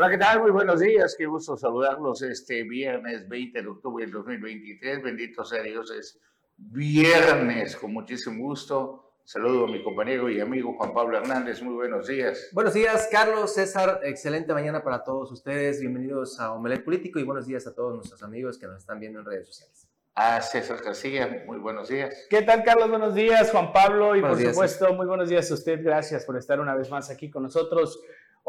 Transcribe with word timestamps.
Hola, 0.00 0.10
¿qué 0.10 0.18
tal? 0.18 0.40
Muy 0.42 0.52
buenos 0.52 0.78
días. 0.78 1.16
Qué 1.18 1.26
gusto 1.26 1.56
saludarlos 1.56 2.22
este 2.22 2.62
viernes 2.62 3.28
20 3.28 3.62
de 3.62 3.66
octubre 3.66 4.04
del 4.04 4.12
2023. 4.12 5.02
Bendito 5.02 5.44
sea 5.44 5.60
Dios, 5.60 5.90
es 5.90 6.20
viernes 6.56 7.74
con 7.74 7.92
muchísimo 7.92 8.44
gusto. 8.44 9.16
Saludo 9.24 9.64
a 9.64 9.66
mi 9.66 9.82
compañero 9.82 10.30
y 10.30 10.38
amigo 10.38 10.72
Juan 10.74 10.94
Pablo 10.94 11.18
Hernández. 11.18 11.60
Muy 11.62 11.74
buenos 11.74 12.06
días. 12.06 12.48
Buenos 12.52 12.74
días, 12.74 13.08
Carlos, 13.10 13.54
César. 13.54 13.98
Excelente 14.04 14.54
mañana 14.54 14.84
para 14.84 15.02
todos 15.02 15.32
ustedes. 15.32 15.80
Bienvenidos 15.80 16.38
a 16.38 16.52
Omelet 16.52 16.84
Político 16.84 17.18
y 17.18 17.24
buenos 17.24 17.48
días 17.48 17.66
a 17.66 17.74
todos 17.74 17.96
nuestros 17.96 18.22
amigos 18.22 18.56
que 18.56 18.68
nos 18.68 18.78
están 18.78 19.00
viendo 19.00 19.18
en 19.18 19.24
redes 19.24 19.48
sociales. 19.48 19.88
A 20.14 20.40
César 20.40 20.80
García, 20.80 21.42
muy 21.44 21.58
buenos 21.58 21.88
días. 21.88 22.26
¿Qué 22.30 22.42
tal, 22.42 22.62
Carlos? 22.62 22.88
Buenos 22.88 23.16
días, 23.16 23.50
Juan 23.50 23.72
Pablo. 23.72 24.14
Y 24.14 24.20
por 24.20 24.40
supuesto, 24.40 24.94
muy 24.94 25.06
buenos 25.06 25.28
días 25.28 25.50
a 25.50 25.54
usted. 25.54 25.82
Gracias 25.82 26.24
por 26.24 26.36
estar 26.36 26.60
una 26.60 26.76
vez 26.76 26.88
más 26.88 27.10
aquí 27.10 27.28
con 27.28 27.42
nosotros. 27.42 28.00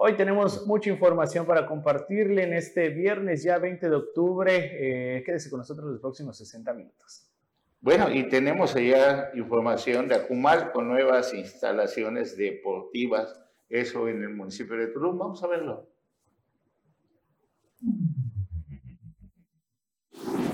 Hoy 0.01 0.15
tenemos 0.15 0.65
mucha 0.65 0.89
información 0.89 1.45
para 1.45 1.65
compartirle 1.65 2.43
en 2.43 2.53
este 2.53 2.87
viernes 2.87 3.43
ya 3.43 3.57
20 3.57 3.89
de 3.89 3.95
octubre. 3.97 5.17
Eh, 5.17 5.23
quédese 5.25 5.49
con 5.49 5.59
nosotros 5.59 5.91
los 5.91 5.99
próximos 5.99 6.37
60 6.37 6.73
minutos. 6.73 7.27
Bueno, 7.81 8.09
y 8.09 8.29
tenemos 8.29 8.73
allá 8.77 9.29
información 9.33 10.07
de 10.07 10.15
Acumal 10.15 10.71
con 10.71 10.87
nuevas 10.87 11.33
instalaciones 11.33 12.37
deportivas, 12.37 13.41
eso 13.67 14.07
en 14.07 14.23
el 14.23 14.29
municipio 14.29 14.77
de 14.77 14.87
Tulum. 14.87 15.17
Vamos 15.17 15.43
a 15.43 15.47
verlo. 15.47 15.89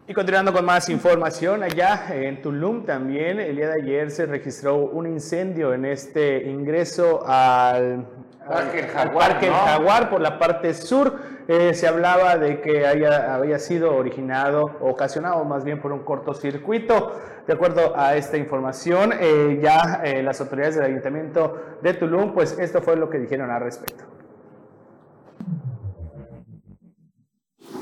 Y 0.06 0.12
continuando 0.12 0.52
con 0.52 0.64
más 0.64 0.88
información, 0.88 1.62
allá 1.62 2.06
en 2.10 2.42
Tulum 2.42 2.84
también 2.84 3.40
el 3.40 3.56
día 3.56 3.68
de 3.68 3.82
ayer 3.82 4.10
se 4.10 4.26
registró 4.26 4.76
un 4.76 5.06
incendio 5.06 5.72
en 5.72 5.84
este 5.84 6.48
ingreso 6.48 7.24
al, 7.26 8.06
Parque 8.46 9.48
Jaguar, 9.48 10.10
por 10.10 10.20
la 10.20 10.38
parte 10.38 10.74
sur. 10.74 11.16
Eh, 11.48 11.72
se 11.74 11.86
hablaba 11.86 12.36
de 12.36 12.60
que 12.60 12.86
haya, 12.86 13.34
había 13.34 13.58
sido 13.58 13.94
originado, 13.94 14.78
ocasionado 14.80 15.44
más 15.44 15.64
bien 15.64 15.80
por 15.80 15.92
un 15.92 16.00
cortocircuito. 16.00 17.12
De 17.46 17.54
acuerdo 17.54 17.96
a 17.96 18.16
esta 18.16 18.36
información, 18.36 19.14
eh, 19.18 19.58
ya 19.62 20.02
eh, 20.04 20.22
las 20.22 20.40
autoridades 20.40 20.74
del 20.74 20.84
Ayuntamiento 20.84 21.78
de 21.82 21.94
Tulum, 21.94 22.34
pues 22.34 22.58
esto 22.58 22.82
fue 22.82 22.96
lo 22.96 23.08
que 23.08 23.18
dijeron 23.18 23.50
al 23.50 23.62
respecto. 23.62 24.09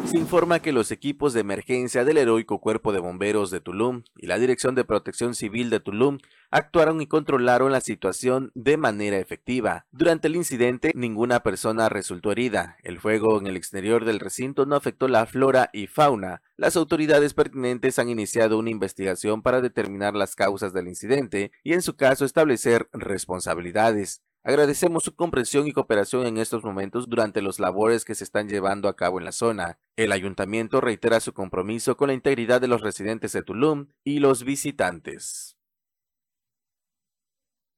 Se 0.08 0.16
informa 0.16 0.60
que 0.60 0.72
los 0.72 0.90
equipos 0.90 1.34
de 1.34 1.40
emergencia 1.40 2.02
del 2.02 2.16
heroico 2.16 2.62
Cuerpo 2.62 2.94
de 2.94 2.98
Bomberos 2.98 3.50
de 3.50 3.60
Tulum 3.60 4.04
y 4.16 4.26
la 4.26 4.38
Dirección 4.38 4.74
de 4.74 4.86
Protección 4.86 5.34
Civil 5.34 5.68
de 5.68 5.80
Tulum 5.80 6.16
actuaron 6.50 7.02
y 7.02 7.06
controlaron 7.06 7.72
la 7.72 7.82
situación 7.82 8.50
de 8.54 8.78
manera 8.78 9.18
efectiva. 9.18 9.84
Durante 9.92 10.28
el 10.28 10.36
incidente, 10.36 10.92
ninguna 10.94 11.40
persona 11.40 11.90
resultó 11.90 12.32
herida. 12.32 12.78
El 12.84 12.98
fuego 13.00 13.38
en 13.38 13.48
el 13.48 13.56
exterior 13.58 14.06
del 14.06 14.18
recinto 14.18 14.64
no 14.64 14.76
afectó 14.76 15.08
la 15.08 15.26
flora 15.26 15.68
y 15.74 15.88
fauna. 15.88 16.40
Las 16.56 16.76
autoridades 16.76 17.34
pertinentes 17.34 17.98
han 17.98 18.08
iniciado 18.08 18.58
una 18.58 18.70
investigación 18.70 19.42
para 19.42 19.60
determinar 19.60 20.14
las 20.14 20.34
causas 20.34 20.72
del 20.72 20.88
incidente 20.88 21.52
y 21.62 21.74
en 21.74 21.82
su 21.82 21.96
caso 21.96 22.24
establecer 22.24 22.88
responsabilidades. 22.94 24.22
Agradecemos 24.44 25.02
su 25.02 25.14
comprensión 25.14 25.66
y 25.66 25.72
cooperación 25.72 26.26
en 26.26 26.38
estos 26.38 26.64
momentos 26.64 27.08
durante 27.08 27.42
los 27.42 27.58
labores 27.58 28.04
que 28.04 28.14
se 28.14 28.24
están 28.24 28.48
llevando 28.48 28.88
a 28.88 28.96
cabo 28.96 29.18
en 29.18 29.24
la 29.24 29.32
zona. 29.32 29.78
El 29.96 30.12
ayuntamiento 30.12 30.80
reitera 30.80 31.20
su 31.20 31.34
compromiso 31.34 31.96
con 31.96 32.08
la 32.08 32.14
integridad 32.14 32.60
de 32.60 32.68
los 32.68 32.80
residentes 32.80 33.32
de 33.32 33.42
Tulum 33.42 33.88
y 34.04 34.20
los 34.20 34.44
visitantes. 34.44 35.56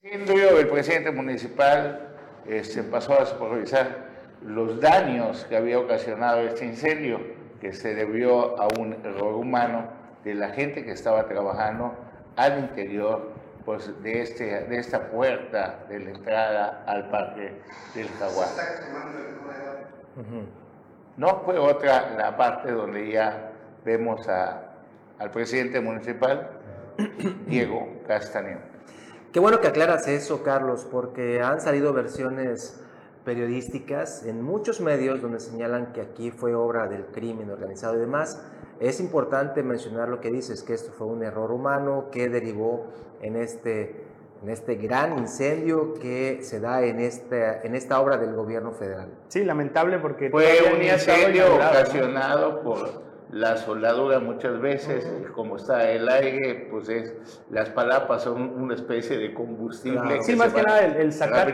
El 0.02 0.68
presidente 0.68 1.10
municipal 1.10 2.16
este, 2.46 2.82
pasó 2.82 3.20
a 3.20 3.26
supervisar 3.26 4.08
los 4.42 4.80
daños 4.80 5.44
que 5.44 5.56
había 5.56 5.78
ocasionado 5.78 6.40
este 6.40 6.66
incendio, 6.66 7.20
que 7.60 7.72
se 7.72 7.94
debió 7.94 8.58
a 8.60 8.68
un 8.78 8.94
error 9.04 9.34
humano 9.34 9.88
de 10.24 10.34
la 10.34 10.50
gente 10.50 10.84
que 10.84 10.92
estaba 10.92 11.28
trabajando 11.28 11.94
al 12.36 12.60
interior 12.60 13.39
pues, 13.64 13.90
de, 14.02 14.22
este, 14.22 14.44
de 14.44 14.78
esta 14.78 15.10
puerta 15.10 15.84
de 15.88 16.00
la 16.00 16.10
entrada 16.10 16.84
al 16.86 17.08
Parque 17.10 17.60
del 17.94 18.08
Jaguar. 18.08 18.48
No 21.16 21.42
fue 21.44 21.58
otra 21.58 22.14
la 22.16 22.36
parte 22.36 22.72
donde 22.72 23.10
ya 23.10 23.52
vemos 23.84 24.28
a, 24.28 24.74
al 25.18 25.30
presidente 25.30 25.80
municipal, 25.80 26.50
Diego 27.46 28.00
Castañón. 28.06 28.60
Qué 29.32 29.38
bueno 29.38 29.60
que 29.60 29.68
aclaras 29.68 30.08
eso, 30.08 30.42
Carlos, 30.42 30.88
porque 30.90 31.40
han 31.40 31.60
salido 31.60 31.92
versiones 31.92 32.80
periodísticas 33.24 34.24
en 34.24 34.42
muchos 34.42 34.80
medios 34.80 35.20
donde 35.20 35.40
señalan 35.40 35.92
que 35.92 36.00
aquí 36.00 36.30
fue 36.30 36.54
obra 36.54 36.88
del 36.88 37.06
crimen 37.06 37.50
organizado 37.50 37.96
y 37.96 38.00
demás. 38.00 38.42
Es 38.80 38.98
importante 38.98 39.62
mencionar 39.62 40.08
lo 40.08 40.20
que 40.20 40.30
dices, 40.30 40.62
que 40.62 40.72
esto 40.72 40.90
fue 40.92 41.06
un 41.06 41.22
error 41.22 41.52
humano 41.52 42.06
que 42.10 42.30
derivó 42.30 42.86
en 43.20 43.36
este, 43.36 44.04
en 44.42 44.48
este 44.48 44.76
gran 44.76 45.18
incendio 45.18 45.92
que 45.92 46.38
se 46.42 46.60
da 46.60 46.82
en 46.82 46.98
esta, 46.98 47.60
en 47.60 47.74
esta 47.74 48.00
obra 48.00 48.16
del 48.16 48.34
gobierno 48.34 48.72
federal. 48.72 49.10
Sí, 49.28 49.44
lamentable 49.44 49.98
porque... 49.98 50.30
Fue 50.30 50.60
un 50.74 50.82
incendio 50.82 51.56
ocasionado 51.56 52.62
por 52.62 53.02
la 53.32 53.58
soldadura 53.58 54.18
muchas 54.18 54.58
veces, 54.60 55.06
como 55.34 55.56
está 55.56 55.90
el 55.90 56.08
aire, 56.08 56.66
pues 56.70 56.88
es, 56.88 57.44
las 57.50 57.68
palapas 57.68 58.22
son 58.22 58.42
una 58.62 58.74
especie 58.74 59.18
de 59.18 59.34
combustible. 59.34 60.22
Sí, 60.22 60.34
más 60.36 60.54
que 60.54 60.62
nada 60.62 60.84
el, 60.86 60.96
el 60.96 61.12
sacar. 61.12 61.52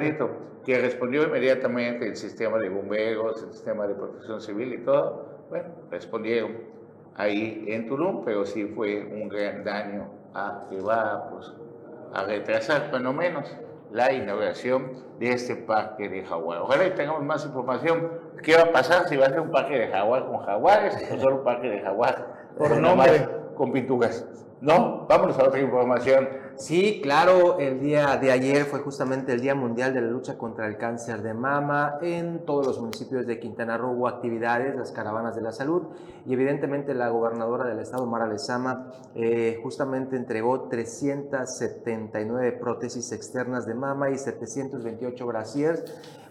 que 0.64 0.78
respondió 0.78 1.24
inmediatamente 1.24 2.06
el 2.06 2.16
sistema 2.16 2.58
de 2.58 2.68
bomberos, 2.68 3.42
el 3.42 3.52
sistema 3.52 3.86
de 3.88 3.94
protección 3.94 4.40
civil 4.40 4.72
y 4.74 4.84
todo. 4.84 5.44
Bueno, 5.50 5.68
respondieron 5.90 6.75
ahí 7.16 7.64
en 7.68 7.88
Tulum, 7.88 8.24
pero 8.24 8.44
sí 8.44 8.66
fue 8.66 9.04
un 9.04 9.28
gran 9.28 9.64
daño 9.64 10.10
a, 10.34 10.66
que 10.68 10.80
va 10.80 11.28
pues, 11.30 11.52
a 12.14 12.24
retrasar, 12.24 12.90
por 12.90 13.00
lo 13.00 13.12
menos, 13.12 13.56
la 13.90 14.12
inauguración 14.12 14.92
de 15.18 15.32
este 15.32 15.56
parque 15.56 16.08
de 16.08 16.24
jaguar. 16.24 16.60
Ojalá 16.60 16.94
tengamos 16.94 17.22
más 17.22 17.44
información. 17.44 18.10
¿Qué 18.42 18.54
va 18.56 18.64
a 18.64 18.72
pasar 18.72 19.08
si 19.08 19.16
va 19.16 19.26
a 19.26 19.30
ser 19.30 19.40
un 19.40 19.50
parque 19.50 19.78
de 19.78 19.88
jaguar 19.88 20.26
con 20.26 20.38
jaguares 20.38 20.94
o 21.12 21.20
solo 21.20 21.36
un 21.36 21.44
parque 21.44 21.68
de 21.68 21.80
jaguar? 21.80 22.26
Por 22.58 22.76
nombre. 22.76 23.28
con 23.56 23.72
pinturas. 23.72 24.26
No, 24.60 25.06
vámonos 25.08 25.38
a 25.38 25.44
otra 25.44 25.60
información. 25.60 26.28
Sí, 26.58 27.00
claro, 27.02 27.58
el 27.58 27.80
día 27.80 28.16
de 28.16 28.32
ayer 28.32 28.64
fue 28.64 28.78
justamente 28.80 29.30
el 29.34 29.42
Día 29.42 29.54
Mundial 29.54 29.92
de 29.92 30.00
la 30.00 30.06
Lucha 30.06 30.38
contra 30.38 30.66
el 30.66 30.78
Cáncer 30.78 31.20
de 31.20 31.34
Mama. 31.34 31.98
En 32.00 32.46
todos 32.46 32.66
los 32.66 32.80
municipios 32.80 33.26
de 33.26 33.38
Quintana 33.38 33.76
Roo 33.76 34.08
actividades, 34.08 34.74
las 34.74 34.90
caravanas 34.90 35.36
de 35.36 35.42
la 35.42 35.52
salud 35.52 35.82
y 36.24 36.32
evidentemente 36.32 36.94
la 36.94 37.10
gobernadora 37.10 37.66
del 37.66 37.80
estado, 37.80 38.06
Mara 38.06 38.26
Lezama, 38.26 38.90
eh, 39.14 39.60
justamente 39.62 40.16
entregó 40.16 40.62
379 40.62 42.52
prótesis 42.52 43.12
externas 43.12 43.66
de 43.66 43.74
mama 43.74 44.08
y 44.08 44.16
728 44.16 45.26
brasiers 45.26 45.84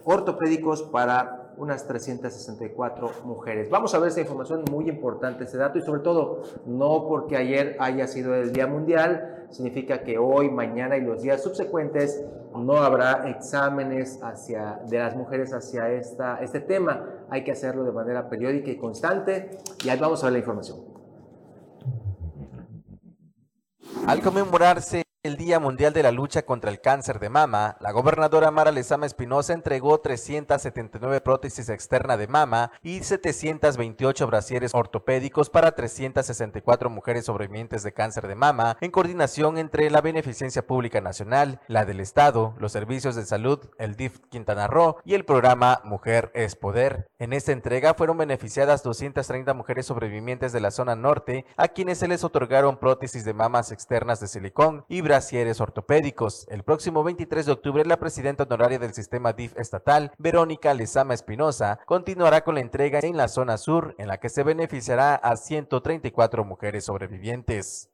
ortopédicos 0.04 0.82
para 0.82 1.52
unas 1.56 1.86
364 1.86 3.10
mujeres. 3.24 3.70
Vamos 3.70 3.94
a 3.94 3.98
ver 3.98 4.08
esta 4.08 4.20
información 4.20 4.64
muy 4.70 4.88
importante, 4.88 5.44
este 5.44 5.56
dato, 5.56 5.78
y 5.78 5.82
sobre 5.82 6.00
todo, 6.00 6.42
no 6.66 7.06
porque 7.08 7.36
ayer 7.36 7.76
haya 7.80 8.06
sido 8.06 8.34
el 8.34 8.52
Día 8.52 8.66
Mundial, 8.66 9.35
significa 9.50 10.02
que 10.02 10.18
hoy, 10.18 10.50
mañana 10.50 10.96
y 10.96 11.00
los 11.00 11.22
días 11.22 11.42
subsecuentes 11.42 12.24
no 12.54 12.78
habrá 12.78 13.28
exámenes 13.28 14.18
hacia, 14.22 14.80
de 14.88 14.98
las 14.98 15.16
mujeres 15.16 15.52
hacia 15.52 15.90
esta, 15.90 16.38
este 16.42 16.60
tema. 16.60 17.04
Hay 17.30 17.44
que 17.44 17.52
hacerlo 17.52 17.84
de 17.84 17.92
manera 17.92 18.28
periódica 18.28 18.70
y 18.70 18.76
constante. 18.76 19.58
Y 19.84 19.88
ahí 19.88 19.98
vamos 19.98 20.22
a 20.22 20.26
ver 20.26 20.34
la 20.34 20.38
información. 20.40 20.78
Al 24.06 24.20
conmemorarse 24.20 25.05
el 25.26 25.36
Día 25.36 25.58
Mundial 25.58 25.92
de 25.92 26.04
la 26.04 26.12
Lucha 26.12 26.42
contra 26.42 26.70
el 26.70 26.80
Cáncer 26.80 27.18
de 27.18 27.28
Mama, 27.28 27.76
la 27.80 27.90
gobernadora 27.90 28.52
Mara 28.52 28.70
Lezama 28.70 29.06
Espinosa 29.06 29.54
entregó 29.54 29.98
379 29.98 31.20
prótesis 31.20 31.68
externas 31.68 32.16
de 32.18 32.28
mama 32.28 32.70
y 32.80 33.02
728 33.02 34.26
brasieres 34.28 34.72
ortopédicos 34.72 35.50
para 35.50 35.72
364 35.72 36.90
mujeres 36.90 37.24
sobrevivientes 37.24 37.82
de 37.82 37.92
cáncer 37.92 38.28
de 38.28 38.36
mama, 38.36 38.76
en 38.80 38.92
coordinación 38.92 39.58
entre 39.58 39.90
la 39.90 40.00
Beneficencia 40.00 40.64
Pública 40.64 41.00
Nacional, 41.00 41.60
la 41.66 41.84
del 41.84 41.98
Estado, 41.98 42.54
los 42.58 42.70
servicios 42.70 43.16
de 43.16 43.26
salud, 43.26 43.58
el 43.78 43.96
DIF 43.96 44.20
Quintana 44.30 44.68
Roo 44.68 44.98
y 45.04 45.14
el 45.14 45.24
programa 45.24 45.80
Mujer 45.82 46.30
es 46.34 46.54
Poder. 46.54 47.08
En 47.18 47.32
esta 47.32 47.50
entrega 47.50 47.94
fueron 47.94 48.16
beneficiadas 48.16 48.84
230 48.84 49.54
mujeres 49.54 49.86
sobrevivientes 49.86 50.52
de 50.52 50.60
la 50.60 50.70
zona 50.70 50.94
norte, 50.94 51.46
a 51.56 51.66
quienes 51.66 51.98
se 51.98 52.06
les 52.06 52.22
otorgaron 52.22 52.76
prótesis 52.76 53.24
de 53.24 53.34
mamas 53.34 53.72
externas 53.72 54.20
de 54.20 54.28
silicón 54.28 54.84
y 54.88 55.00
brasieres 55.00 55.15
ortopédicos. 55.60 56.46
El 56.48 56.62
próximo 56.62 57.02
23 57.02 57.46
de 57.46 57.52
octubre, 57.52 57.84
la 57.86 57.98
presidenta 57.98 58.44
honoraria 58.44 58.78
del 58.78 58.92
sistema 58.92 59.32
DIF 59.32 59.56
estatal, 59.56 60.12
Verónica 60.18 60.74
Lezama 60.74 61.14
Espinosa, 61.14 61.78
continuará 61.86 62.44
con 62.44 62.56
la 62.56 62.60
entrega 62.60 63.00
en 63.00 63.16
la 63.16 63.28
zona 63.28 63.56
sur, 63.56 63.94
en 63.98 64.08
la 64.08 64.18
que 64.18 64.28
se 64.28 64.42
beneficiará 64.42 65.14
a 65.14 65.36
134 65.36 66.44
mujeres 66.44 66.84
sobrevivientes. 66.84 67.88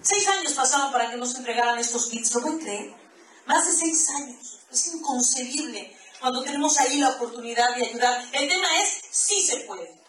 Seis 0.00 0.28
años 0.28 0.54
pasaron 0.54 0.90
para 0.90 1.10
que 1.10 1.16
nos 1.16 1.34
entregaran 1.36 1.78
estos 1.78 2.08
kits, 2.08 2.34
¿lo 2.34 2.40
pueden 2.40 2.58
creer? 2.58 2.94
Más 3.46 3.66
de 3.66 3.72
seis 3.72 4.10
años. 4.10 4.60
Es 4.70 4.94
inconcebible 4.94 5.94
cuando 6.20 6.42
tenemos 6.42 6.78
ahí 6.80 6.98
la 6.98 7.10
oportunidad 7.10 7.76
de 7.76 7.86
ayudar. 7.86 8.24
El 8.32 8.48
tema 8.48 8.68
es, 8.82 9.02
sí 9.10 9.42
se 9.42 9.58
puede. 9.60 10.00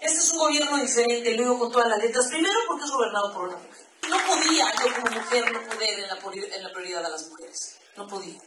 Este 0.00 0.18
es 0.18 0.32
un 0.32 0.38
gobierno 0.40 0.76
diferente, 0.78 1.36
lo 1.36 1.42
digo 1.42 1.58
con 1.60 1.70
todas 1.70 1.88
las 1.88 1.98
letras. 1.98 2.26
Primero 2.26 2.58
porque 2.66 2.84
es 2.84 2.90
gobernado 2.90 3.32
por 3.32 3.48
una 3.48 3.56
mujer. 3.56 3.81
No 4.08 4.16
podía, 4.26 4.66
yo 4.72 4.94
como 4.94 5.16
mujer, 5.16 5.52
no 5.52 5.62
poder 5.68 5.98
en 6.00 6.08
la, 6.08 6.18
prioridad 6.72 7.02
de 7.02 7.10
las 7.10 7.28
mujeres. 7.28 7.76
No 7.96 8.06
podía. 8.06 8.40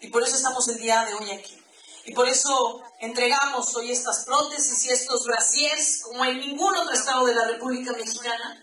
Y 0.00 0.08
por 0.08 0.22
eso 0.22 0.36
estamos 0.36 0.68
el 0.68 0.78
día 0.78 1.04
de 1.04 1.14
hoy 1.14 1.30
aquí. 1.30 1.58
Y 2.06 2.12
por 2.12 2.28
eso 2.28 2.82
entregamos 3.00 3.74
hoy 3.76 3.90
estas 3.90 4.24
prótesis 4.24 4.84
y 4.86 4.90
estos 4.90 5.24
brasiers 5.26 6.02
como 6.02 6.24
en 6.24 6.38
ningún 6.38 6.76
otro 6.76 6.92
estado 6.92 7.24
de 7.26 7.34
la 7.34 7.46
República 7.46 7.92
Mexicana. 7.92 8.62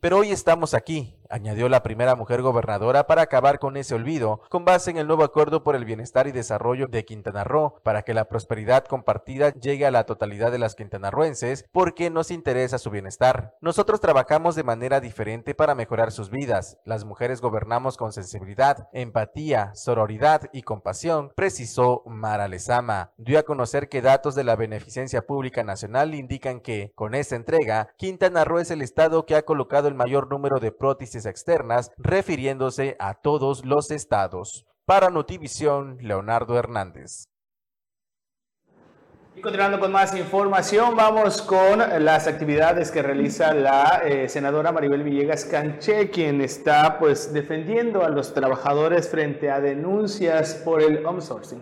Pero 0.00 0.18
hoy 0.18 0.32
estamos 0.32 0.74
aquí, 0.74 1.14
añadió 1.34 1.68
la 1.68 1.82
primera 1.82 2.14
mujer 2.14 2.42
gobernadora 2.42 3.08
para 3.08 3.22
acabar 3.22 3.58
con 3.58 3.76
ese 3.76 3.96
olvido, 3.96 4.40
con 4.50 4.64
base 4.64 4.92
en 4.92 4.98
el 4.98 5.08
nuevo 5.08 5.24
acuerdo 5.24 5.64
por 5.64 5.74
el 5.74 5.84
bienestar 5.84 6.28
y 6.28 6.32
desarrollo 6.32 6.86
de 6.86 7.04
Quintana 7.04 7.42
Roo, 7.42 7.80
para 7.82 8.02
que 8.02 8.14
la 8.14 8.26
prosperidad 8.26 8.84
compartida 8.84 9.52
llegue 9.52 9.84
a 9.84 9.90
la 9.90 10.06
totalidad 10.06 10.52
de 10.52 10.60
las 10.60 10.76
quintanarroenses, 10.76 11.64
porque 11.72 12.08
nos 12.08 12.30
interesa 12.30 12.78
su 12.78 12.88
bienestar. 12.90 13.56
Nosotros 13.60 13.98
trabajamos 13.98 14.54
de 14.54 14.62
manera 14.62 15.00
diferente 15.00 15.56
para 15.56 15.74
mejorar 15.74 16.12
sus 16.12 16.30
vidas. 16.30 16.78
Las 16.84 17.04
mujeres 17.04 17.40
gobernamos 17.40 17.96
con 17.96 18.12
sensibilidad, 18.12 18.88
empatía, 18.92 19.74
sororidad 19.74 20.42
y 20.52 20.62
compasión, 20.62 21.32
precisó 21.34 22.04
Mara 22.06 22.46
Lezama. 22.46 23.10
Dio 23.16 23.40
a 23.40 23.42
conocer 23.42 23.88
que 23.88 24.02
datos 24.02 24.36
de 24.36 24.44
la 24.44 24.54
Beneficencia 24.54 25.26
Pública 25.26 25.64
Nacional 25.64 26.14
indican 26.14 26.60
que, 26.60 26.92
con 26.94 27.12
esta 27.16 27.34
entrega, 27.34 27.88
Quintana 27.96 28.44
Roo 28.44 28.60
es 28.60 28.70
el 28.70 28.82
estado 28.82 29.26
que 29.26 29.34
ha 29.34 29.44
colocado 29.44 29.88
el 29.88 29.94
mayor 29.94 30.30
número 30.30 30.60
de 30.60 30.70
prótesis 30.70 31.23
externas, 31.26 31.90
refiriéndose 31.96 32.96
a 32.98 33.14
todos 33.14 33.64
los 33.64 33.90
estados. 33.90 34.64
Para 34.84 35.10
Notivisión, 35.10 35.96
Leonardo 36.00 36.58
Hernández. 36.58 37.24
Y 39.36 39.40
continuando 39.40 39.80
con 39.80 39.90
más 39.90 40.14
información, 40.14 40.94
vamos 40.94 41.42
con 41.42 41.80
las 42.04 42.28
actividades 42.28 42.92
que 42.92 43.02
realiza 43.02 43.52
la 43.52 44.02
eh, 44.04 44.28
senadora 44.28 44.70
Maribel 44.70 45.02
Villegas 45.02 45.44
Canché, 45.44 46.10
quien 46.10 46.40
está 46.40 47.00
pues 47.00 47.32
defendiendo 47.32 48.04
a 48.04 48.10
los 48.10 48.32
trabajadores 48.32 49.08
frente 49.08 49.50
a 49.50 49.60
denuncias 49.60 50.54
por 50.64 50.80
el 50.80 51.04
outsourcing. 51.04 51.60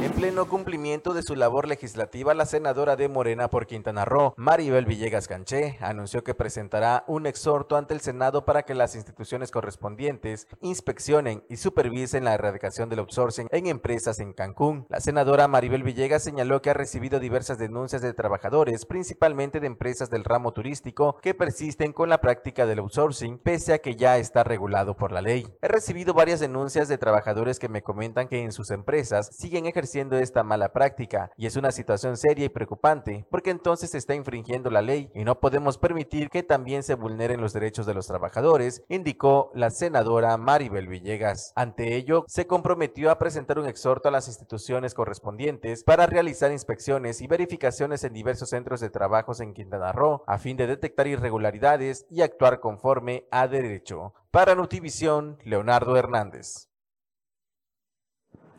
En 0.00 0.12
pleno 0.12 0.48
cumplimiento 0.48 1.12
de 1.12 1.24
su 1.24 1.34
labor 1.34 1.66
legislativa, 1.66 2.32
la 2.32 2.46
senadora 2.46 2.94
de 2.94 3.08
Morena 3.08 3.50
por 3.50 3.66
Quintana 3.66 4.04
Roo, 4.04 4.32
Maribel 4.36 4.86
Villegas 4.86 5.26
Canché, 5.26 5.76
anunció 5.80 6.22
que 6.22 6.34
presentará 6.34 7.02
un 7.08 7.26
exhorto 7.26 7.76
ante 7.76 7.94
el 7.94 8.00
Senado 8.00 8.44
para 8.44 8.62
que 8.62 8.74
las 8.74 8.94
instituciones 8.94 9.50
correspondientes 9.50 10.46
inspeccionen 10.60 11.42
y 11.48 11.56
supervisen 11.56 12.24
la 12.24 12.34
erradicación 12.34 12.88
del 12.88 13.00
outsourcing 13.00 13.48
en 13.50 13.66
empresas 13.66 14.20
en 14.20 14.32
Cancún. 14.34 14.86
La 14.88 15.00
senadora 15.00 15.48
Maribel 15.48 15.82
Villegas 15.82 16.22
señaló 16.22 16.62
que 16.62 16.70
ha 16.70 16.74
recibido 16.74 17.18
diversas 17.18 17.58
denuncias 17.58 18.00
de 18.00 18.14
trabajadores, 18.14 18.86
principalmente 18.86 19.58
de 19.58 19.66
empresas 19.66 20.10
del 20.10 20.22
ramo 20.22 20.52
turístico, 20.52 21.16
que 21.20 21.34
persisten 21.34 21.92
con 21.92 22.08
la 22.08 22.20
práctica 22.20 22.66
del 22.66 22.78
outsourcing, 22.78 23.38
pese 23.38 23.72
a 23.72 23.78
que 23.78 23.96
ya 23.96 24.16
está 24.18 24.44
regulado 24.44 24.96
por 24.96 25.10
la 25.10 25.22
ley. 25.22 25.52
He 25.60 25.66
recibido 25.66 26.14
varias 26.14 26.38
denuncias 26.38 26.86
de 26.86 26.98
trabajadores 26.98 27.58
que 27.58 27.68
me 27.68 27.82
comentan 27.82 28.28
que 28.28 28.44
en 28.44 28.52
sus 28.52 28.70
empresas 28.70 29.30
siguen 29.36 29.66
ejerciendo 29.66 29.87
siendo 29.88 30.16
esta 30.18 30.44
mala 30.44 30.72
práctica 30.72 31.32
y 31.36 31.46
es 31.46 31.56
una 31.56 31.72
situación 31.72 32.16
seria 32.16 32.44
y 32.44 32.48
preocupante 32.48 33.26
porque 33.30 33.50
entonces 33.50 33.90
se 33.90 33.98
está 33.98 34.14
infringiendo 34.14 34.70
la 34.70 34.82
ley 34.82 35.10
y 35.14 35.24
no 35.24 35.40
podemos 35.40 35.78
permitir 35.78 36.30
que 36.30 36.42
también 36.42 36.82
se 36.82 36.94
vulneren 36.94 37.40
los 37.40 37.52
derechos 37.52 37.86
de 37.86 37.94
los 37.94 38.06
trabajadores, 38.06 38.82
indicó 38.88 39.50
la 39.54 39.70
senadora 39.70 40.36
Maribel 40.36 40.88
Villegas. 40.88 41.52
Ante 41.56 41.96
ello, 41.96 42.24
se 42.28 42.46
comprometió 42.46 43.10
a 43.10 43.18
presentar 43.18 43.58
un 43.58 43.66
exhorto 43.66 44.08
a 44.08 44.12
las 44.12 44.28
instituciones 44.28 44.94
correspondientes 44.94 45.84
para 45.84 46.06
realizar 46.06 46.52
inspecciones 46.52 47.20
y 47.20 47.26
verificaciones 47.26 48.04
en 48.04 48.12
diversos 48.12 48.50
centros 48.50 48.80
de 48.80 48.90
trabajos 48.90 49.40
en 49.40 49.54
Quintana 49.54 49.92
Roo 49.92 50.22
a 50.26 50.38
fin 50.38 50.56
de 50.56 50.66
detectar 50.66 51.06
irregularidades 51.06 52.06
y 52.10 52.22
actuar 52.22 52.60
conforme 52.60 53.26
a 53.30 53.48
derecho. 53.48 54.14
Para 54.30 54.54
Notivisión, 54.54 55.38
Leonardo 55.44 55.96
Hernández. 55.96 56.67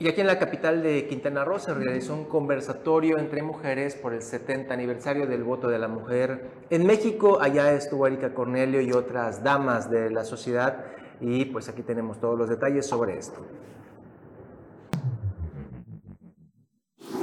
Y 0.01 0.08
aquí 0.08 0.22
en 0.22 0.27
la 0.27 0.39
capital 0.39 0.82
de 0.82 1.08
Quintana 1.08 1.44
Roo 1.44 1.60
se 1.60 1.74
realizó 1.74 2.13
un 2.13 2.24
conversatorio 2.24 3.18
entre 3.18 3.44
mujeres 3.44 3.96
por 3.96 4.13
el 4.13 4.22
70 4.22 4.74
aniversario 4.74 5.27
del 5.27 5.44
voto 5.44 5.68
de 5.68 5.77
la 5.77 5.89
mujer. 5.89 6.51
En 6.70 6.86
México, 6.86 7.39
allá 7.41 7.74
estuvo 7.74 8.08
Erika 8.08 8.34
Cornelio 8.34 8.79
y 8.79 8.94
otras 8.94 9.44
damas 9.44 9.91
de 9.91 10.10
la 10.10 10.24
sociedad 10.24 10.86
y 11.20 11.44
pues 11.44 11.68
aquí 11.68 11.82
tenemos 11.82 12.18
todos 12.18 12.38
los 12.39 12.48
detalles 12.48 12.86
sobre 12.86 13.18
esto. 13.18 13.46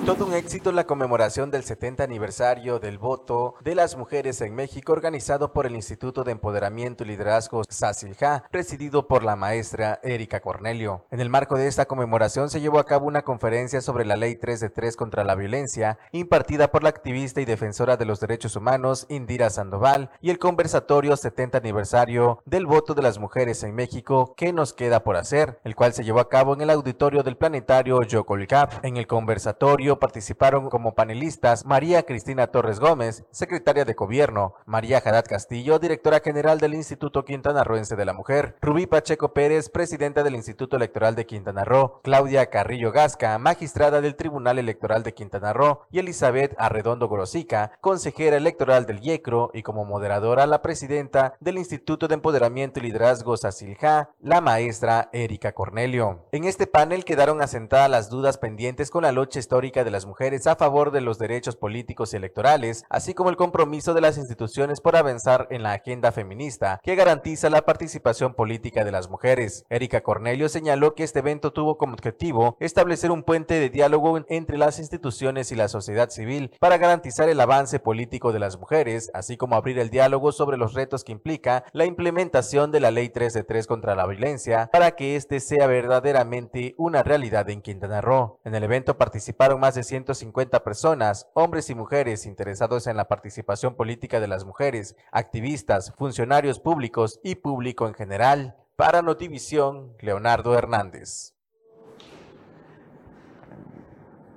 Todo 0.06 0.24
un 0.24 0.34
éxito 0.34 0.70
la 0.70 0.86
conmemoración 0.86 1.50
del 1.50 1.64
70 1.64 2.04
aniversario 2.04 2.78
del 2.78 2.96
voto 2.96 3.56
de 3.64 3.74
las 3.74 3.96
mujeres 3.96 4.40
en 4.40 4.54
México 4.54 4.92
organizado 4.92 5.52
por 5.52 5.66
el 5.66 5.74
Instituto 5.74 6.22
de 6.22 6.30
Empoderamiento 6.30 7.02
y 7.02 7.08
Liderazgo 7.08 7.64
SACILJA, 7.68 8.44
presidido 8.52 9.08
por 9.08 9.24
la 9.24 9.34
maestra 9.34 9.98
Erika 10.04 10.38
Cornelio. 10.38 11.06
En 11.10 11.18
el 11.18 11.28
marco 11.28 11.56
de 11.56 11.66
esta 11.66 11.86
conmemoración 11.86 12.50
se 12.50 12.60
llevó 12.60 12.78
a 12.78 12.86
cabo 12.86 13.06
una 13.06 13.22
conferencia 13.22 13.80
sobre 13.80 14.04
la 14.04 14.14
Ley 14.14 14.36
3 14.36 14.60
de 14.60 14.70
3 14.70 14.96
contra 14.96 15.24
la 15.24 15.34
violencia, 15.34 15.98
impartida 16.12 16.70
por 16.70 16.84
la 16.84 16.90
activista 16.90 17.40
y 17.40 17.44
defensora 17.44 17.96
de 17.96 18.04
los 18.04 18.20
derechos 18.20 18.54
humanos 18.54 19.06
Indira 19.08 19.50
Sandoval, 19.50 20.10
y 20.20 20.30
el 20.30 20.38
conversatorio 20.38 21.16
70 21.16 21.58
aniversario 21.58 22.42
del 22.44 22.66
voto 22.66 22.94
de 22.94 23.02
las 23.02 23.18
mujeres 23.18 23.64
en 23.64 23.74
México, 23.74 24.34
que 24.36 24.52
nos 24.52 24.72
queda 24.72 25.02
por 25.02 25.16
hacer, 25.16 25.58
el 25.64 25.74
cual 25.74 25.94
se 25.94 26.04
llevó 26.04 26.20
a 26.20 26.28
cabo 26.28 26.54
en 26.54 26.60
el 26.60 26.70
auditorio 26.70 27.24
del 27.24 27.36
planetario 27.36 28.00
Yocolcap. 28.04 28.84
En 28.84 28.98
el 28.98 29.08
conversatorio 29.08 29.95
participaron 29.98 30.70
como 30.70 30.94
panelistas 30.94 31.64
María 31.64 32.04
Cristina 32.04 32.48
Torres 32.48 32.80
Gómez, 32.80 33.24
secretaria 33.30 33.84
de 33.84 33.94
Gobierno, 33.94 34.54
María 34.66 34.98
Haddad 34.98 35.24
Castillo, 35.24 35.78
directora 35.78 36.20
general 36.20 36.58
del 36.58 36.74
Instituto 36.74 37.24
Quintanarroense 37.24 37.96
de 37.96 38.04
la 38.04 38.12
Mujer, 38.12 38.56
Rubí 38.60 38.86
Pacheco 38.86 39.32
Pérez, 39.32 39.68
presidenta 39.68 40.22
del 40.22 40.34
Instituto 40.34 40.76
Electoral 40.76 41.14
de 41.14 41.26
Quintana 41.26 41.64
Roo, 41.64 42.00
Claudia 42.02 42.46
Carrillo 42.50 42.92
Gasca, 42.92 43.38
magistrada 43.38 44.00
del 44.00 44.16
Tribunal 44.16 44.58
Electoral 44.58 45.02
de 45.02 45.14
Quintana 45.14 45.52
Roo, 45.52 45.82
y 45.90 45.98
Elizabeth 45.98 46.54
Arredondo 46.58 47.08
Gorosica, 47.08 47.72
consejera 47.80 48.36
electoral 48.36 48.86
del 48.86 49.02
IECRO, 49.02 49.50
y 49.52 49.62
como 49.62 49.84
moderadora 49.84 50.46
la 50.46 50.62
presidenta 50.62 51.34
del 51.40 51.58
Instituto 51.58 52.08
de 52.08 52.14
Empoderamiento 52.14 52.80
y 52.80 52.82
Liderazgo 52.82 53.36
Sacilja, 53.36 54.10
la 54.20 54.40
maestra 54.40 55.08
Erika 55.12 55.52
Cornelio. 55.52 56.26
En 56.32 56.44
este 56.44 56.66
panel 56.66 57.04
quedaron 57.04 57.42
asentadas 57.42 57.90
las 57.90 58.10
dudas 58.10 58.38
pendientes 58.38 58.90
con 58.90 59.02
la 59.02 59.12
lucha 59.12 59.38
histórica 59.38 59.84
de 59.86 59.92
las 59.92 60.04
mujeres 60.04 60.48
a 60.48 60.56
favor 60.56 60.90
de 60.90 61.00
los 61.00 61.18
derechos 61.18 61.54
políticos 61.54 62.12
y 62.12 62.16
electorales, 62.16 62.84
así 62.90 63.14
como 63.14 63.30
el 63.30 63.36
compromiso 63.36 63.94
de 63.94 64.00
las 64.00 64.18
instituciones 64.18 64.80
por 64.80 64.96
avanzar 64.96 65.46
en 65.50 65.62
la 65.62 65.72
agenda 65.72 66.10
feminista 66.10 66.80
que 66.82 66.96
garantiza 66.96 67.50
la 67.50 67.62
participación 67.62 68.34
política 68.34 68.84
de 68.84 68.90
las 68.90 69.08
mujeres. 69.08 69.64
Erika 69.70 70.02
Cornelio 70.02 70.48
señaló 70.48 70.96
que 70.96 71.04
este 71.04 71.20
evento 71.20 71.52
tuvo 71.52 71.78
como 71.78 71.92
objetivo 71.92 72.56
establecer 72.58 73.12
un 73.12 73.22
puente 73.22 73.54
de 73.54 73.70
diálogo 73.70 74.18
entre 74.28 74.58
las 74.58 74.80
instituciones 74.80 75.52
y 75.52 75.54
la 75.54 75.68
sociedad 75.68 76.10
civil 76.10 76.50
para 76.58 76.78
garantizar 76.78 77.28
el 77.28 77.40
avance 77.40 77.78
político 77.78 78.32
de 78.32 78.40
las 78.40 78.58
mujeres, 78.58 79.12
así 79.14 79.36
como 79.36 79.54
abrir 79.54 79.78
el 79.78 79.90
diálogo 79.90 80.32
sobre 80.32 80.56
los 80.56 80.74
retos 80.74 81.04
que 81.04 81.12
implica 81.12 81.62
la 81.72 81.84
implementación 81.84 82.72
de 82.72 82.80
la 82.80 82.90
Ley 82.90 83.08
3 83.08 83.32
de 83.32 83.44
3 83.44 83.68
contra 83.68 83.94
la 83.94 84.06
violencia 84.06 84.68
para 84.72 84.96
que 84.96 85.14
éste 85.14 85.38
sea 85.38 85.68
verdaderamente 85.68 86.74
una 86.76 87.04
realidad 87.04 87.48
en 87.50 87.62
Quintana 87.62 88.00
Roo. 88.00 88.40
En 88.44 88.56
el 88.56 88.64
evento 88.64 88.98
participaron 88.98 89.60
más 89.60 89.75
de 89.76 89.84
150 89.84 90.64
personas, 90.64 91.28
hombres 91.34 91.70
y 91.70 91.76
mujeres 91.76 92.26
interesados 92.26 92.88
en 92.88 92.96
la 92.96 93.06
participación 93.06 93.76
política 93.76 94.18
de 94.18 94.26
las 94.26 94.44
mujeres, 94.44 94.96
activistas, 95.12 95.92
funcionarios 95.96 96.58
públicos 96.58 97.20
y 97.22 97.36
público 97.36 97.86
en 97.86 97.94
general. 97.94 98.56
Para 98.74 99.02
Notivisión, 99.02 99.92
Leonardo 100.00 100.58
Hernández. 100.58 101.34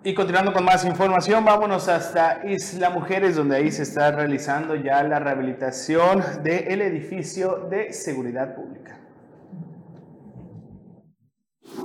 Y 0.03 0.13
continuando 0.13 0.53
con 0.53 0.63
más 0.63 0.85
información, 0.85 1.43
vámonos 1.43 1.89
hasta 1.89 2.47
Isla 2.47 2.89
Mujeres, 2.89 3.35
donde 3.35 3.57
ahí 3.57 3.71
se 3.71 3.83
está 3.83 4.11
realizando 4.11 4.75
ya 4.75 5.03
la 5.03 5.19
rehabilitación 5.19 6.23
del 6.43 6.81
edificio 6.81 7.67
de 7.69 7.91
seguridad 7.91 8.55
pública. 8.55 8.99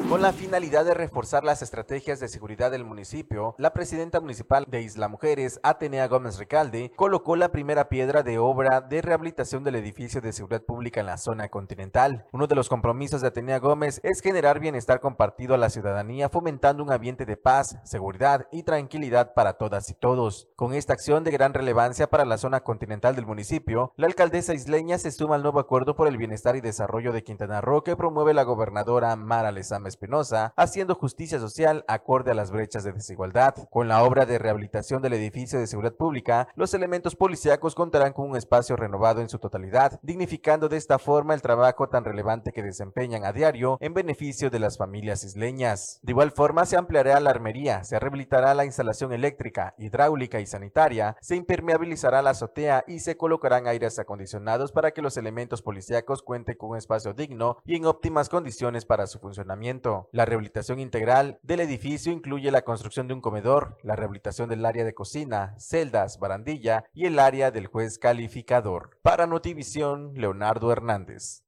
Con 0.08 0.20
la 0.20 0.34
finalidad 0.34 0.84
de 0.84 0.92
reforzar 0.92 1.44
las 1.44 1.62
estrategias 1.62 2.20
de 2.20 2.28
seguridad 2.28 2.70
del 2.70 2.84
municipio, 2.84 3.54
la 3.58 3.72
presidenta 3.72 4.20
municipal 4.20 4.66
de 4.68 4.82
Isla 4.82 5.08
Mujeres, 5.08 5.58
Atenea 5.62 6.08
Gómez 6.08 6.38
Recalde, 6.38 6.92
colocó 6.94 7.36
la 7.36 7.50
primera 7.50 7.88
piedra 7.88 8.22
de 8.22 8.38
obra 8.38 8.82
de 8.82 9.00
rehabilitación 9.00 9.64
del 9.64 9.76
edificio 9.76 10.20
de 10.20 10.34
seguridad 10.34 10.62
pública 10.62 11.00
en 11.00 11.06
la 11.06 11.16
zona 11.16 11.48
continental. 11.48 12.26
Uno 12.32 12.46
de 12.46 12.54
los 12.54 12.68
compromisos 12.68 13.22
de 13.22 13.28
Atenea 13.28 13.58
Gómez 13.58 14.00
es 14.04 14.20
generar 14.20 14.60
bienestar 14.60 15.00
compartido 15.00 15.54
a 15.54 15.58
la 15.58 15.70
ciudadanía, 15.70 16.28
fomentando 16.28 16.82
un 16.82 16.92
ambiente 16.92 17.24
de 17.24 17.38
paz, 17.38 17.78
seguridad 17.84 18.46
y 18.52 18.62
tranquilidad 18.62 19.32
para 19.32 19.54
todas 19.54 19.88
y 19.88 19.94
todos. 19.94 20.48
Con 20.54 20.74
esta 20.74 20.92
acción 20.92 21.24
de 21.24 21.30
gran 21.30 21.54
relevancia 21.54 22.08
para 22.08 22.26
la 22.26 22.36
zona 22.36 22.60
continental 22.60 23.16
del 23.16 23.26
municipio, 23.26 23.94
la 23.96 24.06
alcaldesa 24.06 24.52
isleña 24.52 24.98
se 24.98 25.10
suma 25.10 25.36
al 25.36 25.42
nuevo 25.42 25.60
acuerdo 25.60 25.96
por 25.96 26.08
el 26.08 26.18
bienestar 26.18 26.56
y 26.56 26.60
desarrollo 26.60 27.12
de 27.12 27.24
Quintana 27.24 27.62
Roo 27.62 27.82
que 27.82 27.96
promueve 27.96 28.34
la 28.34 28.44
gobernadora 28.44 29.16
Mara 29.16 29.50
Lezama 29.50 29.93
Espinosa, 29.94 30.52
haciendo 30.56 30.94
justicia 30.94 31.38
social 31.38 31.84
acorde 31.88 32.32
a 32.32 32.34
las 32.34 32.50
brechas 32.50 32.84
de 32.84 32.92
desigualdad. 32.92 33.54
Con 33.70 33.88
la 33.88 34.02
obra 34.02 34.26
de 34.26 34.38
rehabilitación 34.38 35.02
del 35.02 35.14
edificio 35.14 35.58
de 35.58 35.66
seguridad 35.66 35.94
pública, 35.94 36.48
los 36.56 36.74
elementos 36.74 37.14
policíacos 37.16 37.74
contarán 37.74 38.12
con 38.12 38.28
un 38.28 38.36
espacio 38.36 38.76
renovado 38.76 39.20
en 39.20 39.28
su 39.28 39.38
totalidad, 39.38 40.00
dignificando 40.02 40.68
de 40.68 40.76
esta 40.76 40.98
forma 40.98 41.34
el 41.34 41.42
trabajo 41.42 41.88
tan 41.88 42.04
relevante 42.04 42.52
que 42.52 42.62
desempeñan 42.62 43.24
a 43.24 43.32
diario 43.32 43.78
en 43.80 43.94
beneficio 43.94 44.50
de 44.50 44.58
las 44.58 44.76
familias 44.76 45.24
isleñas. 45.24 46.00
De 46.02 46.12
igual 46.12 46.32
forma, 46.32 46.66
se 46.66 46.76
ampliará 46.76 47.20
la 47.20 47.30
armería, 47.30 47.84
se 47.84 47.98
rehabilitará 47.98 48.52
la 48.54 48.64
instalación 48.64 49.12
eléctrica, 49.12 49.74
hidráulica 49.78 50.40
y 50.40 50.46
sanitaria, 50.46 51.16
se 51.20 51.36
impermeabilizará 51.36 52.20
la 52.20 52.30
azotea 52.30 52.84
y 52.88 52.98
se 52.98 53.16
colocarán 53.16 53.68
aires 53.68 53.98
acondicionados 53.98 54.72
para 54.72 54.90
que 54.90 55.02
los 55.02 55.16
elementos 55.16 55.62
policíacos 55.62 56.22
cuenten 56.22 56.56
con 56.56 56.70
un 56.70 56.78
espacio 56.78 57.14
digno 57.14 57.58
y 57.64 57.76
en 57.76 57.86
óptimas 57.86 58.28
condiciones 58.28 58.84
para 58.84 59.06
su 59.06 59.20
funcionamiento. 59.20 59.83
La 60.12 60.24
rehabilitación 60.24 60.80
integral 60.80 61.38
del 61.42 61.60
edificio 61.60 62.10
incluye 62.12 62.50
la 62.50 62.62
construcción 62.62 63.06
de 63.06 63.14
un 63.14 63.20
comedor, 63.20 63.76
la 63.82 63.96
rehabilitación 63.96 64.48
del 64.48 64.64
área 64.64 64.84
de 64.84 64.94
cocina, 64.94 65.54
celdas, 65.58 66.18
barandilla 66.18 66.84
y 66.94 67.06
el 67.06 67.18
área 67.18 67.50
del 67.50 67.66
juez 67.66 67.98
calificador. 67.98 68.98
Para 69.02 69.26
Notivisión, 69.26 70.12
Leonardo 70.14 70.72
Hernández. 70.72 71.42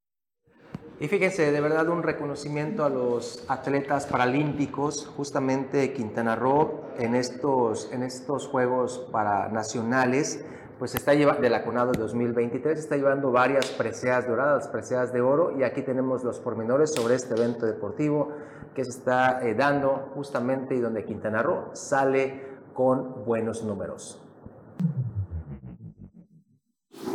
Y 0.98 1.08
fíjense, 1.08 1.52
de 1.52 1.60
verdad 1.60 1.88
un 1.88 2.02
reconocimiento 2.02 2.84
a 2.84 2.88
los 2.88 3.44
atletas 3.48 4.06
paralímpicos, 4.06 5.06
justamente 5.16 5.92
Quintana 5.92 6.36
Roo 6.36 6.84
en 6.98 7.14
estos, 7.14 7.90
en 7.92 8.02
estos 8.02 8.46
Juegos 8.48 9.06
para 9.12 9.48
Nacionales 9.48 10.44
pues 10.78 10.94
está 10.94 11.14
llevando, 11.14 11.42
de 11.42 11.50
la 11.50 11.64
CONADO 11.64 11.92
2023, 11.92 12.78
está 12.78 12.96
llevando 12.96 13.32
varias 13.32 13.66
preseas 13.70 14.26
doradas, 14.26 14.68
preseas 14.68 15.12
de 15.12 15.20
oro, 15.20 15.58
y 15.58 15.62
aquí 15.62 15.82
tenemos 15.82 16.22
los 16.22 16.38
pormenores 16.38 16.92
sobre 16.92 17.14
este 17.14 17.34
evento 17.34 17.66
deportivo 17.66 18.32
que 18.74 18.84
se 18.84 18.90
está 18.90 19.42
eh, 19.42 19.54
dando 19.54 20.10
justamente 20.14 20.74
y 20.74 20.80
donde 20.80 21.04
Quintana 21.04 21.42
Roo 21.42 21.70
sale 21.72 22.42
con 22.74 23.24
buenos 23.24 23.62
números. 23.64 24.22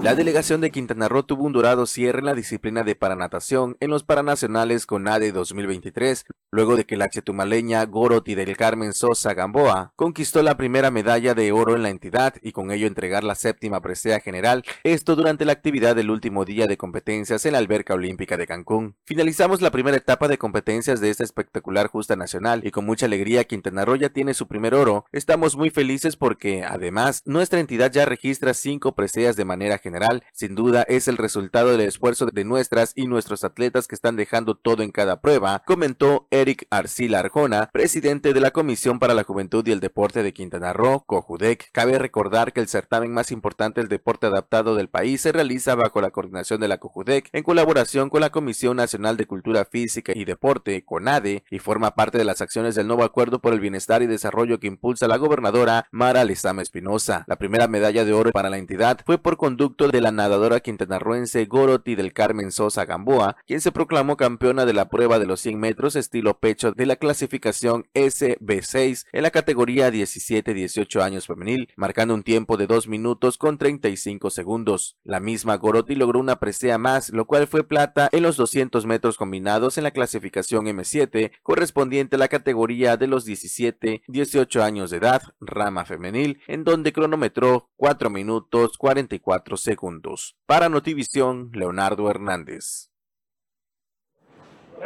La 0.02 0.16
delegación 0.16 0.62
de 0.62 0.72
Quintana 0.72 1.08
Roo 1.08 1.22
tuvo 1.22 1.44
un 1.44 1.54
dorado 1.54 1.86
cierre 1.86 2.20
en 2.20 2.26
la 2.26 2.34
disciplina 2.34 2.84
de 2.84 2.96
paranatación 2.96 3.78
en 3.80 3.92
los 3.92 4.04
Paranacionales 4.04 4.88
con 4.88 5.08
ADE 5.08 5.32
2023, 5.32 6.26
luego 6.50 6.76
de 6.76 6.86
que 6.86 6.98
la 6.98 7.08
chetumaleña 7.08 7.86
Goroti 7.86 8.34
del 8.34 8.58
Carmen 8.58 8.94
Sosa 8.94 9.36
Gamboa 9.36 9.94
conquistó 9.96 10.42
la 10.42 10.58
primera 10.58 10.90
medalla 10.90 11.36
de 11.36 11.52
oro 11.52 11.76
en 11.76 11.84
la 11.84 11.90
entidad 11.90 12.34
y 12.42 12.52
con 12.52 12.72
ello 12.72 12.88
entregar 12.88 13.24
la 13.24 13.36
séptima 13.36 13.80
presea 13.82 14.20
general, 14.20 14.64
esto 14.84 15.16
durante 15.16 15.46
la 15.46 15.54
actividad 15.54 15.96
del 15.96 16.10
último 16.10 16.46
día 16.46 16.66
de 16.66 16.78
competencias 16.78 17.46
en 17.46 17.54
la 17.54 17.60
Alberca 17.60 17.94
Olímpica 17.94 18.38
de 18.38 18.48
Cancún. 18.48 18.96
Finalizamos 19.06 19.62
la 19.62 19.70
primera 19.70 19.98
etapa 19.98 20.28
de 20.28 20.40
competencias 20.40 21.00
de 21.00 21.12
esta 21.12 21.24
espectacular 21.24 21.88
justa 21.88 22.16
nacional 22.16 22.66
y 22.66 22.72
con 22.72 22.86
mucha 22.86 23.06
alegría 23.06 23.44
Quintana 23.44 23.86
Roo 23.86 23.98
ya 23.98 24.10
tiene 24.10 24.34
su 24.34 24.48
primer 24.48 24.74
oro. 24.74 25.06
Estamos 25.12 25.56
muy 25.56 25.70
felices 25.70 26.16
porque, 26.16 26.64
además, 26.64 27.22
nuestra 27.26 27.60
entidad 27.60 27.92
ya 27.92 28.06
registra 28.06 28.56
cinco 28.56 28.96
preseas 28.96 29.36
de 29.36 29.46
manera 29.46 29.71
general 29.78 30.24
sin 30.34 30.56
duda 30.56 30.84
es 30.84 31.08
el 31.08 31.18
resultado 31.18 31.70
del 31.70 31.82
esfuerzo 31.82 32.26
de 32.26 32.44
nuestras 32.44 32.94
y 32.96 33.08
nuestros 33.08 33.44
atletas 33.44 33.88
que 33.88 33.96
están 33.96 34.16
dejando 34.16 34.56
todo 34.56 34.84
en 34.84 34.92
cada 34.92 35.22
prueba, 35.22 35.64
comentó 35.66 36.28
Eric 36.32 36.68
Arcila 36.70 37.20
Arjona, 37.20 37.70
presidente 37.72 38.34
de 38.34 38.40
la 38.40 38.52
Comisión 38.52 39.00
para 39.00 39.14
la 39.14 39.24
Juventud 39.24 39.66
y 39.68 39.72
el 39.72 39.80
Deporte 39.80 40.24
de 40.24 40.34
Quintana 40.34 40.74
Roo, 40.74 41.04
COJUDEC. 41.06 41.70
Cabe 41.72 42.00
recordar 42.00 42.54
que 42.54 42.60
el 42.60 42.68
certamen 42.68 43.14
más 43.14 43.32
importante 43.32 43.82
del 43.82 43.90
deporte 43.90 44.28
adaptado 44.28 44.76
del 44.76 44.90
país 44.90 45.22
se 45.22 45.32
realiza 45.32 45.76
bajo 45.76 46.02
la 46.02 46.12
coordinación 46.12 46.60
de 46.60 46.68
la 46.68 46.78
COJUDEC 46.78 47.30
en 47.34 47.44
colaboración 47.44 48.10
con 48.10 48.22
la 48.22 48.30
Comisión 48.30 48.78
Nacional 48.78 49.18
de 49.18 49.28
Cultura 49.28 49.66
Física 49.66 50.14
y 50.16 50.26
Deporte, 50.26 50.84
CONADE, 50.84 51.44
y 51.50 51.60
forma 51.60 51.96
parte 51.96 52.18
de 52.18 52.26
las 52.26 52.42
acciones 52.42 52.76
del 52.76 52.88
nuevo 52.88 53.04
acuerdo 53.04 53.40
por 53.40 53.54
el 53.54 53.60
bienestar 53.60 54.02
y 54.02 54.08
desarrollo 54.08 54.60
que 54.60 54.68
impulsa 54.68 55.08
la 55.08 55.18
gobernadora 55.18 55.88
Mara 55.92 56.24
Lezama 56.24 56.62
Espinosa. 56.62 57.24
La 57.28 57.38
primera 57.38 57.68
medalla 57.68 58.06
de 58.06 58.14
oro 58.14 58.32
para 58.32 58.50
la 58.50 58.58
entidad 58.58 59.00
fue 59.06 59.18
por 59.18 59.38
conducto 59.62 59.90
de 59.90 60.02
la 60.02 60.12
nadadora 60.12 60.60
quintanarroense 60.60 61.46
Goroti 61.46 61.94
del 61.94 62.14
Carmen 62.14 62.52
Sosa 62.52 62.86
Gamboa, 62.86 63.38
quien 63.46 63.62
se 63.62 63.72
proclamó 63.72 64.18
campeona 64.18 64.66
de 64.66 64.74
la 64.74 64.90
prueba 64.90 65.20
de 65.20 65.28
los 65.28 65.40
100 65.42 65.60
metros 65.60 65.96
estilo 65.96 66.40
pecho 66.40 66.72
de 66.72 66.88
la 66.88 66.96
clasificación 66.96 67.86
SB6 67.94 69.06
en 69.12 69.22
la 69.22 69.30
categoría 69.30 69.92
17-18 69.92 71.04
años 71.04 71.28
femenil, 71.28 71.70
marcando 71.76 72.16
un 72.16 72.24
tiempo 72.24 72.58
de 72.58 72.66
2 72.66 72.88
minutos 72.88 73.38
con 73.38 73.60
35 73.60 74.32
segundos. 74.32 74.98
La 75.04 75.20
misma 75.20 75.58
Goroti 75.58 75.94
logró 75.94 76.20
una 76.20 76.40
presea 76.40 76.80
más, 76.80 77.12
lo 77.12 77.26
cual 77.26 77.46
fue 77.46 77.64
plata 77.64 78.10
en 78.12 78.24
los 78.24 78.38
200 78.38 78.88
metros 78.88 79.16
combinados 79.16 79.78
en 79.78 79.84
la 79.84 79.92
clasificación 79.92 80.66
M7, 80.66 81.34
correspondiente 81.44 82.16
a 82.16 82.20
la 82.20 82.30
categoría 82.30 82.98
de 82.98 83.06
los 83.06 83.28
17-18 83.28 84.64
años 84.64 84.90
de 84.90 84.98
edad, 84.98 85.22
rama 85.40 85.86
femenil, 85.86 86.42
en 86.48 86.64
donde 86.64 86.94
cronometró 86.94 87.70
4 87.78 88.10
minutos 88.10 88.80
44 88.80 89.51
segundos. 89.58 90.38
Para 90.46 90.70
Notivisión, 90.70 91.52
Leonardo 91.54 92.10
Hernández. 92.10 92.92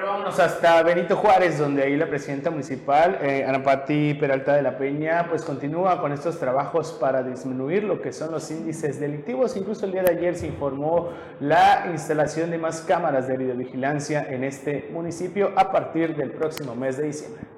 Vámonos 0.04 0.38
hasta 0.40 0.84
Benito 0.84 1.16
Juárez, 1.16 1.58
donde 1.58 1.84
ahí 1.84 1.96
la 1.96 2.08
presidenta 2.08 2.52
municipal, 2.52 3.18
eh, 3.22 3.46
Ana 3.48 3.64
Pati 3.64 4.14
Peralta 4.16 4.54
de 4.54 4.62
la 4.62 4.78
Peña, 4.78 5.28
pues 5.30 5.44
continúa 5.44 6.02
con 6.02 6.12
estos 6.12 6.38
trabajos 6.38 6.92
para 7.00 7.24
disminuir 7.24 7.86
lo 7.86 8.02
que 8.02 8.12
son 8.12 8.32
los 8.32 8.52
índices 8.52 9.00
delictivos. 9.00 9.56
Incluso 9.56 9.86
el 9.86 9.94
día 9.94 10.04
de 10.04 10.12
ayer 10.12 10.36
se 10.36 10.48
informó 10.48 11.12
la 11.40 11.88
instalación 11.94 12.52
de 12.52 12.58
más 12.58 12.82
cámaras 12.82 13.30
de 13.30 13.38
videovigilancia 13.38 14.28
en 14.30 14.44
este 14.44 14.90
municipio 14.92 15.54
a 15.56 15.72
partir 15.72 16.14
del 16.16 16.32
próximo 16.32 16.76
mes 16.76 16.98
de 16.98 17.04
diciembre. 17.06 17.55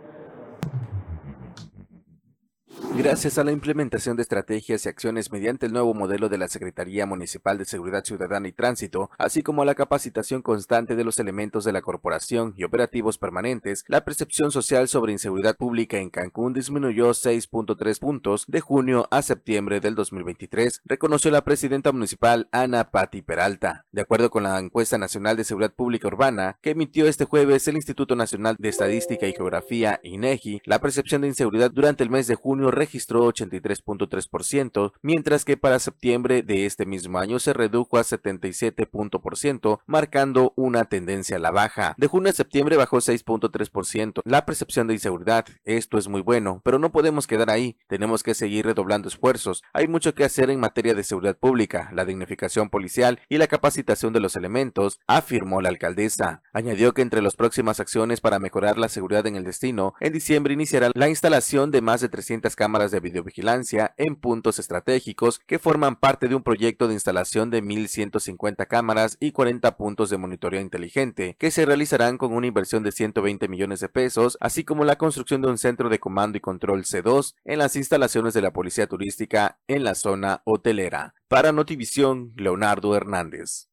Gracias 2.95 3.37
a 3.37 3.43
la 3.43 3.51
implementación 3.51 4.15
de 4.15 4.23
estrategias 4.23 4.85
y 4.85 4.89
acciones 4.89 5.31
mediante 5.31 5.67
el 5.67 5.71
nuevo 5.71 5.93
modelo 5.93 6.29
de 6.29 6.39
la 6.39 6.47
Secretaría 6.47 7.05
Municipal 7.05 7.57
de 7.57 7.65
Seguridad 7.65 8.03
Ciudadana 8.03 8.47
y 8.47 8.53
Tránsito, 8.53 9.11
así 9.19 9.43
como 9.43 9.61
a 9.61 9.65
la 9.65 9.75
capacitación 9.75 10.41
constante 10.41 10.95
de 10.95 11.03
los 11.03 11.19
elementos 11.19 11.63
de 11.63 11.73
la 11.73 11.81
corporación 11.81 12.55
y 12.57 12.63
operativos 12.63 13.19
permanentes, 13.19 13.83
la 13.87 14.03
percepción 14.03 14.51
social 14.51 14.87
sobre 14.87 15.11
inseguridad 15.11 15.57
pública 15.57 15.97
en 15.97 16.09
Cancún 16.09 16.53
disminuyó 16.53 17.11
6.3 17.11 17.99
puntos 17.99 18.45
de 18.47 18.61
junio 18.61 19.07
a 19.11 19.21
septiembre 19.21 19.79
del 19.79 19.93
2023, 19.93 20.81
reconoció 20.85 21.29
la 21.29 21.43
presidenta 21.43 21.91
municipal 21.91 22.49
Ana 22.51 22.89
Patti 22.89 23.21
Peralta. 23.21 23.85
De 23.91 24.01
acuerdo 24.01 24.31
con 24.31 24.43
la 24.43 24.57
encuesta 24.57 24.97
nacional 24.97 25.37
de 25.37 25.43
seguridad 25.43 25.73
pública 25.73 26.07
urbana 26.07 26.57
que 26.61 26.71
emitió 26.71 27.07
este 27.07 27.25
jueves 27.25 27.67
el 27.67 27.75
Instituto 27.75 28.15
Nacional 28.15 28.55
de 28.57 28.69
Estadística 28.69 29.27
y 29.27 29.33
Geografía, 29.33 29.99
INEGI, 30.03 30.61
la 30.65 30.79
percepción 30.79 31.21
de 31.21 31.27
inseguridad 31.27 31.69
durante 31.69 32.03
el 32.03 32.09
mes 32.09 32.27
de 32.27 32.35
junio 32.35 32.66
registró 32.71 33.27
83.3%, 33.27 34.93
mientras 35.01 35.45
que 35.45 35.57
para 35.57 35.79
septiembre 35.79 36.43
de 36.43 36.65
este 36.65 36.85
mismo 36.85 37.19
año 37.19 37.39
se 37.39 37.53
redujo 37.53 37.97
a 37.97 38.03
77%, 38.03 39.79
marcando 39.85 40.53
una 40.55 40.85
tendencia 40.85 41.37
a 41.37 41.39
la 41.39 41.51
baja. 41.51 41.95
De 41.97 42.07
junio 42.07 42.29
a 42.29 42.33
septiembre 42.33 42.77
bajó 42.77 42.97
6.3%. 42.97 44.21
La 44.25 44.45
percepción 44.45 44.87
de 44.87 44.93
inseguridad, 44.93 45.45
esto 45.63 45.97
es 45.97 46.07
muy 46.07 46.21
bueno, 46.21 46.61
pero 46.63 46.79
no 46.79 46.91
podemos 46.91 47.27
quedar 47.27 47.49
ahí, 47.49 47.77
tenemos 47.87 48.23
que 48.23 48.33
seguir 48.33 48.65
redoblando 48.65 49.07
esfuerzos. 49.07 49.63
Hay 49.73 49.87
mucho 49.87 50.13
que 50.13 50.23
hacer 50.23 50.49
en 50.49 50.59
materia 50.59 50.93
de 50.93 51.03
seguridad 51.03 51.37
pública, 51.37 51.89
la 51.93 52.05
dignificación 52.05 52.69
policial 52.69 53.19
y 53.29 53.37
la 53.37 53.47
capacitación 53.47 54.13
de 54.13 54.19
los 54.19 54.35
elementos, 54.35 54.99
afirmó 55.07 55.61
la 55.61 55.69
alcaldesa. 55.69 56.41
Añadió 56.53 56.93
que 56.93 57.01
entre 57.01 57.21
las 57.21 57.35
próximas 57.35 57.79
acciones 57.79 58.21
para 58.21 58.39
mejorar 58.39 58.77
la 58.77 58.89
seguridad 58.89 59.25
en 59.27 59.35
el 59.35 59.43
destino, 59.43 59.93
en 59.99 60.13
diciembre 60.13 60.53
iniciará 60.53 60.91
la 60.93 61.09
instalación 61.09 61.71
de 61.71 61.81
más 61.81 62.01
de 62.01 62.09
300 62.09 62.55
cámaras 62.57 62.91
de 62.91 62.99
videovigilancia 62.99 63.93
en 63.95 64.17
puntos 64.17 64.59
estratégicos 64.59 65.39
que 65.39 65.59
forman 65.59 65.95
parte 65.95 66.27
de 66.27 66.35
un 66.35 66.43
proyecto 66.43 66.87
de 66.87 66.95
instalación 66.95 67.51
de 67.51 67.63
1.150 67.63 68.67
cámaras 68.67 69.15
y 69.21 69.31
40 69.31 69.77
puntos 69.77 70.09
de 70.09 70.17
monitoreo 70.17 70.59
inteligente, 70.59 71.37
que 71.39 71.51
se 71.51 71.65
realizarán 71.65 72.17
con 72.17 72.33
una 72.33 72.47
inversión 72.47 72.83
de 72.83 72.91
120 72.91 73.47
millones 73.47 73.79
de 73.79 73.87
pesos, 73.87 74.37
así 74.41 74.65
como 74.65 74.83
la 74.83 74.97
construcción 74.97 75.41
de 75.41 75.49
un 75.49 75.57
centro 75.57 75.87
de 75.87 75.99
comando 75.99 76.37
y 76.37 76.41
control 76.41 76.83
C2 76.83 77.35
en 77.45 77.59
las 77.59 77.75
instalaciones 77.75 78.33
de 78.33 78.41
la 78.41 78.51
Policía 78.51 78.87
Turística 78.87 79.59
en 79.67 79.83
la 79.83 79.95
zona 79.95 80.41
hotelera. 80.43 81.13
Para 81.27 81.51
Notivisión, 81.51 82.33
Leonardo 82.35 82.95
Hernández. 82.95 83.69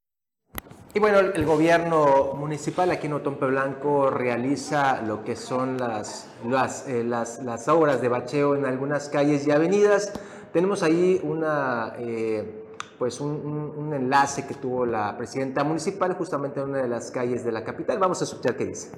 Y 0.96 1.00
bueno, 1.00 1.18
el 1.18 1.44
gobierno 1.44 2.34
municipal 2.34 2.88
aquí 2.92 3.08
en 3.08 3.14
Otompe 3.14 3.46
Blanco 3.46 4.10
realiza 4.10 5.02
lo 5.02 5.24
que 5.24 5.34
son 5.34 5.76
las, 5.76 6.32
las, 6.46 6.88
eh, 6.88 7.02
las, 7.02 7.66
obras 7.66 8.00
de 8.00 8.06
bacheo 8.08 8.54
en 8.54 8.64
algunas 8.64 9.08
calles 9.08 9.44
y 9.44 9.50
avenidas. 9.50 10.12
Tenemos 10.52 10.84
ahí 10.84 11.20
una, 11.24 11.94
eh, 11.98 12.64
pues 12.96 13.20
un, 13.20 13.74
un, 13.76 13.92
enlace 13.92 14.46
que 14.46 14.54
tuvo 14.54 14.86
la 14.86 15.16
presidenta 15.16 15.64
municipal 15.64 16.14
justamente 16.14 16.60
en 16.60 16.68
una 16.68 16.78
de 16.82 16.88
las 16.88 17.10
calles 17.10 17.44
de 17.44 17.50
la 17.50 17.64
capital. 17.64 17.98
Vamos 17.98 18.20
a 18.20 18.24
escuchar 18.26 18.56
qué 18.56 18.66
dice. 18.66 18.96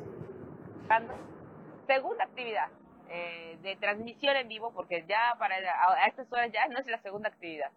Segunda 1.86 2.24
actividad 2.24 2.68
eh, 3.08 3.56
de 3.62 3.74
transmisión 3.76 4.36
en 4.36 4.48
vivo, 4.48 4.70
porque 4.74 5.06
ya 5.08 5.34
para 5.38 5.54
a 5.56 6.06
estas 6.08 6.30
horas 6.30 6.52
ya 6.52 6.68
no 6.68 6.78
es 6.78 6.86
la 6.88 7.00
segunda 7.00 7.30
actividad 7.30 7.70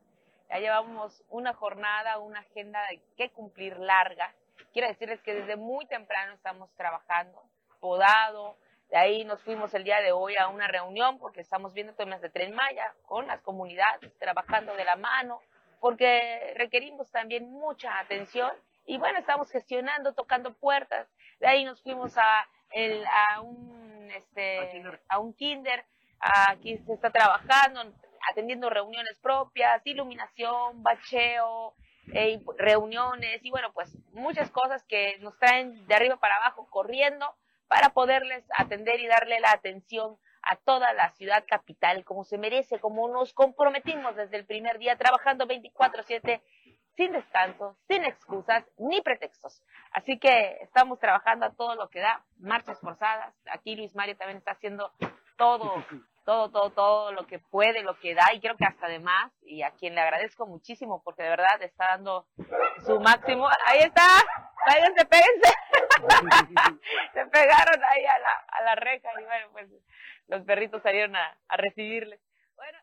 ya 0.50 0.60
llevamos 0.60 1.24
una 1.30 1.54
jornada, 1.54 2.18
una 2.18 2.40
agenda 2.40 2.82
de 2.90 3.02
que 3.16 3.30
cumplir 3.30 3.78
larga. 3.78 4.34
Quiero 4.74 4.88
decirles 4.88 5.22
que 5.22 5.34
desde 5.34 5.56
muy 5.56 5.86
temprano 5.86 6.34
estamos 6.34 6.74
trabajando, 6.76 7.42
podado. 7.80 8.58
De 8.90 8.98
ahí 8.98 9.24
nos 9.24 9.42
fuimos 9.44 9.74
el 9.76 9.84
día 9.84 10.02
de 10.02 10.12
hoy 10.12 10.36
a 10.38 10.48
una 10.48 10.68
reunión 10.68 11.20
porque 11.20 11.42
estamos 11.42 11.74
viendo 11.74 11.94
temas 11.94 12.22
de 12.22 12.30
Tren 12.30 12.56
Maya 12.56 12.94
con 13.06 13.28
las 13.28 13.42
comunidades, 13.42 14.18
trabajando 14.18 14.74
de 14.76 14.86
la 14.86 14.96
mano, 14.96 15.40
porque 15.80 16.54
requerimos 16.58 17.12
también 17.12 17.52
mucha 17.52 18.00
atención. 18.00 18.52
Y 18.86 18.98
bueno, 18.98 19.20
estamos 19.20 19.52
gestionando, 19.52 20.14
tocando 20.14 20.56
puertas. 20.56 21.08
De 21.40 21.48
ahí 21.48 21.64
nos 21.64 21.82
fuimos 21.84 22.18
a, 22.18 22.48
el, 22.72 23.06
a, 23.06 23.42
un, 23.42 24.10
este, 24.16 24.84
a 25.08 25.20
un 25.20 25.34
kinder. 25.36 25.86
Aquí 26.20 26.78
se 26.80 26.94
está 26.94 27.12
trabajando, 27.12 27.94
atendiendo 28.30 28.70
reuniones 28.70 29.18
propias, 29.20 29.86
iluminación, 29.86 30.84
bacheo, 30.84 31.76
eh, 32.14 32.42
reuniones 32.58 33.44
y 33.44 33.52
bueno, 33.52 33.72
pues 33.74 33.96
muchas 34.14 34.50
cosas 34.52 34.84
que 34.86 35.18
nos 35.20 35.38
traen 35.38 35.86
de 35.88 35.96
arriba 35.96 36.18
para 36.18 36.38
abajo 36.38 36.68
corriendo 36.70 37.26
para 37.68 37.90
poderles 37.90 38.44
atender 38.58 39.00
y 39.00 39.08
darle 39.08 39.40
la 39.40 39.52
atención 39.52 40.18
a 40.42 40.56
toda 40.56 40.94
la 40.94 41.12
ciudad 41.12 41.46
capital 41.48 42.04
como 42.04 42.24
se 42.24 42.38
merece, 42.38 42.80
como 42.80 43.08
nos 43.10 43.34
comprometimos 43.34 44.16
desde 44.16 44.38
el 44.38 44.46
primer 44.46 44.80
día 44.80 44.98
trabajando 44.98 45.46
24/7 45.46 46.42
sin 46.96 47.12
descanso, 47.14 47.78
sin 47.88 48.04
excusas 48.04 48.66
ni 48.78 49.02
pretextos. 49.02 49.62
Así 49.92 50.20
que 50.20 50.58
estamos 50.62 51.00
trabajando 51.00 51.46
a 51.46 51.54
todo 51.54 51.76
lo 51.76 51.90
que 51.90 52.00
da, 52.00 52.26
marchas 52.38 52.80
forzadas. 52.82 53.34
Aquí 53.52 53.76
Luis 53.76 53.96
Mario 53.96 54.18
también 54.18 54.40
está 54.40 54.52
haciendo 54.52 54.92
todo 55.38 55.86
todo, 56.30 56.52
todo, 56.52 56.70
todo 56.70 57.12
lo 57.12 57.26
que 57.26 57.40
puede, 57.40 57.82
lo 57.82 57.98
que 57.98 58.14
da 58.14 58.32
y 58.36 58.40
creo 58.40 58.56
que 58.56 58.64
hasta 58.64 58.88
de 58.88 59.00
más 59.00 59.32
y 59.42 59.64
a 59.64 59.72
quien 59.72 59.96
le 59.96 60.02
agradezco 60.02 60.46
muchísimo 60.46 61.02
porque 61.04 61.24
de 61.24 61.30
verdad 61.30 61.60
está 61.64 61.86
dando 61.88 62.28
su 62.86 63.00
máximo. 63.00 63.48
Ahí 63.66 63.80
está, 63.80 64.06
váyanse, 64.68 65.06
péguense. 65.06 65.52
Se 67.16 67.26
pegaron 67.26 67.84
ahí 67.84 68.06
a 68.06 68.20
la, 68.20 68.46
a 68.48 68.62
la 68.64 68.76
reja 68.76 69.10
y 69.20 69.24
bueno, 69.24 69.48
pues 69.54 69.70
los 70.28 70.44
perritos 70.44 70.84
salieron 70.84 71.16
a, 71.16 71.36
a 71.48 71.58
recibirles. 71.58 72.20
Bueno. 72.56 72.78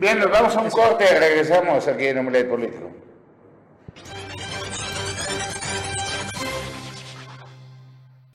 Bien, 0.00 0.18
nos 0.18 0.30
vamos 0.30 0.56
a 0.56 0.62
un 0.62 0.70
corte 0.70 1.04
regresamos 1.20 1.86
aquí 1.86 2.06
en 2.06 2.20
Omelet 2.20 2.48
Político. 2.48 2.90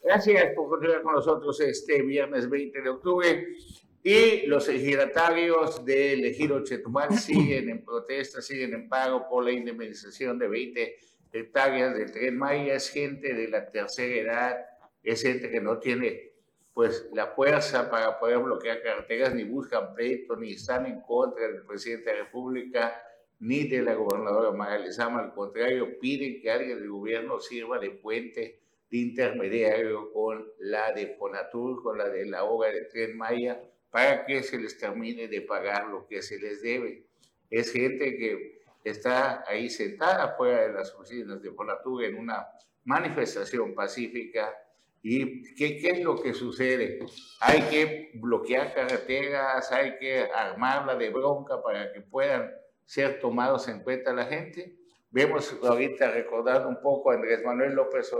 Gracias 0.03 0.53
por 0.53 0.67
continuar 0.67 1.01
con 1.01 1.13
nosotros 1.13 1.61
este 1.61 2.01
viernes 2.01 2.49
20 2.49 2.81
de 2.81 2.89
octubre. 2.89 3.55
Y 4.03 4.45
los 4.47 4.67
ejidatarios 4.67 5.85
del 5.85 6.25
ejido 6.25 6.61
Chetumal 6.61 7.13
siguen 7.17 7.69
en 7.69 7.85
protesta, 7.85 8.41
siguen 8.41 8.73
en 8.73 8.89
pago 8.89 9.29
por 9.29 9.45
la 9.45 9.53
indemnización 9.53 10.37
de 10.37 10.49
20 10.49 10.97
hectáreas 11.31 11.95
del 11.97 12.11
tren 12.11 12.37
Maya. 12.37 12.73
Es 12.73 12.89
gente 12.89 13.33
de 13.33 13.47
la 13.47 13.71
tercera 13.71 14.13
edad, 14.13 14.65
es 15.03 15.21
gente 15.21 15.49
que 15.49 15.61
no 15.61 15.79
tiene 15.79 16.33
pues 16.73 17.07
la 17.13 17.27
fuerza 17.27 17.89
para 17.89 18.19
poder 18.19 18.39
bloquear 18.39 18.81
carreteras, 18.81 19.33
ni 19.33 19.45
buscan 19.45 19.93
pleito, 19.95 20.35
ni 20.35 20.51
están 20.51 20.85
en 20.85 20.99
contra 20.99 21.47
del 21.47 21.63
presidente 21.63 22.09
de 22.09 22.17
la 22.17 22.23
República, 22.25 23.01
ni 23.39 23.69
de 23.69 23.81
la 23.81 23.93
gobernadora 23.93 24.51
María 24.51 24.79
Lezama. 24.79 25.21
Al 25.21 25.33
contrario, 25.33 25.97
piden 25.97 26.41
que 26.41 26.51
alguien 26.51 26.79
del 26.79 26.89
gobierno 26.89 27.39
sirva 27.39 27.79
de 27.79 27.91
puente 27.91 28.62
intermediario 29.01 30.11
con 30.13 30.45
la 30.59 30.91
de 30.91 31.15
Fonatur, 31.17 31.81
con 31.81 31.97
la 31.97 32.09
de 32.09 32.25
la 32.25 32.43
obra 32.43 32.71
de 32.71 32.85
Tren 32.85 33.17
Maya, 33.17 33.61
para 33.89 34.25
que 34.25 34.43
se 34.43 34.57
les 34.59 34.77
termine 34.77 35.27
de 35.27 35.41
pagar 35.41 35.87
lo 35.87 36.07
que 36.07 36.21
se 36.21 36.39
les 36.39 36.61
debe. 36.61 37.05
Es 37.49 37.71
gente 37.71 38.17
que 38.17 38.61
está 38.83 39.43
ahí 39.47 39.69
sentada 39.69 40.35
fuera 40.35 40.67
de 40.67 40.73
las 40.73 40.93
oficinas 40.93 41.41
de 41.41 41.51
Fonatur 41.51 42.03
en 42.03 42.17
una 42.17 42.47
manifestación 42.85 43.73
pacífica. 43.73 44.55
¿Y 45.01 45.55
qué, 45.55 45.77
qué 45.77 45.89
es 45.89 46.03
lo 46.03 46.21
que 46.21 46.33
sucede? 46.33 46.99
Hay 47.41 47.61
que 47.63 48.11
bloquear 48.15 48.73
carreteras, 48.73 49.71
hay 49.71 49.97
que 49.97 50.21
armarla 50.33 50.95
de 50.95 51.09
bronca 51.09 51.61
para 51.61 51.91
que 51.91 52.01
puedan 52.01 52.51
ser 52.85 53.19
tomados 53.19 53.67
en 53.67 53.81
cuenta 53.81 54.13
la 54.13 54.25
gente. 54.25 54.77
Vemos 55.11 55.55
ahorita 55.61 56.11
recordando 56.11 56.69
un 56.69 56.81
poco 56.81 57.11
a 57.11 57.15
Andrés 57.15 57.43
Manuel 57.43 57.73
López 57.73 58.11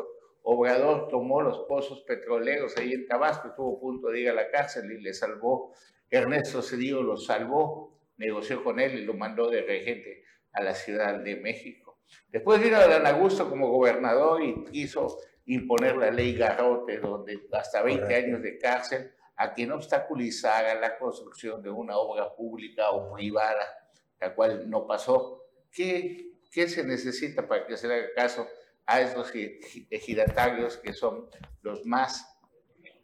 Obrador 0.43 1.07
tomó 1.07 1.41
los 1.41 1.59
pozos 1.59 2.01
petroleros 2.01 2.77
ahí 2.77 2.91
en 2.91 3.07
Tabasco, 3.07 3.47
estuvo 3.47 3.77
a 3.77 3.79
punto 3.79 4.09
de 4.09 4.19
ir 4.19 4.29
a 4.29 4.33
la 4.33 4.49
cárcel 4.51 4.91
y 4.91 5.01
le 5.01 5.13
salvó. 5.13 5.73
Ernesto 6.09 6.61
Cedillo 6.61 7.01
lo 7.01 7.17
salvó, 7.17 7.97
negoció 8.17 8.63
con 8.63 8.79
él 8.79 8.99
y 8.99 9.05
lo 9.05 9.13
mandó 9.13 9.49
de 9.49 9.61
regente 9.61 10.23
a 10.51 10.61
la 10.61 10.75
Ciudad 10.75 11.19
de 11.19 11.37
México. 11.37 11.99
Después 12.29 12.61
vino 12.61 12.77
Dan 12.77 13.07
Augusto 13.07 13.49
como 13.49 13.69
gobernador 13.69 14.43
y 14.43 14.65
quiso 14.65 15.17
imponer 15.45 15.95
la 15.95 16.11
ley 16.11 16.35
Garrote, 16.35 16.99
donde 16.99 17.39
hasta 17.53 17.81
20 17.81 18.13
años 18.13 18.41
de 18.41 18.57
cárcel 18.57 19.13
a 19.37 19.53
quien 19.53 19.71
obstaculizara 19.71 20.75
la 20.75 20.97
construcción 20.97 21.61
de 21.61 21.69
una 21.69 21.97
obra 21.97 22.35
pública 22.35 22.91
o 22.91 23.13
privada, 23.13 23.65
la 24.19 24.35
cual 24.35 24.69
no 24.69 24.85
pasó. 24.85 25.45
¿Qué, 25.71 26.33
qué 26.51 26.67
se 26.67 26.83
necesita 26.83 27.47
para 27.47 27.65
que 27.65 27.77
se 27.77 27.87
le 27.87 27.95
haga 27.95 28.13
caso? 28.15 28.47
A 28.85 29.01
esos 29.01 29.31
ejidatarios 29.89 30.77
que 30.77 30.93
son 30.93 31.29
los 31.61 31.85
más, 31.85 32.37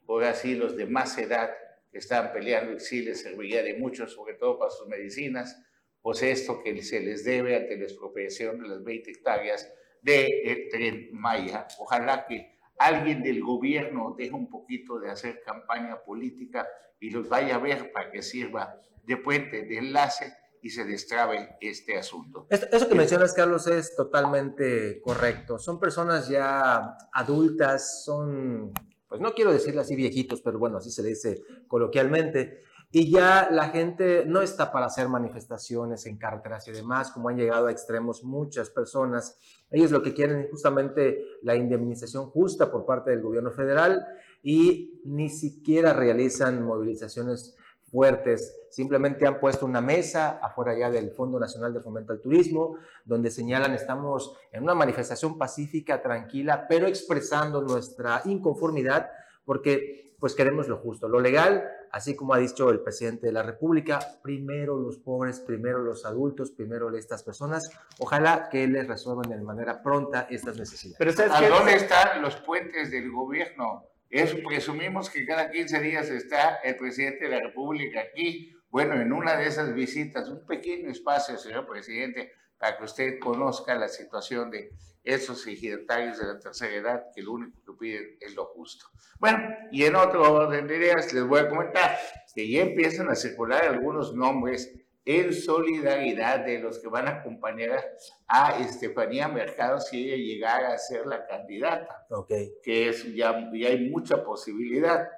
por 0.06 0.24
así, 0.24 0.56
los 0.56 0.76
de 0.76 0.86
más 0.86 1.18
edad, 1.18 1.52
que 1.92 1.98
están 1.98 2.32
peleando 2.34 2.74
y 2.74 2.80
sí 2.80 3.02
les 3.02 3.22
serviría 3.22 3.64
de 3.64 3.76
mucho, 3.76 4.08
sobre 4.08 4.36
todo 4.36 4.60
para 4.60 4.72
sus 4.72 4.88
medicinas, 4.88 5.60
pues 6.02 6.22
esto 6.22 6.62
que 6.64 6.82
se 6.84 7.00
les 7.00 7.24
debe 7.24 7.56
ante 7.56 7.78
la 7.78 7.84
expropiación 7.84 8.62
de 8.62 8.68
las 8.70 8.84
20 8.84 9.12
hectáreas 9.12 9.74
del 10.02 10.68
tren 10.70 11.10
Maya. 11.12 11.68
Ojalá 11.80 12.26
que 12.26 12.58
alguien 12.78 13.22
del 13.24 13.42
gobierno 13.42 14.16
deje 14.18 14.32
un 14.32 14.50
poquito 14.50 15.00
de 15.00 15.10
hacer 15.10 15.42
campaña 15.42 16.02
política 16.04 16.68
y 17.00 17.10
los 17.10 17.28
vaya 17.28 17.56
a 17.56 17.60
ver 17.60 17.92
para 17.92 18.12
que 18.12 18.22
sirva 18.22 18.80
de 19.04 19.18
puente, 19.18 19.64
de 19.64 19.78
enlace 19.78 20.34
y 20.62 20.70
se 20.70 20.86
destrabe 20.86 21.58
este 21.62 21.98
asunto. 21.98 22.48
Eso 22.50 22.88
que 22.88 22.96
mencionas, 22.96 23.34
Carlos, 23.34 23.68
es 23.68 23.96
totalmente 23.96 25.02
correcto. 25.02 25.58
Son 25.60 25.80
personas 25.80 26.28
ya 26.28 26.98
adultas, 27.14 28.04
son, 28.04 28.72
pues 29.08 29.22
no 29.22 29.34
quiero 29.34 29.54
decirle 29.54 29.82
así 29.82 29.96
viejitos, 29.96 30.42
pero 30.42 30.60
bueno, 30.60 30.78
así 30.78 30.92
se 30.92 31.04
le 31.04 31.10
dice 31.10 31.42
coloquialmente. 31.68 32.64
Y 32.92 33.12
ya 33.12 33.50
la 33.52 33.70
gente 33.70 34.26
no 34.26 34.42
está 34.42 34.72
para 34.72 34.88
hacer 34.88 35.08
manifestaciones 35.10 36.08
en 36.08 36.18
carreteras 36.18 36.68
y 36.68 36.72
demás, 36.72 37.12
como 37.12 37.30
han 37.30 37.38
llegado 37.38 37.68
a 37.68 37.72
extremos 37.72 38.24
muchas 38.24 38.72
personas. 38.72 39.38
Ellos 39.70 39.92
lo 39.92 40.02
que 40.02 40.16
quieren 40.16 40.40
es 40.40 40.50
justamente 40.50 41.24
la 41.44 41.56
indemnización 41.56 42.26
justa 42.32 42.72
por 42.72 42.88
parte 42.88 43.12
del 43.12 43.22
gobierno 43.22 43.52
federal 43.52 44.04
y 44.42 45.02
ni 45.06 45.30
siquiera 45.30 45.94
realizan 45.94 46.64
movilizaciones 46.64 47.56
fuertes. 47.90 48.56
Simplemente 48.70 49.26
han 49.26 49.40
puesto 49.40 49.66
una 49.66 49.82
mesa 49.82 50.40
afuera 50.42 50.78
ya 50.78 50.90
del 50.90 51.12
Fondo 51.12 51.40
Nacional 51.40 51.74
de 51.74 51.82
Fomento 51.82 52.14
al 52.14 52.22
Turismo, 52.22 52.78
donde 53.06 53.32
señalan 53.32 53.74
estamos 53.74 54.38
en 54.52 54.64
una 54.64 54.76
manifestación 54.76 55.38
pacífica, 55.38 56.02
tranquila, 56.02 56.66
pero 56.68 56.88
expresando 56.88 57.62
nuestra 57.62 58.22
inconformidad 58.26 59.10
porque 59.46 60.16
pues 60.20 60.36
queremos 60.36 60.68
lo 60.68 60.78
justo, 60.78 61.08
lo 61.08 61.20
legal, 61.20 61.64
así 61.92 62.16
como 62.16 62.34
ha 62.34 62.38
dicho 62.38 62.70
el 62.70 62.82
presidente 62.82 63.28
de 63.28 63.34
la 63.34 63.42
República, 63.42 64.00
primero 64.22 64.78
los 64.78 64.98
pobres, 64.98 65.40
primero 65.40 65.80
los 65.80 66.06
adultos, 66.06 66.52
primero 66.52 66.96
estas 66.96 67.24
personas. 67.24 67.70
Ojalá 68.00 68.50
que 68.50 68.68
les 68.68 68.88
resuelvan 68.88 69.30
de 69.30 69.42
manera 69.42 69.82
pronta 69.82 70.28
estas 70.30 70.58
necesidades. 70.58 70.98
Pero 71.00 71.34
¿A 71.34 71.50
dónde 71.50 71.76
están 71.76 72.22
los 72.22 72.36
puentes 72.36 72.92
del 72.92 73.10
gobierno? 73.12 73.89
Eso 74.10 74.38
presumimos 74.46 75.10
que 75.10 75.26
cada 75.26 75.52
15 75.52 75.80
días 75.82 76.10
está 76.10 76.56
el 76.64 76.76
presidente 76.78 77.26
de 77.26 77.30
la 77.30 77.42
República 77.42 78.02
aquí. 78.02 78.56
Bueno, 78.70 79.00
en 79.00 79.14
una 79.14 79.36
de 79.38 79.48
esas 79.48 79.74
visitas, 79.74 80.30
un 80.30 80.46
pequeño 80.46 80.90
espacio, 80.90 81.38
señor 81.38 81.68
presidente, 81.68 82.32
para 82.58 82.78
que 82.78 82.84
usted 82.84 83.20
conozca 83.20 83.76
la 83.76 83.88
situación 83.88 84.50
de 84.52 84.72
esos 85.04 85.46
ejidatarios 85.48 86.20
de 86.20 86.26
la 86.26 86.40
tercera 86.40 86.76
edad 86.76 87.04
que 87.16 87.22
lo 87.22 87.34
único 87.34 87.60
que 87.66 87.80
piden 87.80 88.18
es 88.20 88.36
lo 88.36 88.46
justo. 88.46 88.86
Bueno, 89.20 89.40
y 89.72 89.84
en 89.84 89.96
otro 89.96 90.22
orden 90.34 90.68
de 90.68 90.78
ideas 90.78 91.14
les 91.14 91.24
voy 91.24 91.40
a 91.40 91.50
comentar 91.50 91.98
que 92.34 92.50
ya 92.50 92.62
empiezan 92.62 93.10
a 93.10 93.16
circular 93.16 93.64
algunos 93.64 94.14
nombres 94.14 94.74
en 95.10 95.34
solidaridad 95.34 96.46
de 96.46 96.60
los 96.60 96.78
que 96.78 96.88
van 96.88 97.08
a 97.08 97.22
acompañar 97.22 97.84
a 98.28 98.60
Estefanía 98.60 99.28
Mercado 99.28 99.80
si 99.80 100.06
ella 100.06 100.18
llegara 100.18 100.72
a 100.72 100.78
ser 100.78 101.08
la 101.08 101.26
candidata, 101.26 102.06
okay. 102.12 102.54
que 102.62 102.90
es, 102.90 103.16
ya, 103.16 103.50
ya 103.52 103.70
hay 103.70 103.90
mucha 103.90 104.24
posibilidad. 104.24 105.10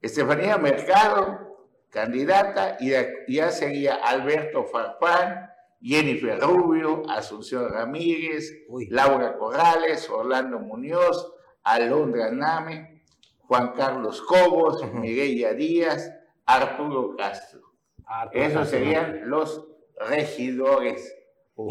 Estefanía 0.00 0.56
Mercado, 0.56 1.66
candidata, 1.90 2.76
y 2.78 2.92
ya 3.34 3.50
sería 3.50 3.96
Alberto 3.96 4.62
Farfán, 4.66 5.50
Jennifer 5.82 6.38
Rubio, 6.38 7.02
Asunción 7.10 7.68
Ramírez, 7.72 8.52
Laura 8.88 9.36
Corrales, 9.36 10.08
Orlando 10.08 10.60
Muñoz, 10.60 11.34
Alondra 11.64 12.30
Name, 12.30 13.02
Juan 13.48 13.72
Carlos 13.72 14.22
Cobos, 14.22 14.80
Miguel 14.92 15.56
Díaz, 15.56 16.08
Arturo 16.46 17.16
Castro. 17.16 17.67
Esos 18.32 18.68
serían 18.68 19.28
los 19.28 19.66
regidores. 20.08 21.14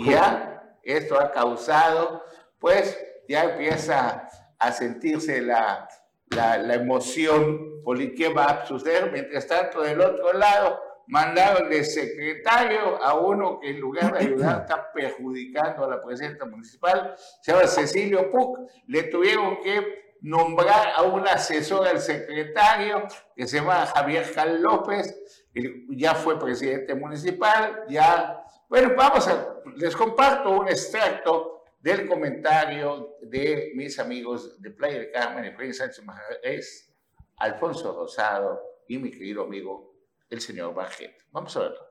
Ya 0.06 0.76
esto 0.84 1.20
ha 1.20 1.32
causado, 1.32 2.24
pues 2.60 2.98
ya 3.28 3.44
empieza 3.44 4.28
a 4.60 4.72
sentirse 4.72 5.42
la, 5.42 5.88
la, 6.30 6.74
emoción 6.74 7.84
por 7.84 7.98
qué 8.16 8.30
va 8.30 8.46
a 8.46 8.66
suceder. 8.66 9.12
Mientras 9.12 9.48
tanto, 9.48 9.82
del 9.82 10.02
otro 10.02 10.34
lado, 10.34 10.80
mandaron 11.08 11.70
de 11.70 11.84
secretario 11.84 13.02
a 13.02 13.14
uno 13.16 13.60
que 13.60 13.70
en 13.70 13.80
lugar 13.80 14.14
de 14.14 14.20
ayudar 14.20 14.62
está 14.62 14.92
perjudicando 14.92 15.86
a 15.86 15.90
la 15.90 16.04
presidenta 16.04 16.46
municipal, 16.46 17.16
se 17.42 17.52
llama 17.52 17.68
Cecilio 17.68 18.30
Puc, 18.30 18.60
le 18.88 19.04
tuvieron 19.04 19.62
que 19.62 20.07
nombrar 20.22 20.94
a 20.96 21.04
un 21.04 21.28
asesor 21.28 21.88
al 21.88 22.00
secretario 22.00 23.08
que 23.36 23.48
se 23.48 23.58
llama 23.58 23.86
Javier 23.86 24.32
Cal 24.34 24.62
López, 24.62 25.46
ya 25.90 26.16
fue 26.16 26.40
presidente 26.40 26.96
municipal, 26.96 27.84
ya, 27.90 28.44
bueno, 28.70 28.94
vamos 28.96 29.28
a, 29.28 29.60
les 29.76 29.96
comparto 29.96 30.52
un 30.52 30.68
extracto 30.68 31.64
del 31.80 32.08
comentario 32.08 33.16
de 33.22 33.72
mis 33.76 33.98
amigos 34.00 34.62
de 34.62 34.72
Playa 34.72 35.00
de 35.00 35.12
Carmen, 35.12 35.46
Efraín 35.46 35.74
Sánchez 35.74 36.04
es 36.44 36.94
Alfonso 37.38 37.94
Rosado 37.94 38.62
y 38.88 38.98
mi 38.98 39.12
querido 39.12 39.44
amigo, 39.44 39.96
el 40.30 40.42
señor 40.42 40.74
Barget. 40.74 41.16
Vamos 41.32 41.56
a 41.56 41.62
verlo. 41.62 41.88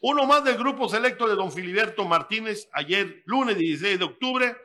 Uno 0.00 0.26
más 0.26 0.44
del 0.44 0.56
grupo 0.56 0.88
selecto 0.88 1.26
de 1.26 1.34
don 1.34 1.50
Filiberto 1.50 2.04
Martínez, 2.04 2.68
ayer 2.72 3.22
lunes 3.26 3.56
16 3.58 3.98
de 3.98 4.04
octubre, 4.04 4.56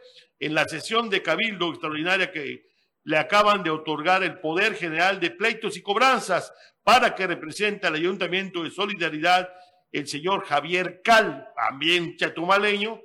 en 0.45 0.53
la 0.53 0.67
sesión 0.67 1.10
de 1.10 1.21
Cabildo 1.21 1.69
extraordinaria 1.69 2.32
que 2.32 2.67
le 3.06 3.17
acaban 3.17 3.63
de 3.63 3.69
otorgar 3.69 4.23
el 4.23 4.39
Poder 4.39 4.75
General 4.75 5.19
de 5.19 5.32
Pleitos 5.32 5.77
y 5.77 5.82
Cobranzas 5.82 6.53
para 6.84 7.15
que 7.15 7.27
represente 7.27 7.88
al 7.88 7.95
Ayuntamiento 7.95 8.63
de 8.63 8.71
Solidaridad 8.71 9.49
el 9.93 10.08
señor 10.08 10.43
Javier 10.43 11.01
Cal, 11.01 11.47
también 11.56 12.17
chatumaleño, 12.17 12.99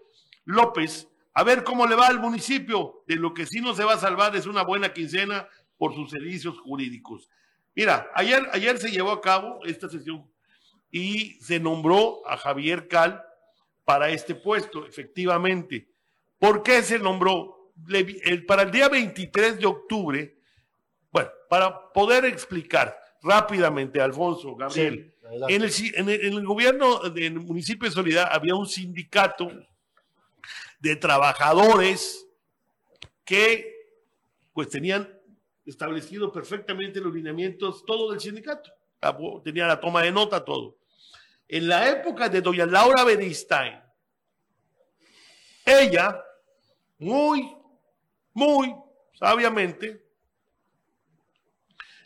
López, 0.47 1.07
a 1.35 1.45
ver 1.45 1.63
cómo 1.63 1.87
le 1.87 1.95
va 1.95 2.09
al 2.09 2.19
municipio. 2.19 3.05
De 3.07 3.15
lo 3.15 3.33
que 3.35 3.47
sí 3.47 3.61
no 3.61 3.75
se 3.75 3.85
va 3.85 3.95
a 3.95 3.99
salvar 3.99 4.35
es 4.35 4.47
una 4.47 4.63
buena 4.63 4.93
quincena 4.93 5.49
por 5.77 5.95
sus 5.95 6.11
servicios 6.11 6.59
jurídicos. 6.59 7.29
Mira, 7.77 8.11
ayer, 8.15 8.49
ayer 8.53 8.79
se 8.79 8.91
llevó 8.91 9.13
a 9.13 9.21
cabo 9.21 9.65
esta 9.65 9.89
sesión 9.89 10.29
y 10.91 11.39
se 11.41 11.61
nombró 11.61 12.27
a 12.27 12.37
Javier 12.37 12.89
Cal 12.89 13.23
para 13.85 14.11
este 14.11 14.35
puesto, 14.35 14.87
efectivamente. 14.87 15.87
¿Por 16.39 16.63
qué 16.63 16.83
se 16.83 16.99
nombró? 16.99 17.57
para 18.47 18.63
el 18.63 18.71
día 18.71 18.89
23 18.89 19.59
de 19.59 19.67
octubre, 19.67 20.37
bueno, 21.11 21.31
para 21.49 21.93
poder 21.93 22.25
explicar 22.25 22.97
rápidamente, 23.23 24.01
Alfonso, 24.01 24.57
Gabriel, 24.57 25.15
en, 25.49 26.09
el, 26.09 26.45
gobierno 26.47 27.01
del 27.11 27.35
municipio 27.35 27.89
de 27.89 27.95
Soledad 27.95 28.29
había 28.31 28.55
un 28.55 28.67
sindicato 28.67 29.51
de 30.81 30.97
trabajadores 30.97 32.27
que 33.25 33.75
pues 34.53 34.69
tenían 34.71 35.09
establecido 35.67 36.33
perfectamente 36.33 37.01
los 37.01 37.15
lineamientos, 37.15 37.85
todo 37.85 38.11
del 38.11 38.21
sindicato. 38.21 38.73
Tenía 39.45 39.67
la 39.67 39.79
toma 39.79 40.03
de 40.03 40.11
nota, 40.11 40.45
todo. 40.45 40.79
En 41.47 41.69
la 41.69 41.89
época 41.91 42.29
de 42.29 42.41
doña 42.41 42.67
Laura 42.67 43.05
Beristain, 43.05 43.81
ella 45.65 46.25
muy, 46.99 47.57
muy 48.33 48.75
sabiamente, 49.19 50.05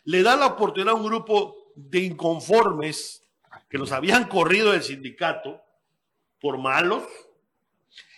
le 0.05 0.23
da 0.23 0.35
la 0.35 0.47
oportunidad 0.47 0.93
a 0.93 0.97
un 0.97 1.05
grupo 1.05 1.71
de 1.75 1.99
inconformes 1.99 3.23
que 3.69 3.77
los 3.77 3.91
habían 3.91 4.27
corrido 4.27 4.71
del 4.71 4.83
sindicato 4.83 5.61
por 6.39 6.57
malos 6.57 7.03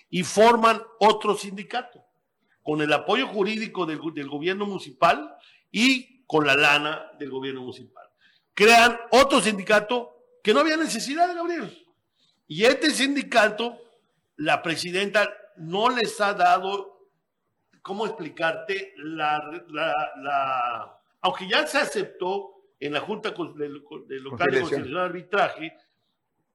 y 0.10 0.24
forman 0.24 0.82
otro 1.00 1.36
sindicato 1.36 2.04
con 2.64 2.82
el 2.82 2.92
apoyo 2.92 3.28
jurídico 3.28 3.86
del, 3.86 4.00
del 4.14 4.28
gobierno 4.28 4.66
municipal 4.66 5.36
y 5.72 6.24
con 6.26 6.48
la 6.48 6.56
lana 6.56 7.12
del 7.20 7.30
gobierno 7.30 7.62
municipal. 7.62 8.08
Crean 8.54 8.98
otro 9.12 9.42
sindicato 9.42 10.16
que 10.44 10.54
no 10.54 10.62
había 10.62 10.78
necesidad, 10.78 11.28
de 11.28 11.36
Gabriel. 11.36 11.88
Y 12.48 12.66
este 12.66 12.92
sindicato, 12.92 13.78
la 14.38 14.62
presidenta 14.62 15.30
no 15.58 15.90
les 15.90 16.20
ha 16.22 16.34
dado, 16.34 17.10
¿cómo 17.82 18.06
explicarte? 18.06 18.94
La, 18.98 21.00
aunque 21.22 21.48
ya 21.48 21.66
se 21.68 21.78
aceptó 21.78 22.52
en 22.80 22.94
la 22.94 23.00
Junta 23.00 23.32
de, 23.32 23.70
Local 23.70 24.06
de 24.08 24.62
Conciliación 24.62 24.94
de 24.94 25.00
Arbitraje, 25.00 25.78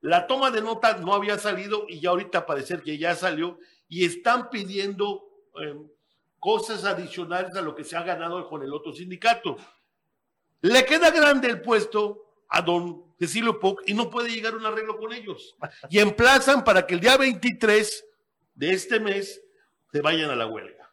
la 0.02 0.26
toma 0.26 0.50
de 0.50 0.62
nota 0.62 0.96
no 0.98 1.14
había 1.14 1.38
salido 1.38 1.84
y 1.88 2.00
ya 2.00 2.10
ahorita 2.10 2.46
parece 2.46 2.80
que 2.80 2.96
ya 2.96 3.14
salió 3.14 3.58
y 3.88 4.04
están 4.04 4.48
pidiendo 4.48 5.28
em, 5.56 5.88
cosas 6.38 6.84
adicionales 6.84 7.54
a 7.54 7.60
lo 7.60 7.74
que 7.74 7.84
se 7.84 7.96
ha 7.96 8.02
ganado 8.02 8.48
con 8.48 8.62
el 8.62 8.72
otro 8.72 8.92
sindicato. 8.92 9.56
Le 10.62 10.84
queda 10.84 11.10
grande 11.10 11.48
el 11.48 11.60
puesto 11.60 12.44
a 12.48 12.62
don 12.62 13.04
Cecilio 13.18 13.60
Poc 13.60 13.82
y 13.86 13.94
no 13.94 14.08
puede 14.08 14.30
llegar 14.30 14.54
a 14.54 14.56
un 14.56 14.66
arreglo 14.66 14.98
con 14.98 15.12
ellos. 15.12 15.56
Y 15.90 15.98
emplazan 15.98 16.64
para 16.64 16.86
que 16.86 16.94
el 16.94 17.00
día 17.00 17.16
23 17.16 18.06
de 18.60 18.72
este 18.72 19.00
mes 19.00 19.42
se 19.90 20.02
vayan 20.02 20.28
a 20.28 20.36
la 20.36 20.46
huelga. 20.46 20.92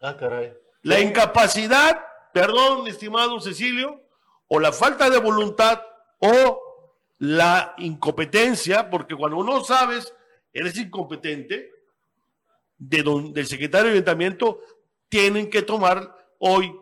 Ah, 0.00 0.16
caray. 0.16 0.56
La 0.82 1.00
incapacidad, 1.00 2.00
perdón, 2.32 2.86
estimado 2.86 3.40
Cecilio, 3.40 4.00
o 4.46 4.60
la 4.60 4.70
falta 4.70 5.10
de 5.10 5.18
voluntad 5.18 5.82
o 6.20 6.96
la 7.18 7.74
incompetencia, 7.78 8.88
porque 8.88 9.16
cuando 9.16 9.42
no 9.42 9.64
sabes, 9.64 10.14
eres 10.52 10.78
incompetente, 10.78 11.72
de 12.78 13.02
del 13.32 13.46
secretario 13.48 13.88
de 13.88 13.94
ayuntamiento, 13.94 14.60
tienen 15.08 15.50
que 15.50 15.62
tomar 15.62 16.16
hoy 16.38 16.72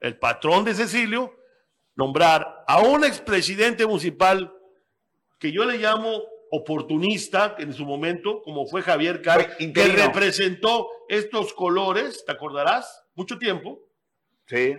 el 0.00 0.18
patrón 0.18 0.64
de 0.64 0.74
Cecilio, 0.74 1.36
nombrar 1.96 2.64
a 2.66 2.80
un 2.80 3.04
expresidente 3.04 3.84
municipal 3.84 4.54
que 5.38 5.52
yo 5.52 5.66
le 5.66 5.76
llamo 5.76 6.22
oportunista 6.50 7.56
en 7.58 7.72
su 7.72 7.84
momento, 7.84 8.42
como 8.42 8.66
fue 8.66 8.82
Javier 8.82 9.22
Car, 9.22 9.56
que 9.56 9.84
representó 9.84 10.88
estos 11.08 11.52
colores, 11.54 12.24
¿te 12.24 12.32
acordarás? 12.32 13.04
Mucho 13.14 13.38
tiempo. 13.38 13.78
Sí. 14.46 14.76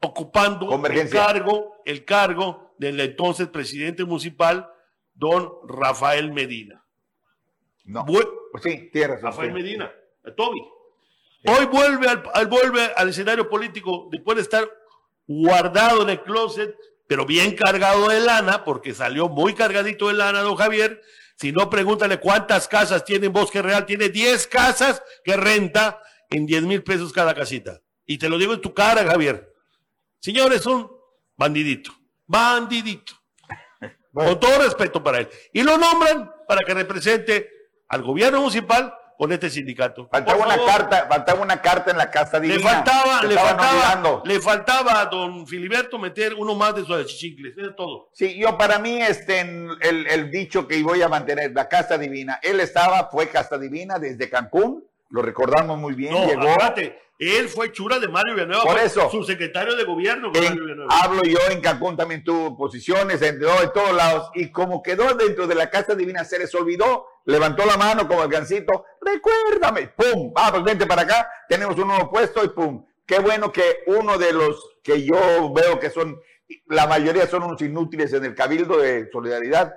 Ocupando 0.00 0.68
el 0.86 1.10
cargo, 1.10 1.74
el 1.84 2.04
cargo 2.04 2.74
del 2.78 3.00
entonces 3.00 3.48
presidente 3.48 4.04
municipal, 4.04 4.70
don 5.14 5.50
Rafael 5.66 6.32
Medina. 6.32 6.84
No. 7.84 8.04
pues 8.04 8.26
sí, 8.62 8.90
tierra. 8.90 9.18
Rafael 9.20 9.52
Medina, 9.52 9.90
Toby. 10.36 10.60
Hoy 11.48 11.66
vuelve 11.66 12.08
al, 12.08 12.46
vuelve 12.48 12.90
al 12.96 13.08
escenario 13.08 13.48
político 13.48 14.08
después 14.10 14.36
de 14.36 14.42
estar 14.42 14.68
guardado 15.26 16.02
en 16.02 16.10
el 16.10 16.22
closet, 16.22 16.74
pero 17.06 17.24
bien 17.24 17.54
cargado 17.54 18.08
de 18.08 18.20
lana, 18.20 18.64
porque 18.64 18.94
salió 18.94 19.28
muy 19.28 19.54
cargadito 19.54 20.08
de 20.08 20.14
lana, 20.14 20.40
don 20.40 20.56
Javier. 20.56 21.02
Si 21.36 21.52
no, 21.52 21.68
pregúntale 21.68 22.18
cuántas 22.18 22.66
casas 22.66 23.04
tiene 23.04 23.26
en 23.26 23.32
Bosque 23.32 23.62
Real. 23.62 23.84
Tiene 23.86 24.08
10 24.08 24.46
casas 24.46 25.02
que 25.22 25.36
renta 25.36 26.02
en 26.30 26.46
10 26.46 26.62
mil 26.62 26.82
pesos 26.82 27.12
cada 27.12 27.34
casita. 27.34 27.80
Y 28.06 28.18
te 28.18 28.28
lo 28.28 28.38
digo 28.38 28.54
en 28.54 28.60
tu 28.60 28.72
cara, 28.72 29.04
Javier. 29.04 29.52
Señores, 30.20 30.64
un 30.66 30.90
bandidito. 31.36 31.92
Bandidito. 32.26 33.12
Con 34.12 34.40
todo 34.40 34.62
respeto 34.62 35.02
para 35.02 35.18
él. 35.18 35.28
Y 35.52 35.62
lo 35.62 35.76
nombran 35.76 36.32
para 36.48 36.64
que 36.64 36.72
represente 36.72 37.50
al 37.88 38.02
gobierno 38.02 38.40
municipal 38.40 38.94
con 39.16 39.32
este 39.32 39.50
sindicato. 39.50 40.08
Faltaba 40.10 40.44
una 40.44 40.64
carta, 40.64 41.06
faltaba 41.08 41.40
una 41.40 41.60
carta 41.60 41.90
en 41.90 41.98
la 41.98 42.10
casa 42.10 42.38
divina. 42.38 42.58
Le 42.58 42.62
faltaba, 42.62 43.22
le 43.22 43.34
faltaba, 43.34 44.22
le 44.24 44.40
faltaba 44.40 45.00
a 45.00 45.06
don 45.06 45.46
Filiberto 45.46 45.98
meter 45.98 46.34
uno 46.34 46.54
más 46.54 46.74
de 46.74 46.84
sus 46.84 46.96
achichicles, 46.96 47.56
es 47.56 47.74
todo. 47.76 48.10
Sí, 48.12 48.38
yo 48.38 48.56
para 48.58 48.78
mí 48.78 49.00
este 49.00 49.40
el, 49.40 50.06
el, 50.06 50.30
dicho 50.30 50.66
que 50.66 50.82
voy 50.82 51.02
a 51.02 51.08
mantener, 51.08 51.52
la 51.52 51.68
casa 51.68 51.98
divina, 51.98 52.38
él 52.42 52.60
estaba, 52.60 53.08
fue 53.10 53.28
casa 53.28 53.58
divina 53.58 53.98
desde 53.98 54.28
Cancún, 54.28 54.84
lo 55.10 55.22
recordamos 55.22 55.78
muy 55.78 55.94
bien, 55.94 56.12
no, 56.12 56.26
llegó. 56.26 56.56
Él 57.18 57.48
fue 57.48 57.72
chura 57.72 57.98
de 57.98 58.08
Mario 58.08 58.34
Villanueva, 58.34 58.62
Por 58.62 58.78
eso, 58.78 59.10
su 59.10 59.24
secretario 59.24 59.74
de 59.74 59.84
gobierno. 59.84 60.30
hablo 60.90 61.22
yo 61.22 61.38
en 61.50 61.62
Cancún, 61.62 61.96
también 61.96 62.22
tuvo 62.22 62.56
posiciones 62.56 63.22
en, 63.22 63.36
en 63.36 63.72
todos 63.72 63.94
lados, 63.94 64.30
y 64.34 64.50
como 64.52 64.82
quedó 64.82 65.14
dentro 65.14 65.46
de 65.46 65.54
la 65.54 65.70
Casa 65.70 65.94
Divina, 65.94 66.24
se 66.24 66.38
les 66.38 66.54
olvidó, 66.54 67.06
levantó 67.26 67.64
la 67.66 67.76
mano 67.76 68.08
como 68.08 68.22
el 68.22 68.28
gancito, 68.28 68.84
recuérdame, 69.00 69.88
pum, 69.88 70.32
vamos, 70.32 70.64
vente 70.64 70.86
para 70.86 71.02
acá, 71.02 71.28
tenemos 71.48 71.76
un 71.78 71.88
nuevo 71.88 72.10
puesto 72.10 72.42
y 72.42 72.48
pum. 72.48 72.84
Qué 73.04 73.18
bueno 73.18 73.52
que 73.52 73.84
uno 73.86 74.18
de 74.18 74.32
los 74.32 74.78
que 74.82 75.04
yo 75.04 75.52
veo 75.52 75.78
que 75.78 75.90
son, 75.90 76.18
la 76.66 76.86
mayoría 76.86 77.26
son 77.26 77.42
unos 77.42 77.60
inútiles 77.60 78.12
en 78.12 78.24
el 78.24 78.34
Cabildo 78.34 78.78
de 78.78 79.08
Solidaridad, 79.12 79.74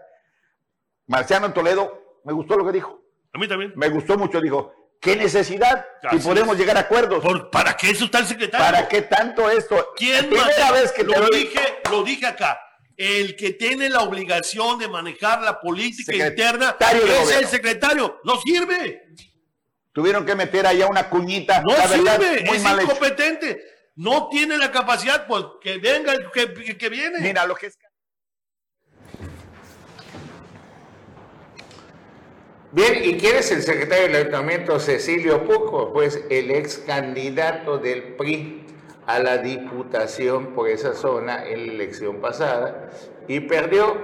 Marciano 1.08 1.52
Toledo, 1.54 2.20
me 2.24 2.34
gustó 2.34 2.56
lo 2.56 2.66
que 2.66 2.72
dijo. 2.72 3.02
A 3.34 3.38
mí 3.38 3.48
también. 3.48 3.74
Me 3.76 3.90
gustó 3.90 4.18
mucho, 4.18 4.40
dijo, 4.42 4.74
¿Qué 5.00 5.16
necesidad? 5.16 5.86
y 6.12 6.20
podemos 6.20 6.58
llegar 6.58 6.76
a 6.78 6.82
acuerdos. 6.82 7.24
¿Para 7.52 7.76
qué 7.78 7.92
eso 7.92 8.06
está 8.06 8.20
el 8.20 8.26
secretario? 8.26 8.66
¿Para 8.66 8.88
qué 8.88 9.04
tanto 9.04 9.50
esto? 9.50 9.94
¿Quién 9.96 10.28
primera 10.28 10.72
vez 10.72 10.92
que 10.92 11.04
lo 11.04 11.28
dije, 11.30 11.80
lo 11.90 12.04
dije 12.04 12.26
acá. 12.26 12.60
El 13.00 13.38
que 13.38 13.54
tiene 13.54 13.88
la 13.88 14.02
obligación 14.02 14.78
de 14.78 14.90
manejar 14.90 15.42
la 15.42 15.62
política 15.62 16.14
interna 16.14 16.76
es 16.82 17.32
el 17.32 17.48
secretario. 17.48 18.20
No 18.26 18.42
sirve. 18.42 19.04
Tuvieron 19.94 20.26
que 20.26 20.36
meter 20.36 20.68
allá 20.68 20.86
una 20.88 21.10
cuñita. 21.10 21.62
No 21.62 21.76
sirve, 21.88 22.44
es 22.44 22.62
incompetente. 22.62 23.64
No 23.96 24.28
tiene 24.28 24.58
la 24.58 24.70
capacidad, 24.70 25.26
pues 25.28 25.46
que 25.62 25.78
venga, 25.78 26.14
que, 26.34 26.78
que 26.78 26.90
viene. 26.90 27.22
Mira, 27.22 27.46
lo 27.46 27.56
que 27.56 27.68
es 27.68 27.78
Bien, 32.74 33.02
¿y 33.02 33.18
quién 33.18 33.38
es 33.38 33.50
el 33.52 33.64
secretario 33.64 34.08
del 34.08 34.16
Ayuntamiento, 34.18 34.78
Cecilio 34.78 35.46
Puco? 35.46 35.94
Pues 35.94 36.20
el 36.30 36.52
ex 36.52 36.80
candidato 36.80 37.78
del 37.78 38.16
PRI 38.18 38.66
a 39.10 39.18
la 39.18 39.40
diputación 39.40 40.54
por 40.54 40.70
esa 40.70 40.94
zona 40.94 41.44
en 41.48 41.66
la 41.66 41.74
elección 41.74 42.18
pasada 42.18 42.92
y 43.28 43.40
perdió. 43.40 43.98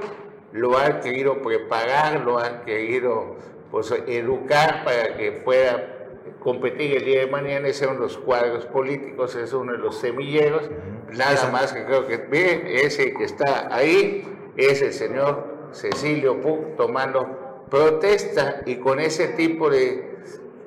Lo 0.52 0.80
han 0.80 1.00
querido 1.02 1.44
preparar, 1.44 2.22
lo 2.22 2.39
han 2.39 2.63
querido 2.65 3.36
pues, 3.70 3.91
educar 4.08 4.84
para 4.84 5.15
que 5.15 5.32
pueda 5.32 6.10
competir 6.39 6.98
el 6.98 7.06
día 7.06 7.20
de 7.20 7.28
mañana, 7.28 7.68
ese 7.68 7.86
son 7.86 8.00
los 8.00 8.18
cuadros 8.18 8.65
políticos, 8.65 9.36
es 9.36 9.54
uno 9.54 9.74
de 9.74 9.78
los 9.78 10.00
semilleros, 10.00 10.72
nada 11.12 11.52
más 11.52 11.72
que 11.72 11.86
creo 11.86 12.08
que 12.08 12.18
ve, 12.18 12.84
ese 12.84 13.13
que 13.13 13.26
está 13.26 13.68
ahí 13.76 14.28
es 14.58 14.82
el 14.82 14.94
señor 14.94 15.70
Cecilio 15.72 16.41
Puc 16.41 16.78
tomando 16.78 17.65
protesta 17.70 18.62
y 18.65 18.78
con 18.78 19.00
ese 19.00 19.28
tipo 19.30 19.70
de 19.70 20.15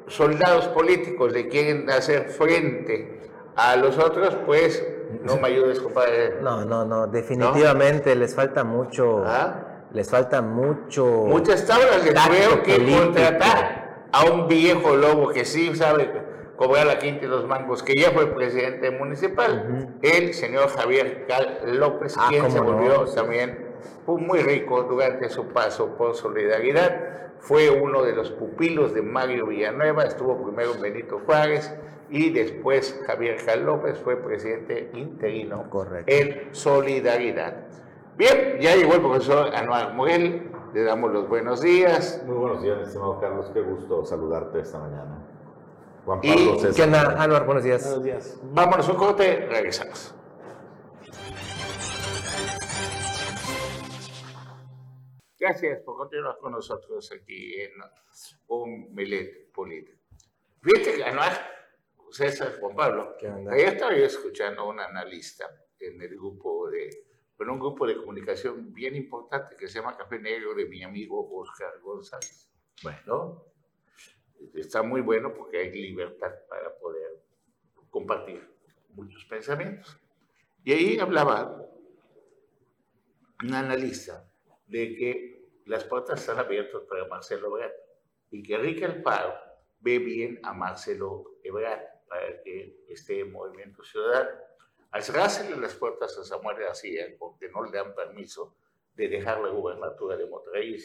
soldados 0.07 0.69
políticos 0.69 1.33
le 1.33 1.49
quieren 1.49 1.91
hacer 1.91 2.29
frente 2.29 3.19
a 3.59 3.75
los 3.75 3.99
otros, 3.99 4.37
pues 4.47 4.87
no 5.25 5.37
me 5.37 5.49
ayudes, 5.49 5.81
compadre. 5.81 6.39
No, 6.41 6.65
no, 6.65 6.85
no, 6.85 7.09
definitivamente 7.09 8.15
les 8.15 8.35
falta 8.35 8.63
mucho. 8.63 9.25
¿Ah? 9.27 9.87
Les 9.93 10.09
falta 10.09 10.41
mucho. 10.41 11.05
Muchas 11.05 11.67
tablas 11.67 12.05
de 12.05 12.15
creo 12.15 12.63
que 12.63 12.77
contratar 12.77 14.07
a 14.13 14.25
un 14.27 14.47
viejo 14.47 14.95
lobo 14.95 15.31
que 15.31 15.45
sí 15.45 15.75
sabe 15.75 16.09
cobrar 16.57 16.87
la 16.87 16.99
quinta 16.99 17.25
y 17.25 17.29
los 17.29 17.47
mangos, 17.47 17.83
que 17.83 17.95
ya 17.95 18.13
fue 18.13 18.27
presidente 18.27 18.91
municipal, 18.93 19.97
el 20.03 20.35
señor 20.35 20.69
Javier 20.69 21.27
Cal 21.27 21.61
López, 21.79 22.15
ah, 22.19 22.27
quien 22.29 22.51
se 22.51 22.61
volvió 22.61 23.05
también 23.07 23.75
fue 24.07 24.21
muy 24.21 24.41
rico 24.41 24.85
durante 24.85 25.29
su 25.31 25.49
paso 25.49 25.97
por 25.97 26.15
Solidaridad. 26.15 27.31
Fue 27.41 27.71
uno 27.71 28.03
de 28.03 28.15
los 28.15 28.33
pupilos 28.33 28.95
de 28.95 29.03
Mario 29.03 29.47
Villanueva, 29.47 30.05
estuvo 30.05 30.45
primero 30.45 30.73
Benito 30.81 31.21
Juárez 31.25 31.73
y 32.11 32.31
después 32.31 33.01
Javier 33.07 33.37
Cal 33.45 33.65
López 33.65 33.99
fue 33.99 34.17
presidente 34.17 34.91
interino 34.95 35.69
en 36.07 36.55
Solidaridad. 36.55 37.67
Bien, 38.17 38.59
ya 38.61 38.75
llegó 38.75 38.95
el 38.95 39.01
profesor 39.01 39.55
Anual 39.55 39.95
Morel, 39.95 40.51
le 40.75 40.83
damos 40.83 41.13
los 41.13 41.29
buenos 41.29 41.61
días. 41.61 42.23
Muy 42.27 42.37
buenos 42.37 42.63
días, 42.63 42.81
estimado 42.81 43.21
Carlos, 43.21 43.51
qué 43.53 43.61
gusto 43.61 44.05
saludarte 44.05 44.61
esta 44.61 44.79
mañana. 44.79 45.25
Juan 46.05 46.21
Pablo 46.21 46.57
y, 46.57 46.75
¿Qué 46.75 46.83
onda, 46.83 47.23
Anuar? 47.23 47.45
Buenos 47.45 47.65
días. 47.65 47.85
Buenos 47.85 48.05
días. 48.05 48.41
Vámonos 48.43 48.89
un 48.89 48.97
corte, 48.97 49.47
regresamos. 49.51 50.15
Gracias 55.39 55.81
por 55.83 55.97
continuar 55.97 56.39
con 56.39 56.53
nosotros 56.53 57.13
aquí 57.13 57.61
en 57.61 57.71
un 58.49 58.93
Milet 58.93 59.53
Político. 59.53 59.99
Fíjate 60.63 60.97
que 60.97 61.05
César 62.11 62.59
Juan 62.59 62.75
Pablo, 62.75 63.17
ayer 63.51 63.69
estaba 63.69 63.95
yo 63.95 64.05
escuchando 64.05 64.63
a 64.63 64.69
un 64.69 64.81
analista 64.81 65.47
en 65.79 66.01
el 66.01 66.17
grupo 66.17 66.69
de, 66.71 66.89
en 67.39 67.51
un 67.51 67.59
grupo 67.59 67.87
de 67.87 67.97
comunicación 67.97 68.73
bien 68.73 68.97
importante 68.97 69.57
que 69.57 69.69
se 69.69 69.79
llama 69.79 69.97
Café 69.97 70.19
Negro 70.19 70.55
de 70.55 70.67
mi 70.67 70.83
amigo 70.83 71.29
Oscar 71.39 71.79
González. 71.81 72.51
Bueno, 72.83 73.45
está 74.55 74.83
muy 74.83 75.01
bueno 75.01 75.35
porque 75.35 75.59
hay 75.59 75.73
libertad 75.73 76.33
para 76.49 76.77
poder 76.79 77.23
compartir 77.91 78.49
muchos 78.91 79.25
pensamientos. 79.25 79.99
Y 80.65 80.73
ahí 80.73 80.99
hablaba 80.99 81.65
un 83.43 83.55
analista 83.55 84.29
de 84.67 84.97
que 84.97 85.49
las 85.67 85.85
puertas 85.85 86.21
están 86.21 86.39
abiertas 86.39 86.83
para 86.89 87.07
Marcelo 87.07 87.49
Ebrard 87.49 87.73
y 88.31 88.43
que 88.43 88.55
Enrique 88.55 88.85
Alfaro 88.85 89.35
ve 89.81 89.99
bien 89.99 90.41
a 90.43 90.53
Marcelo 90.53 91.39
Ebrard 91.43 91.98
para 92.09 92.43
que 92.43 92.85
esté 92.89 93.21
en 93.21 93.33
Movimiento 93.33 93.85
Ciudadano. 93.85 94.31
Al 94.91 95.03
cerrarse 95.03 95.55
las 95.57 95.75
puertas 95.75 96.17
a 96.17 96.25
Samuel 96.25 96.59
García, 96.59 97.07
porque 97.19 97.49
no 97.51 97.63
le 97.65 97.71
dan 97.71 97.95
permiso 97.95 98.57
de 98.95 99.09
dejar 99.09 99.41
la 99.41 99.51
gubernatura 99.51 100.17
de 100.17 100.27
Monterrey, 100.27 100.77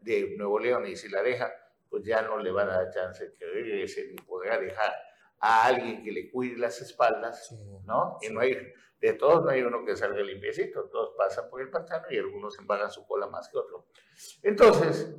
de 0.00 0.34
Nuevo 0.36 0.58
León, 0.58 0.86
y 0.86 0.96
si 0.96 1.08
la 1.08 1.22
deja, 1.22 1.52
pues 1.88 2.04
ya 2.04 2.22
no 2.22 2.38
le 2.38 2.50
van 2.50 2.68
a 2.68 2.82
dar 2.82 2.90
chance 2.90 3.32
que 3.32 3.46
regrese, 3.46 4.08
ni 4.08 4.16
podrá 4.16 4.58
dejar 4.58 4.92
a 5.38 5.66
alguien 5.66 6.02
que 6.02 6.10
le 6.10 6.30
cuide 6.30 6.58
las 6.58 6.80
espaldas, 6.80 7.52
¿no? 7.84 8.18
Y 8.22 8.28
no 8.30 8.40
hay, 8.40 8.56
de 9.00 9.12
todos 9.12 9.44
no 9.44 9.50
hay 9.50 9.62
uno 9.62 9.84
que 9.84 9.96
salga 9.96 10.20
limpiecito, 10.22 10.88
todos 10.90 11.14
pasan 11.16 11.48
por 11.48 11.60
el 11.60 11.70
pantano 11.70 12.06
y 12.10 12.18
algunos 12.18 12.58
embargan 12.58 12.90
su 12.90 13.06
cola 13.06 13.26
más 13.28 13.48
que 13.48 13.58
otro. 13.58 13.86
Entonces, 14.42 15.14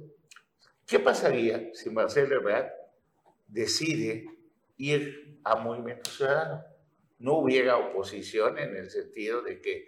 ¿qué 0.85 0.99
pasaría 0.99 1.69
si 1.73 1.89
Marcelo 1.89 2.35
Ebrard 2.35 2.71
decide 3.47 4.25
ir 4.77 5.39
a 5.43 5.55
Movimiento 5.55 6.09
Ciudadano? 6.09 6.63
No 7.19 7.38
hubiera 7.38 7.77
oposición 7.77 8.57
en 8.57 8.75
el 8.75 8.89
sentido 8.89 9.41
de 9.41 9.61
que 9.61 9.88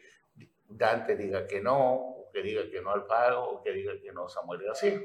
Dante 0.67 1.15
diga 1.15 1.47
que 1.47 1.61
no, 1.61 1.93
o 1.93 2.31
que 2.31 2.41
diga 2.41 2.69
que 2.69 2.81
no 2.81 2.91
al 2.91 3.05
pago, 3.05 3.43
o 3.49 3.63
que 3.63 3.71
diga 3.71 3.93
que 4.01 4.11
no 4.11 4.27
Samuel 4.27 4.63
García. 4.63 5.01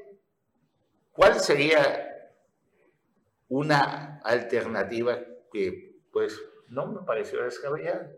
¿Cuál 1.13 1.41
sería 1.41 2.13
una 3.49 4.19
alternativa 4.25 5.23
que 5.53 6.01
pues 6.11 6.41
no 6.69 6.87
me 6.87 7.03
pareció 7.03 7.43
descabellado. 7.45 8.11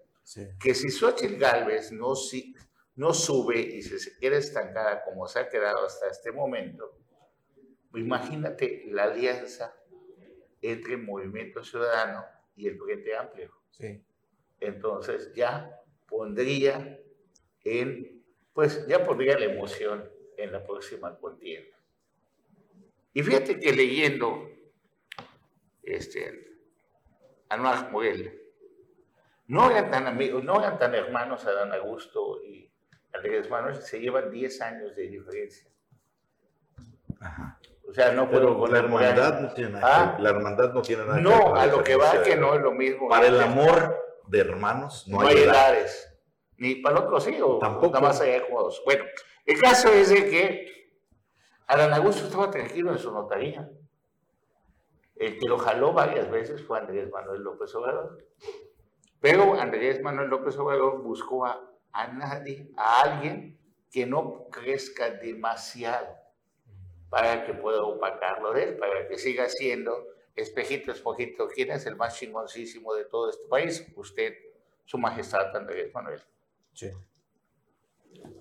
Que 0.61 0.75
si 0.75 0.91
Xochitl 0.91 1.37
Galvez 1.37 1.93
no, 1.93 2.15
si, 2.15 2.55
no 2.95 3.13
sube 3.13 3.59
y 3.59 3.83
se 3.83 4.17
queda 4.19 4.37
estancada 4.37 5.03
como 5.05 5.27
se 5.27 5.41
ha 5.41 5.49
quedado 5.49 5.85
hasta 5.85 6.09
este 6.09 6.31
momento, 6.31 6.99
imagínate 7.95 8.85
la 8.87 9.05
alianza 9.05 9.75
entre 10.71 10.95
el 10.95 11.03
Movimiento 11.03 11.63
Ciudadano 11.63 12.25
y 12.57 12.69
el 12.69 12.79
Frente 12.79 13.17
Amplio. 13.17 13.53
Sí. 13.71 14.03
Entonces 14.61 15.33
ya 15.35 15.81
pondría 16.09 16.99
en, 17.65 18.25
pues 18.53 18.87
ya 18.87 19.05
pondría 19.05 19.39
la 19.39 19.47
emoción 19.47 20.09
en 20.37 20.53
la 20.53 20.65
próxima 20.65 21.17
contienda. 21.19 21.77
Y 23.13 23.23
fíjate 23.23 23.61
que 23.61 23.73
leyendo 23.73 24.51
este, 25.83 26.51
Anuar 27.49 27.91
Morel, 27.93 28.41
no 29.47 29.71
eran 29.71 29.91
tan 29.91 30.07
amigos, 30.07 30.43
no 30.43 30.59
eran 30.61 30.79
tan 30.79 30.95
hermanos 30.95 31.45
Adán 31.45 31.73
Augusto 31.73 32.43
y 32.43 32.71
Andrés 33.13 33.49
Manuel, 33.51 33.77
se 33.77 34.01
llevan 34.01 34.31
10 34.31 34.61
años 34.63 34.97
de 34.97 35.09
diferencia. 35.09 35.71
Ajá. 37.21 37.61
O 37.89 37.93
sea, 37.93 38.13
no 38.13 38.29
puedo 38.29 38.67
la 38.67 38.79
hermandad 38.79 39.41
no 39.41 39.53
tiene 39.53 39.73
nada 39.73 40.17
¿Ah? 40.17 40.17
la 40.19 40.31
hermandad 40.31 40.73
no 40.73 40.83
tiene 40.83 41.05
nada 41.05 41.21
No, 41.21 41.55
a 41.55 41.67
lo 41.67 41.85
que 41.85 41.97
va 41.97 42.23
que 42.23 42.37
no 42.37 42.55
es 42.55 42.61
lo 42.61 42.73
mismo. 42.73 43.09
Para 43.09 43.27
el 43.27 43.41
amor 43.41 43.97
de 44.27 44.41
hermanos 44.41 45.07
no, 45.09 45.21
hay 45.21 45.39
edades. 45.39 46.11
Ni 46.57 46.77
para 46.77 46.99
el 46.99 47.05
otro 47.05 47.21
sí, 47.21 47.39
o 47.43 47.59
Tampoco. 47.59 47.95
nada 47.95 48.01
más 48.01 48.21
hay 48.21 48.41
juegos. 48.49 48.83
Bueno, 48.85 49.05
el 49.45 49.61
caso 49.61 49.89
es 49.89 50.09
de 50.09 50.31
que 50.31 50.75
Adán 51.67 51.93
Augusto 51.93 52.25
estaba 52.25 52.51
tranquilo 52.51 52.93
en 52.93 52.99
su 52.99 53.13
notaría. 53.13 53.69
El 55.17 55.39
que 55.39 55.47
lo 55.47 55.59
jaló 55.59 55.93
varias 55.93 56.31
veces 56.31 56.65
fue 56.65 56.79
Andrés 56.79 57.11
Manuel 57.11 57.43
López 57.43 57.75
Obrador. 57.75 58.19
Pero 59.21 59.55
Andrés 59.55 60.03
Manuel 60.03 60.29
López 60.29 60.57
Obrador 60.59 61.03
buscó 61.03 61.47
a, 61.47 61.61
nadie, 62.13 62.71
a 62.77 63.03
alguien 63.03 63.59
que 63.91 64.07
no 64.07 64.49
crezca 64.51 65.11
demasiado 65.11 66.24
para 67.15 67.47
que 67.47 67.55
pueda 67.55 67.81
opacarlo 67.85 68.53
de 68.53 68.65
él, 68.65 68.77
para 68.77 69.07
que 69.07 69.17
siga 69.17 69.49
siendo 69.49 70.09
espejito, 70.35 70.91
espojito. 70.91 71.47
¿Quién 71.47 71.71
es 71.71 71.87
el 71.87 71.95
más 71.95 72.19
chingoncísimo 72.19 72.93
de 72.93 73.05
todo 73.05 73.31
este 73.31 73.47
país? 73.47 73.87
Usted, 73.95 74.35
su 74.85 74.99
majestad 74.99 75.57
Andrés 75.57 75.95
Manuel. 75.95 76.21
Sí. 76.73 76.91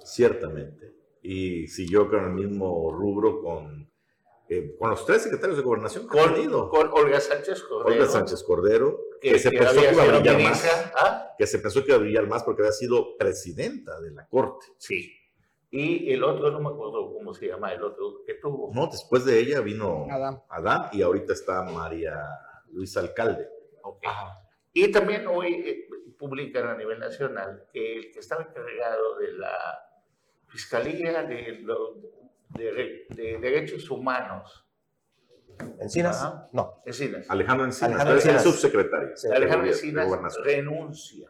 Ciertamente. 0.04 0.92
Y 1.22 1.68
siguió 1.68 2.10
con 2.10 2.24
el 2.26 2.32
mismo 2.32 2.92
rubro 2.92 3.44
con 3.44 3.92
eh, 4.50 4.76
con 4.78 4.90
los 4.90 5.06
tres 5.06 5.22
secretarios 5.22 5.58
de 5.58 5.64
gobernación 5.64 6.08
con, 6.08 6.34
con 6.70 6.90
Olga 6.94 7.20
Sánchez 7.20 7.62
Cordero. 7.62 7.96
Olga 7.96 8.12
Sánchez 8.12 8.44
Cordero, 8.44 9.00
que, 9.22 9.38
se 9.38 9.52
pensó 9.52 9.82
que 9.82 9.92
iba 9.92 10.04
a 10.04 10.08
brillar 10.08 10.42
más. 10.42 10.92
¿ah? 10.96 11.36
Que 11.38 11.46
se 11.46 11.60
pensó 11.60 11.82
que 11.82 11.92
iba 11.92 11.98
a 11.98 12.00
brillar 12.00 12.28
más 12.28 12.44
porque 12.44 12.64
había 12.64 12.74
sido 12.74 13.16
presidenta 13.18 14.02
de 14.02 14.12
la 14.12 14.28
corte. 14.28 14.66
Sí. 14.80 15.14
Y 15.76 16.14
el 16.14 16.24
otro, 16.24 16.52
no 16.52 16.60
me 16.60 16.70
acuerdo 16.70 17.12
cómo 17.12 17.34
se 17.34 17.48
llama, 17.48 17.74
el 17.74 17.82
otro 17.82 18.24
que 18.28 18.36
tuvo. 18.36 18.72
No, 18.76 18.86
después 18.86 19.26
de 19.26 19.40
ella 19.40 19.60
vino 19.62 20.06
Adán, 20.48 20.90
y 20.92 21.02
ahorita 21.02 21.34
está 21.34 21.64
María 21.64 22.14
Luisa 22.72 23.00
Alcalde. 23.00 23.50
Okay. 23.82 24.12
Y 24.72 24.92
también 24.92 25.26
hoy 25.26 25.52
eh, 25.66 25.88
publican 26.16 26.68
a 26.68 26.78
nivel 26.78 27.00
nacional 27.00 27.66
que 27.74 27.96
el 27.96 28.12
que 28.12 28.20
estaba 28.20 28.44
encargado 28.44 29.18
de 29.18 29.34
la 29.34 29.58
Fiscalía 30.46 31.24
de, 31.24 31.66
de, 32.50 33.40
Derechos 33.40 33.90
Humanos. 33.90 34.68
¿Encinas? 35.80 36.24
No. 36.52 36.84
Encinas. 36.86 37.28
Alejandro 37.32 37.66
Encinas, 37.66 38.00
Alejandro 38.00 38.32
el 38.32 38.40
subsecretario. 38.40 39.10
Alejandro 39.34 39.68
Encinas 39.70 40.38
renuncia 40.44 41.30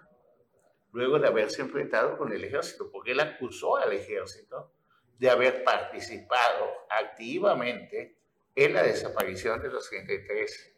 luego 0.93 1.19
de 1.19 1.27
haberse 1.27 1.61
enfrentado 1.61 2.17
con 2.17 2.31
el 2.31 2.43
ejército, 2.43 2.89
porque 2.91 3.11
él 3.11 3.19
acusó 3.19 3.77
al 3.77 3.91
ejército 3.93 4.71
de 5.19 5.29
haber 5.29 5.63
participado 5.63 6.71
activamente 6.89 8.17
en 8.55 8.73
la 8.73 8.83
desaparición 8.83 9.61
de 9.61 9.69
los 9.69 9.89
33 9.89 10.75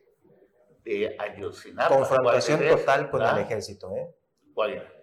de 0.83 1.15
Ayotzinapa. 1.19 1.95
Confrontación 1.95 2.67
total 2.67 3.09
con 3.09 3.21
el 3.21 3.27
¿Ah? 3.27 3.41
ejército, 3.41 3.93
¿eh? 3.95 4.15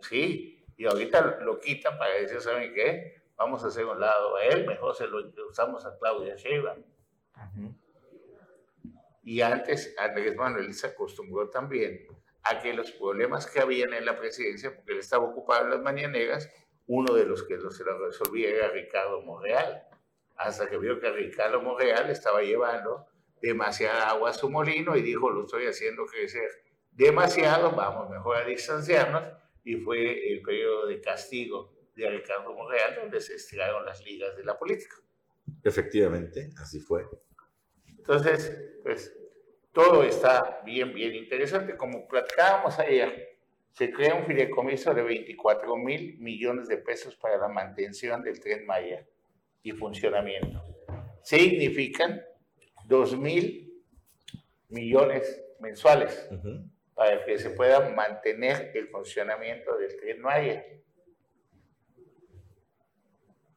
sí, 0.00 0.64
y 0.76 0.86
ahorita 0.86 1.38
lo 1.40 1.60
quitan 1.60 1.98
para 1.98 2.14
decir, 2.14 2.40
¿saben 2.40 2.72
qué? 2.74 3.22
vamos 3.42 3.64
a 3.64 3.68
hacer 3.68 3.84
un 3.84 3.98
lado 3.98 4.36
a 4.36 4.44
él, 4.44 4.66
mejor 4.66 4.94
se 4.94 5.06
lo 5.08 5.18
usamos 5.48 5.84
a 5.84 5.98
Claudia 5.98 6.36
Sheinbaum. 6.36 6.84
Y 9.24 9.40
antes, 9.40 9.94
Andrés 9.98 10.36
Manuel 10.36 10.72
se 10.74 10.88
acostumbró 10.88 11.48
también 11.48 12.06
a 12.44 12.60
que 12.60 12.72
los 12.72 12.90
problemas 12.92 13.46
que 13.46 13.60
habían 13.60 13.92
en 13.94 14.04
la 14.04 14.18
presidencia, 14.18 14.74
porque 14.74 14.92
él 14.92 14.98
estaba 14.98 15.24
ocupado 15.24 15.64
en 15.64 15.70
las 15.70 15.80
mañaneras, 15.80 16.48
uno 16.86 17.14
de 17.14 17.24
los 17.24 17.44
que 17.44 17.58
se 17.58 17.84
lo 17.84 18.06
resolvía 18.06 18.50
era 18.50 18.68
Ricardo 18.68 19.22
Monreal. 19.22 19.84
Hasta 20.36 20.68
que 20.68 20.78
vio 20.78 20.98
que 20.98 21.10
Ricardo 21.10 21.62
Monreal 21.62 22.10
estaba 22.10 22.42
llevando 22.42 23.06
demasiada 23.40 24.10
agua 24.10 24.30
a 24.30 24.34
su 24.34 24.50
molino 24.50 24.96
y 24.96 25.02
dijo, 25.02 25.30
lo 25.30 25.44
estoy 25.44 25.66
haciendo 25.66 26.04
crecer 26.06 26.50
demasiado, 26.90 27.70
vamos 27.72 28.10
mejor 28.10 28.36
a 28.36 28.44
distanciarnos, 28.44 29.24
y 29.64 29.76
fue 29.76 30.32
el 30.32 30.42
periodo 30.42 30.86
de 30.86 31.00
castigo 31.00 31.72
de 31.94 32.10
Ricardo 32.10 32.52
Monreal, 32.54 32.96
donde 32.96 33.20
se 33.20 33.34
estiraron 33.34 33.84
las 33.84 34.04
ligas 34.04 34.36
de 34.36 34.44
la 34.44 34.58
política. 34.58 34.96
Efectivamente, 35.62 36.50
así 36.60 36.80
fue. 36.80 37.06
Entonces, 37.86 38.80
pues 38.82 39.16
todo 39.72 40.02
está 40.02 40.60
bien, 40.64 40.92
bien 40.92 41.14
interesante. 41.14 41.76
Como 41.76 42.06
platicábamos 42.06 42.78
ayer, 42.78 43.38
se 43.72 43.90
crea 43.90 44.14
un 44.14 44.26
fideicomiso 44.26 44.92
de 44.92 45.02
24 45.02 45.76
mil 45.76 46.18
millones 46.18 46.68
de 46.68 46.76
pesos 46.76 47.16
para 47.16 47.38
la 47.38 47.48
mantención 47.48 48.22
del 48.22 48.38
tren 48.38 48.66
Maya 48.66 49.06
y 49.62 49.72
funcionamiento. 49.72 50.62
Significan 51.22 52.22
2 52.84 53.18
mil 53.18 53.82
millones 54.68 55.42
mensuales 55.60 56.28
para 56.94 57.24
que 57.24 57.38
se 57.38 57.50
pueda 57.50 57.88
mantener 57.90 58.72
el 58.74 58.88
funcionamiento 58.88 59.76
del 59.78 59.96
tren 59.96 60.20
Maya 60.20 60.64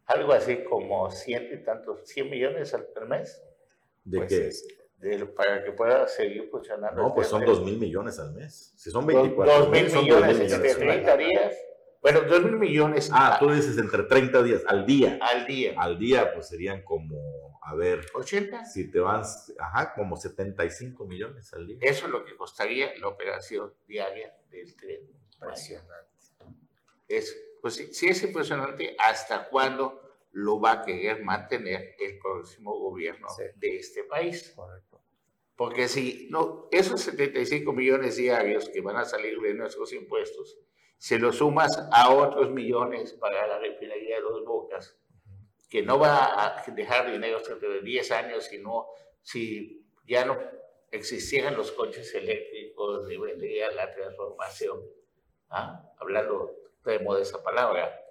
algo 0.06 0.34
así 0.34 0.64
como 0.64 1.10
ciento 1.10 1.54
y 1.56 1.64
tantos, 1.64 2.08
100 2.08 2.30
millones 2.30 2.74
al 2.74 2.88
mes. 3.08 3.42
¿De 4.04 4.26
qué? 4.28 4.52
De, 4.98 5.26
para 5.26 5.64
que 5.64 5.72
pueda 5.72 6.08
seguir 6.08 6.50
funcionando. 6.50 7.02
No, 7.02 7.14
pues 7.14 7.28
son 7.28 7.44
2 7.46 7.64
mil 7.64 7.78
millones 7.78 8.18
al 8.20 8.34
mes. 8.34 8.74
Si 8.76 8.90
son 8.90 9.06
24 9.06 9.66
2 9.66 9.70
mil 9.70 9.92
millones, 9.92 10.52
entre 10.54 10.76
30 10.76 11.18
días. 11.18 11.56
Bueno, 12.02 12.22
2 12.22 12.44
mil 12.44 12.58
millones. 12.58 13.10
Ah, 13.12 13.38
tú 13.40 13.52
dices 13.52 13.78
entre 13.78 14.04
30 14.04 14.44
días, 14.44 14.64
al 14.68 14.86
día. 14.86 15.20
Al 15.22 15.46
día. 15.46 15.74
Al 15.78 16.00
día, 16.00 16.34
pues 16.34 16.48
serían 16.48 16.84
como, 16.84 17.60
a 17.64 17.76
ver. 17.76 18.06
80. 18.14 18.66
Si 18.66 18.90
te 18.90 19.00
van, 19.00 19.24
ajá, 19.60 19.94
como 19.94 20.16
75 20.16 21.06
millones 21.06 21.54
al 21.54 21.68
día. 21.68 21.78
Eso 21.82 22.06
es 22.06 22.12
lo 22.12 22.24
que 22.24 22.36
costaría 22.36 22.96
la 23.00 23.08
operación 23.08 23.74
diaria 23.88 24.34
del 24.50 24.76
tren. 24.76 25.02
Impresionante. 25.34 26.06
Es 27.08 27.36
pues 27.66 27.84
sí, 27.94 28.08
es 28.08 28.22
impresionante 28.22 28.96
hasta 29.00 29.50
cuándo 29.50 30.05
lo 30.36 30.60
va 30.60 30.74
a 30.74 30.82
querer 30.84 31.24
mantener 31.24 31.96
el 31.98 32.20
próximo 32.20 32.78
gobierno 32.78 33.28
de 33.56 33.78
este 33.78 34.04
país. 34.04 34.52
Correcto. 34.54 35.02
Porque 35.56 35.88
si 35.88 36.28
no, 36.30 36.68
esos 36.72 37.00
75 37.02 37.72
millones 37.72 38.18
diarios 38.18 38.68
que 38.68 38.82
van 38.82 38.98
a 38.98 39.06
salir 39.06 39.40
de 39.40 39.54
nuestros 39.54 39.94
impuestos, 39.94 40.58
se 40.98 41.20
los 41.20 41.38
sumas 41.38 41.88
a 41.90 42.14
otros 42.14 42.52
millones 42.52 43.14
para 43.14 43.48
la 43.48 43.60
refinería 43.60 44.18
de 44.18 44.24
dos 44.24 44.44
bocas, 44.44 44.98
que 45.70 45.82
no 45.84 45.98
va 46.00 46.46
a 46.46 46.66
dejar 46.70 47.10
dinero 47.10 47.40
dentro 47.40 47.70
de 47.70 47.82
10 47.82 48.12
años, 48.12 48.44
sino 48.44 48.88
si 49.22 49.86
ya 50.06 50.26
no 50.26 50.38
existieran 50.92 51.56
los 51.56 51.72
coches 51.72 52.14
eléctricos, 52.14 53.10
y 53.10 53.16
vendría 53.16 53.72
la 53.72 53.90
transformación. 53.90 54.82
¿ah? 55.50 55.82
Hablando 55.98 56.54
de 56.84 57.22
esa 57.22 57.42
palabra, 57.42 58.05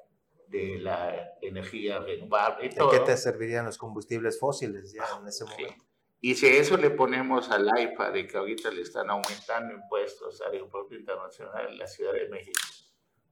de 0.48 0.78
la 0.78 1.32
energía 1.40 1.98
renovable. 1.98 2.68
¿De 2.68 2.88
qué 2.90 3.00
te 3.00 3.16
servirían 3.16 3.66
los 3.66 3.78
combustibles 3.78 4.38
fósiles 4.38 4.92
ya 4.92 5.04
en 5.20 5.26
ese 5.28 5.44
momento? 5.44 5.84
Y 6.20 6.34
si 6.36 6.46
a 6.46 6.52
eso 6.52 6.76
le 6.76 6.90
ponemos 6.90 7.50
al 7.50 7.68
AIFA 7.68 8.10
de 8.10 8.26
que 8.26 8.38
ahorita 8.38 8.70
le 8.70 8.80
están 8.80 9.10
aumentando 9.10 9.74
impuestos 9.74 10.40
al 10.40 10.52
aeropuerto 10.52 10.94
internacional 10.94 11.68
en 11.68 11.78
la 11.78 11.86
Ciudad 11.86 12.12
de 12.12 12.28
México, 12.28 12.60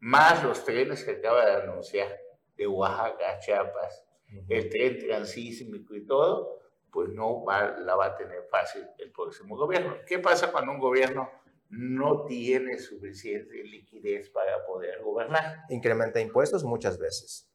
más 0.00 0.44
los 0.44 0.64
trenes 0.64 1.02
que 1.04 1.12
acaba 1.12 1.46
de 1.46 1.62
anunciar 1.62 2.14
de 2.56 2.66
Oaxaca 2.66 3.30
a 3.30 3.38
Chiapas, 3.38 4.04
el 4.48 4.68
tren 4.68 4.98
transísmico 4.98 5.94
y 5.94 6.04
todo, 6.04 6.60
pues 6.90 7.08
no 7.08 7.42
va, 7.44 7.78
la 7.78 7.96
va 7.96 8.06
a 8.06 8.16
tener 8.16 8.44
fácil 8.50 8.86
el 8.98 9.10
próximo 9.10 9.56
gobierno. 9.56 9.96
¿Qué 10.06 10.18
pasa 10.18 10.52
cuando 10.52 10.72
un 10.72 10.78
gobierno 10.78 11.30
no 11.72 12.26
tiene 12.26 12.78
suficiente 12.78 13.64
liquidez 13.64 14.28
para 14.30 14.64
poder 14.66 15.02
gobernar. 15.02 15.64
Incrementa 15.70 16.20
impuestos 16.20 16.64
muchas 16.64 16.98
veces. 16.98 17.50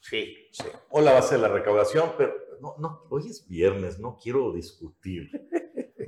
Sí. 0.00 0.48
sí. 0.50 0.64
O 0.90 1.00
la 1.00 1.12
base 1.12 1.36
de 1.36 1.42
la 1.42 1.48
recaudación, 1.48 2.12
pero 2.18 2.34
no, 2.60 2.74
no, 2.78 3.06
hoy 3.10 3.28
es 3.30 3.46
viernes, 3.48 4.00
no 4.00 4.18
quiero 4.20 4.52
discutir. 4.52 5.30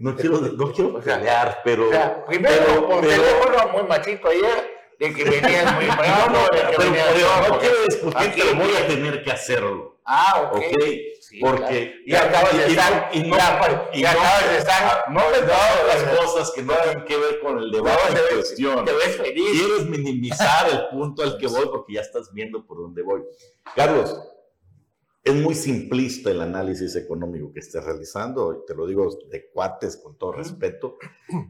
No 0.01 0.17
quiero, 0.17 0.41
no 0.41 0.73
quiero 0.75 1.01
pelear, 1.01 1.61
pero. 1.65 1.89
primero, 2.27 2.55
pero, 2.67 2.89
por 2.89 3.01
teléfono 3.01 3.73
muy 3.73 3.83
machito 3.85 4.29
ayer, 4.29 4.71
de 4.99 5.15
que 5.15 5.25
venías 5.25 5.75
muy 5.77 5.87
bravo, 5.99 6.39
de 6.53 6.59
que 6.59 6.77
pero, 6.77 6.91
venías. 6.91 7.49
no 7.49 7.59
quiero 7.59 7.85
discutir, 7.85 8.33
pero 8.37 8.57
voy 8.57 8.75
a 8.75 8.87
tener 8.89 9.23
que 9.23 9.31
hacerlo. 9.31 9.96
Ah, 10.07 10.51
ok. 10.53 10.57
okay 10.57 11.17
porque 11.41 12.03
y 12.05 12.15
acabas 12.15 12.57
de 12.57 12.67
estar 12.67 13.11
y, 13.13 13.19
no, 13.19 13.27
y, 13.27 13.29
no, 13.29 13.37
acabas 13.37 14.51
de 14.51 14.59
estar 14.59 15.05
no 15.11 15.21
me 15.31 15.41
las 15.41 16.19
cosas 16.19 16.53
que 16.55 16.63
no 16.63 16.73
tienen 16.83 17.05
que 17.05 17.17
ver 17.17 17.41
con 17.41 17.59
el 17.59 17.71
debate 17.71 18.13
en 18.13 18.37
cuestión. 18.37 18.85
te 18.85 18.93
ves 18.93 19.17
feliz. 19.17 19.51
Quieres 19.51 19.87
minimizar 19.89 20.69
el 20.71 20.89
punto 20.89 21.23
al 21.23 21.37
que 21.39 21.47
voy 21.47 21.67
porque 21.67 21.95
ya 21.95 22.01
estás 22.01 22.33
viendo 22.33 22.65
por 22.67 22.79
dónde 22.79 23.03
voy. 23.03 23.23
Carlos 23.75 24.17
es 25.23 25.35
muy 25.35 25.57
simplista 25.57 26.31
el 26.31 26.41
análisis 26.41 26.95
económico 26.95 27.53
que 27.53 27.59
estés 27.59 27.85
realizando, 27.85 28.63
te 28.65 28.77
lo 28.77 28.87
digo 28.87 29.09
de 29.29 29.51
cuates 29.51 29.97
con 29.97 30.17
todo 30.17 30.31
respeto, 30.31 30.99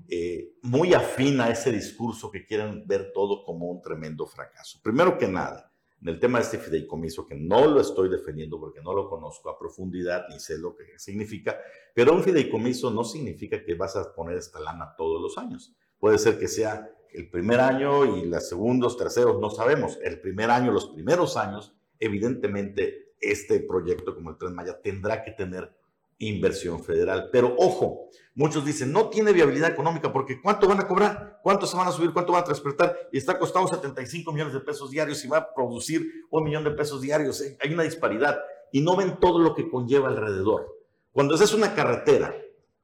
eh, 0.09 0.55
muy 0.63 0.95
afín 0.95 1.43
a 1.43 1.51
ese 1.51 1.71
discurso 1.73 2.31
que 2.31 2.47
quieren 2.47 2.87
ver 2.87 3.13
todo 3.13 3.45
como 3.45 3.67
un 3.67 3.83
tremendo 3.83 4.27
fracaso. 4.27 4.81
Primero 4.83 5.19
que 5.19 5.29
nada, 5.29 5.71
en 6.03 6.09
el 6.09 6.21
tema 6.21 6.39
de 6.39 6.45
este 6.45 6.59
fideicomiso, 6.59 7.27
que 7.27 7.35
no 7.35 7.67
lo 7.67 7.81
estoy 7.81 8.09
defendiendo 8.09 8.61
porque 8.61 8.81
no 8.83 8.93
lo 8.93 9.09
conozco 9.09 9.51
a 9.51 9.59
profundidad 9.59 10.27
ni 10.29 10.39
sé 10.39 10.59
lo 10.59 10.77
que 10.77 10.99
significa, 10.99 11.59
pero 11.95 12.15
un 12.15 12.23
fideicomiso 12.23 12.91
no 12.91 13.05
significa 13.05 13.65
que 13.65 13.75
vas 13.75 13.97
a 13.97 14.15
poner 14.15 14.37
esta 14.37 14.61
lana 14.61 14.95
todos 14.97 15.21
los 15.21 15.39
años. 15.39 15.75
Puede 15.99 16.19
ser 16.19 16.39
que 16.39 16.49
sea 16.49 16.91
el 17.13 17.31
primer 17.31 17.61
año 17.61 18.17
y 18.17 18.27
los 18.27 18.49
segundos, 18.49 18.97
terceros, 18.97 19.41
no 19.41 19.51
sabemos. 19.51 19.99
El 20.03 20.21
primer 20.21 20.51
año, 20.51 20.71
los 20.71 20.89
primeros 20.89 21.37
años, 21.37 21.75
evidentemente 21.99 23.15
este 23.21 23.61
proyecto 23.61 24.15
como 24.15 24.31
el 24.31 24.37
Tren 24.37 24.55
Maya 24.55 24.81
tendrá 24.83 25.25
que 25.25 25.31
tener 25.33 25.75
inversión 26.19 26.83
federal. 26.83 27.29
Pero 27.31 27.55
ojo, 27.59 28.11
muchos 28.35 28.65
dicen, 28.65 28.93
no 28.93 29.09
tiene 29.09 29.33
viabilidad 29.33 29.71
económica 29.71 30.13
porque 30.13 30.41
¿cuánto 30.41 30.69
van 30.69 30.81
a 30.81 30.87
cobrar? 30.87 31.41
¿Cuánto 31.43 31.67
se 31.67 31.77
van 31.77 31.89
a 31.89 31.93
subir? 31.93 32.13
¿Cuánto 32.13 32.33
van 32.33 32.43
a 32.43 32.45
transportar? 32.45 32.97
Y 33.13 33.19
está 33.19 33.39
costando 33.39 33.69
75 33.69 34.33
millones 34.33 34.55
de 34.55 34.61
pesos 34.61 34.91
diarios 34.91 35.25
y 35.25 35.29
va 35.29 35.39
a 35.39 35.55
producir 35.55 36.27
un 36.31 36.45
millón 36.45 36.65
de 36.65 36.71
pesos 36.71 37.01
diarios. 37.01 37.41
¿eh? 37.43 37.57
Hay 37.61 37.73
una 37.73 37.83
disparidad 37.83 38.39
y 38.73 38.81
no 38.81 38.97
ven 38.97 39.19
todo 39.21 39.39
lo 39.39 39.55
que 39.55 39.69
conlleva 39.69 40.09
alrededor. 40.09 40.75
Cuando 41.13 41.35
es 41.35 41.55
una 41.55 41.75
carretera, 41.75 42.35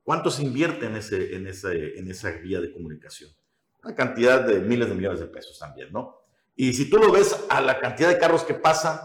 ¿cuánto 0.03 0.31
se 0.31 0.43
invierte 0.43 0.87
en, 0.87 0.97
ese, 0.97 1.35
en, 1.35 1.47
ese, 1.47 1.99
en 1.99 2.11
esa 2.11 2.31
vía 2.31 2.61
de 2.61 2.73
comunicación? 2.73 3.31
Una 3.85 3.95
cantidad 3.95 4.41
de 4.41 4.61
miles 4.61 4.89
de 4.89 4.95
millones 4.95 5.21
de 5.21 5.27
pesos 5.27 5.59
también, 5.59 5.93
¿no? 5.93 6.23
Y 6.55 6.73
si 6.73 6.89
tú 6.89 6.99
lo 6.99 7.11
ves 7.11 7.45
a 7.49 7.61
la 7.61 7.81
cantidad 7.81 8.09
de 8.09 8.19
carros 8.19 8.45
que 8.45 8.55
pasan, 8.55 8.99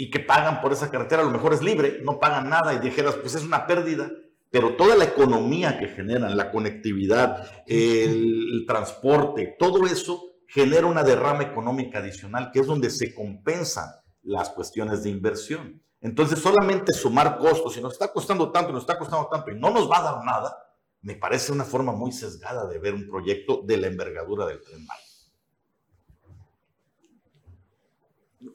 y 0.00 0.10
que 0.10 0.20
pagan 0.20 0.62
por 0.62 0.72
esa 0.72 0.90
carretera, 0.90 1.20
a 1.20 1.26
lo 1.26 1.30
mejor 1.30 1.52
es 1.52 1.60
libre, 1.60 2.00
no 2.02 2.18
pagan 2.18 2.48
nada 2.48 2.72
y 2.72 2.78
dijeras, 2.78 3.16
pues 3.16 3.34
es 3.34 3.44
una 3.44 3.66
pérdida, 3.66 4.10
pero 4.48 4.74
toda 4.74 4.96
la 4.96 5.04
economía 5.04 5.78
que 5.78 5.88
generan, 5.88 6.38
la 6.38 6.50
conectividad, 6.50 7.46
el, 7.66 8.64
transporte, 8.66 9.56
todo 9.58 9.86
eso 9.86 10.22
genera 10.48 10.86
una 10.86 11.02
derrama 11.02 11.42
económica 11.42 11.98
adicional, 11.98 12.50
que 12.50 12.60
es 12.60 12.66
donde 12.66 12.88
se 12.88 13.14
compensan 13.14 13.90
las 14.22 14.48
cuestiones 14.48 15.02
de 15.02 15.10
inversión. 15.10 15.82
Entonces, 16.00 16.38
solamente 16.38 16.94
sumar 16.94 17.36
costos, 17.36 17.74
si 17.74 17.82
nos 17.82 17.92
está 17.92 18.10
costando 18.10 18.50
tanto, 18.50 18.72
nos 18.72 18.84
está 18.84 18.98
costando 18.98 19.28
tanto 19.28 19.50
y 19.50 19.60
no 19.60 19.68
nos 19.68 19.90
va 19.90 19.98
a 19.98 20.12
dar 20.14 20.24
nada, 20.24 20.56
me 21.02 21.14
parece 21.14 21.52
una 21.52 21.64
forma 21.64 21.92
muy 21.92 22.10
sesgada 22.10 22.66
de 22.66 22.78
ver 22.78 22.94
un 22.94 23.06
proyecto 23.06 23.60
de 23.66 23.76
la 23.76 23.88
envergadura 23.88 24.46
del 24.46 24.62
Tren 24.62 24.86
Maya. 24.86 25.09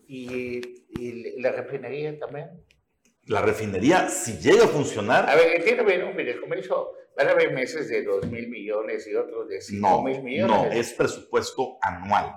Y 0.07 0.85
¿Y 0.97 1.41
la 1.41 1.51
refinería 1.51 2.17
también? 2.17 2.49
La 3.25 3.41
refinería, 3.41 4.07
si 4.09 4.37
llega 4.37 4.65
a 4.65 4.67
funcionar. 4.67 5.29
A 5.29 5.35
ver, 5.35 5.63
tiene 5.63 5.81
un 6.03 6.15
fideicomiso. 6.15 6.93
Van 7.17 7.27
a 7.27 7.31
haber 7.31 7.53
meses 7.53 7.87
de 7.89 8.03
2 8.03 8.27
mil 8.27 8.49
millones 8.49 9.07
y 9.07 9.15
otros 9.15 9.47
de 9.47 9.61
5 9.61 10.03
mil 10.03 10.21
millones. 10.21 10.55
No, 10.55 10.71
es 10.71 10.93
presupuesto 10.93 11.77
anual. 11.81 12.33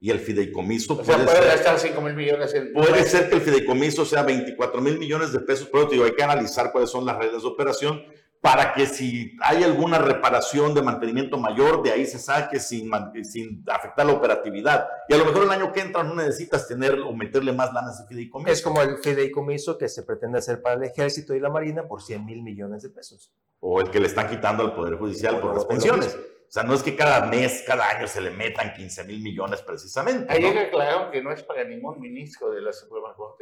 Y 0.00 0.10
el 0.10 0.18
fideicomiso 0.18 0.98
o 0.98 1.04
sea, 1.04 1.16
puede, 1.24 1.46
gastar 1.46 1.78
5 1.78 2.00
mil 2.00 2.14
millones 2.14 2.52
en. 2.54 2.72
Puede 2.72 3.04
ser 3.04 3.28
que 3.28 3.36
el 3.36 3.40
fideicomiso 3.40 4.04
sea 4.04 4.22
24 4.22 4.80
mil 4.80 4.98
millones 4.98 5.32
de 5.32 5.40
pesos, 5.40 5.68
pero 5.70 5.86
digo, 5.86 6.04
hay 6.04 6.12
que 6.12 6.22
analizar 6.22 6.72
cuáles 6.72 6.90
son 6.90 7.06
las 7.06 7.16
redes 7.16 7.42
de 7.42 7.48
operación 7.48 8.04
para 8.44 8.74
que 8.74 8.84
si 8.84 9.34
hay 9.40 9.62
alguna 9.62 9.96
reparación 9.96 10.74
de 10.74 10.82
mantenimiento 10.82 11.38
mayor, 11.38 11.82
de 11.82 11.92
ahí 11.92 12.04
se 12.04 12.18
saque 12.18 12.60
sin, 12.60 12.90
sin 13.24 13.64
afectar 13.66 14.04
la 14.04 14.12
operatividad. 14.12 14.86
Y 15.08 15.14
a 15.14 15.16
lo 15.16 15.24
mejor 15.24 15.44
el 15.44 15.50
año 15.50 15.72
que 15.72 15.80
entra 15.80 16.04
no 16.04 16.14
necesitas 16.14 16.68
tener 16.68 17.00
o 17.00 17.14
meterle 17.14 17.54
más 17.54 17.72
lanas 17.72 18.02
de 18.02 18.06
fideicomiso. 18.06 18.52
Es 18.52 18.60
como 18.60 18.82
el 18.82 18.98
fideicomiso 18.98 19.78
que 19.78 19.88
se 19.88 20.02
pretende 20.02 20.40
hacer 20.40 20.60
para 20.60 20.74
el 20.74 20.82
ejército 20.82 21.34
y 21.34 21.40
la 21.40 21.48
marina 21.48 21.88
por 21.88 22.02
100 22.02 22.22
mil 22.22 22.42
millones 22.42 22.82
de 22.82 22.90
pesos. 22.90 23.32
O 23.60 23.80
el 23.80 23.88
que 23.88 23.98
le 23.98 24.08
están 24.08 24.28
quitando 24.28 24.62
al 24.62 24.74
Poder 24.74 24.96
Judicial 24.98 25.40
por 25.40 25.54
las 25.54 25.64
pensiones. 25.64 26.14
O 26.14 26.52
sea, 26.54 26.64
no 26.64 26.74
es 26.74 26.82
que 26.82 26.94
cada 26.94 27.24
mes, 27.24 27.64
cada 27.66 27.88
año 27.88 28.06
se 28.06 28.20
le 28.20 28.30
metan 28.30 28.74
15 28.74 29.04
mil 29.04 29.22
millones 29.22 29.62
precisamente. 29.62 30.30
Ahí 30.30 30.42
¿no? 30.42 30.70
claro 30.70 31.10
que 31.10 31.22
no 31.22 31.32
es 31.32 31.42
para 31.42 31.64
ningún 31.64 31.98
ministro 31.98 32.50
de 32.50 32.60
la 32.60 32.74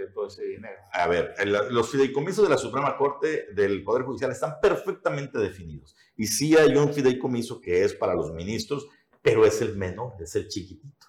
Corte 0.03 0.15
todo 0.15 0.27
ese 0.27 0.45
dinero. 0.45 0.79
A 0.93 1.07
ver, 1.07 1.35
los 1.71 1.91
fideicomisos 1.91 2.45
de 2.45 2.51
la 2.51 2.59
Suprema 2.59 2.97
Corte 2.97 3.53
del 3.53 3.83
Poder 3.83 4.03
Judicial 4.03 4.31
están 4.31 4.61
perfectamente 4.61 5.39
definidos. 5.39 5.97
Y 6.17 6.27
sí 6.27 6.57
hay 6.57 6.77
un 6.77 6.93
fideicomiso 6.93 7.61
que 7.61 7.85
es 7.85 7.95
para 7.95 8.15
los 8.15 8.33
ministros, 8.33 8.89
pero 9.21 9.45
es 9.45 9.61
el 9.63 9.77
menor, 9.77 10.15
es 10.21 10.35
el 10.37 10.49
chiquitito. 10.49 11.07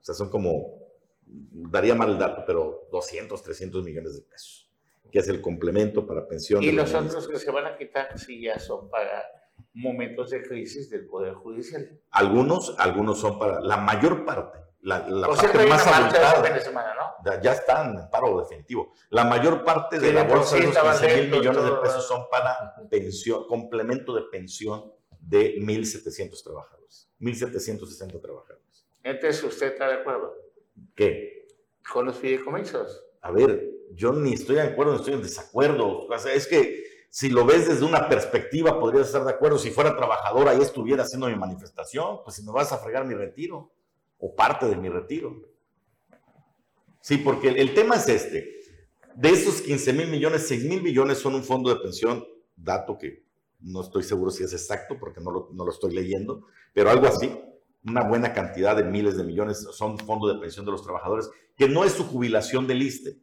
O 0.00 0.04
sea, 0.04 0.14
son 0.14 0.30
como, 0.30 0.78
daría 1.26 1.94
mal 1.94 2.10
el 2.10 2.18
dato, 2.18 2.44
pero 2.46 2.88
200, 2.92 3.42
300 3.42 3.84
millones 3.84 4.14
de 4.14 4.22
pesos, 4.22 4.70
que 5.10 5.18
es 5.18 5.28
el 5.28 5.40
complemento 5.40 6.06
para 6.06 6.26
pensiones. 6.26 6.68
Y 6.68 6.72
los 6.72 6.92
otros 6.92 7.28
que 7.28 7.38
se 7.38 7.50
van 7.50 7.66
a 7.66 7.76
quitar 7.76 8.18
sí 8.18 8.42
ya 8.42 8.58
son 8.58 8.90
para 8.90 9.24
momentos 9.72 10.30
de 10.30 10.42
crisis 10.42 10.90
del 10.90 11.06
Poder 11.06 11.34
Judicial. 11.34 12.00
Algunos, 12.10 12.74
algunos 12.78 13.20
son 13.20 13.38
para 13.38 13.60
la 13.60 13.76
mayor 13.76 14.24
parte. 14.24 14.63
La, 14.84 14.98
la 15.08 15.28
parte 15.28 15.66
más 15.66 15.86
abultada, 15.86 16.60
semana, 16.60 16.94
¿no? 16.94 17.24
ya, 17.24 17.40
ya, 17.40 17.52
están 17.52 17.98
en 17.98 18.10
paro 18.10 18.38
definitivo. 18.38 18.92
La 19.08 19.24
mayor 19.24 19.64
parte 19.64 19.98
de 19.98 20.12
la 20.12 20.24
bolsa 20.24 20.56
de 20.56 20.64
los 20.64 20.76
15 20.76 21.16
mil 21.22 21.30
millones 21.30 21.64
de 21.64 21.70
pesos 21.82 22.06
son 22.06 22.26
para 22.30 22.74
pensión, 22.90 23.46
complemento 23.46 24.14
de 24.14 24.24
pensión 24.30 24.92
de 25.20 25.56
1.700 25.56 26.44
trabajadores. 26.44 27.08
1.760 27.18 28.20
trabajadores. 28.20 28.86
Entonces, 29.02 29.42
¿usted 29.42 29.68
está 29.68 29.88
de 29.88 29.94
acuerdo? 29.94 30.34
¿Qué? 30.94 31.48
Con 31.90 32.04
los 32.04 32.16
fideicomisos. 32.16 33.06
A 33.22 33.30
ver, 33.30 33.66
yo 33.92 34.12
ni 34.12 34.34
estoy 34.34 34.56
de 34.56 34.62
acuerdo 34.62 34.92
ni 34.92 34.98
estoy 34.98 35.14
en 35.14 35.22
desacuerdo. 35.22 36.06
O 36.06 36.18
sea, 36.18 36.34
es 36.34 36.46
que 36.46 36.84
si 37.08 37.30
lo 37.30 37.46
ves 37.46 37.68
desde 37.68 37.86
una 37.86 38.06
perspectiva, 38.06 38.78
podrías 38.78 39.06
estar 39.06 39.24
de 39.24 39.30
acuerdo. 39.30 39.56
Si 39.56 39.70
fuera 39.70 39.96
trabajador, 39.96 40.46
ahí 40.46 40.60
estuviera 40.60 41.04
haciendo 41.04 41.28
mi 41.28 41.36
manifestación, 41.36 42.22
pues 42.22 42.36
si 42.36 42.42
me 42.42 42.52
vas 42.52 42.70
a 42.70 42.76
fregar 42.76 43.06
mi 43.06 43.14
retiro 43.14 43.72
o 44.18 44.34
parte 44.34 44.66
de 44.66 44.76
mi 44.76 44.88
retiro. 44.88 45.42
Sí, 47.00 47.18
porque 47.18 47.48
el, 47.48 47.74
tema 47.74 47.96
es 47.96 48.08
este. 48.08 48.60
De 49.14 49.30
esos 49.30 49.60
15 49.60 49.92
mil 49.92 50.08
millones, 50.08 50.46
6 50.48 50.64
mil 50.64 50.82
millones 50.82 51.18
son 51.18 51.34
un 51.34 51.44
fondo 51.44 51.72
de 51.72 51.80
pensión, 51.80 52.24
dato 52.56 52.98
que 52.98 53.24
no 53.60 53.80
estoy 53.80 54.02
seguro 54.02 54.30
si 54.30 54.42
es 54.44 54.52
exacto 54.52 54.96
porque 54.98 55.20
no 55.20 55.30
lo, 55.30 55.48
no 55.52 55.64
lo 55.64 55.70
estoy 55.70 55.94
leyendo, 55.94 56.46
pero 56.72 56.90
algo 56.90 57.06
así, 57.06 57.30
una 57.84 58.02
buena 58.04 58.32
cantidad 58.32 58.76
de 58.76 58.84
miles 58.84 59.16
de 59.16 59.24
millones 59.24 59.66
son 59.72 59.98
fondo 59.98 60.32
de 60.32 60.40
pensión 60.40 60.64
de 60.64 60.72
los 60.72 60.82
trabajadores, 60.82 61.30
que 61.56 61.68
no 61.68 61.84
es 61.84 61.92
su 61.92 62.04
jubilación 62.04 62.66
del 62.66 62.82
ISTE, 62.82 63.18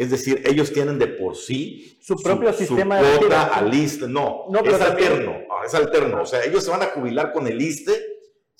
es 0.00 0.10
decir, 0.10 0.42
ellos 0.46 0.72
tienen 0.72 0.98
de 0.98 1.08
por 1.08 1.36
sí 1.36 1.98
su 2.00 2.16
propio 2.16 2.54
sistema 2.54 3.02
de 3.02 3.18
cuota 3.18 3.48
al 3.54 3.74
ISTE. 3.74 4.08
No, 4.08 4.46
no 4.48 4.60
es 4.60 4.80
alterno, 4.80 5.34
es 5.62 5.74
alterno. 5.74 6.22
O 6.22 6.24
sea, 6.24 6.42
ellos 6.42 6.64
se 6.64 6.70
van 6.70 6.82
a 6.82 6.86
jubilar 6.86 7.34
con 7.34 7.46
el 7.46 7.60
ISTE 7.60 8.09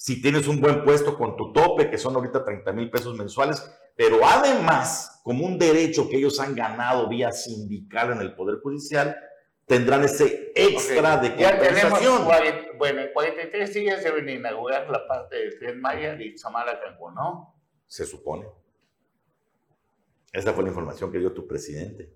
si 0.01 0.23
tienes 0.23 0.49
un 0.49 0.63
buen 0.63 0.83
puesto 0.83 1.15
con 1.15 1.37
tu 1.37 1.53
tope, 1.53 1.91
que 1.91 1.99
son 1.99 2.17
ahorita 2.17 2.43
30 2.43 2.73
mil 2.73 2.89
pesos 2.89 3.19
mensuales, 3.19 3.71
pero 3.95 4.21
además, 4.25 5.21
como 5.23 5.45
un 5.45 5.59
derecho 5.59 6.09
que 6.09 6.17
ellos 6.17 6.41
han 6.41 6.55
ganado 6.55 7.07
vía 7.07 7.31
sindical 7.33 8.13
en 8.13 8.21
el 8.23 8.35
Poder 8.35 8.61
Judicial, 8.63 9.15
tendrán 9.67 10.03
ese 10.03 10.53
extra 10.55 11.19
de 11.19 11.35
compensación. 11.35 12.27
bueno, 12.79 13.03
en 13.03 13.13
43 13.13 13.75
días 13.75 14.03
deben 14.03 14.27
inaugurar 14.31 14.89
la 14.89 15.07
parte 15.07 15.37
de 15.37 15.51
Tren 15.59 15.79
Maya 15.79 16.15
y 16.19 16.39
Samara 16.39 16.81
Cancún, 16.81 17.15
¿no? 17.15 17.55
Se 17.87 18.07
supone. 18.07 18.47
Esa 20.33 20.55
fue 20.55 20.63
la 20.63 20.71
información 20.71 21.13
que 21.13 21.19
dio 21.19 21.35
tu 21.35 21.47
presidente. 21.47 22.11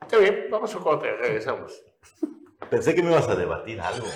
Está 0.00 0.16
bien, 0.16 0.46
vamos 0.50 0.74
a 0.74 0.78
corte, 0.78 1.14
regresamos. 1.16 1.84
Pensé 2.70 2.94
que 2.94 3.02
me 3.02 3.10
ibas 3.10 3.28
a 3.28 3.36
debatir 3.36 3.78
algo. 3.78 4.06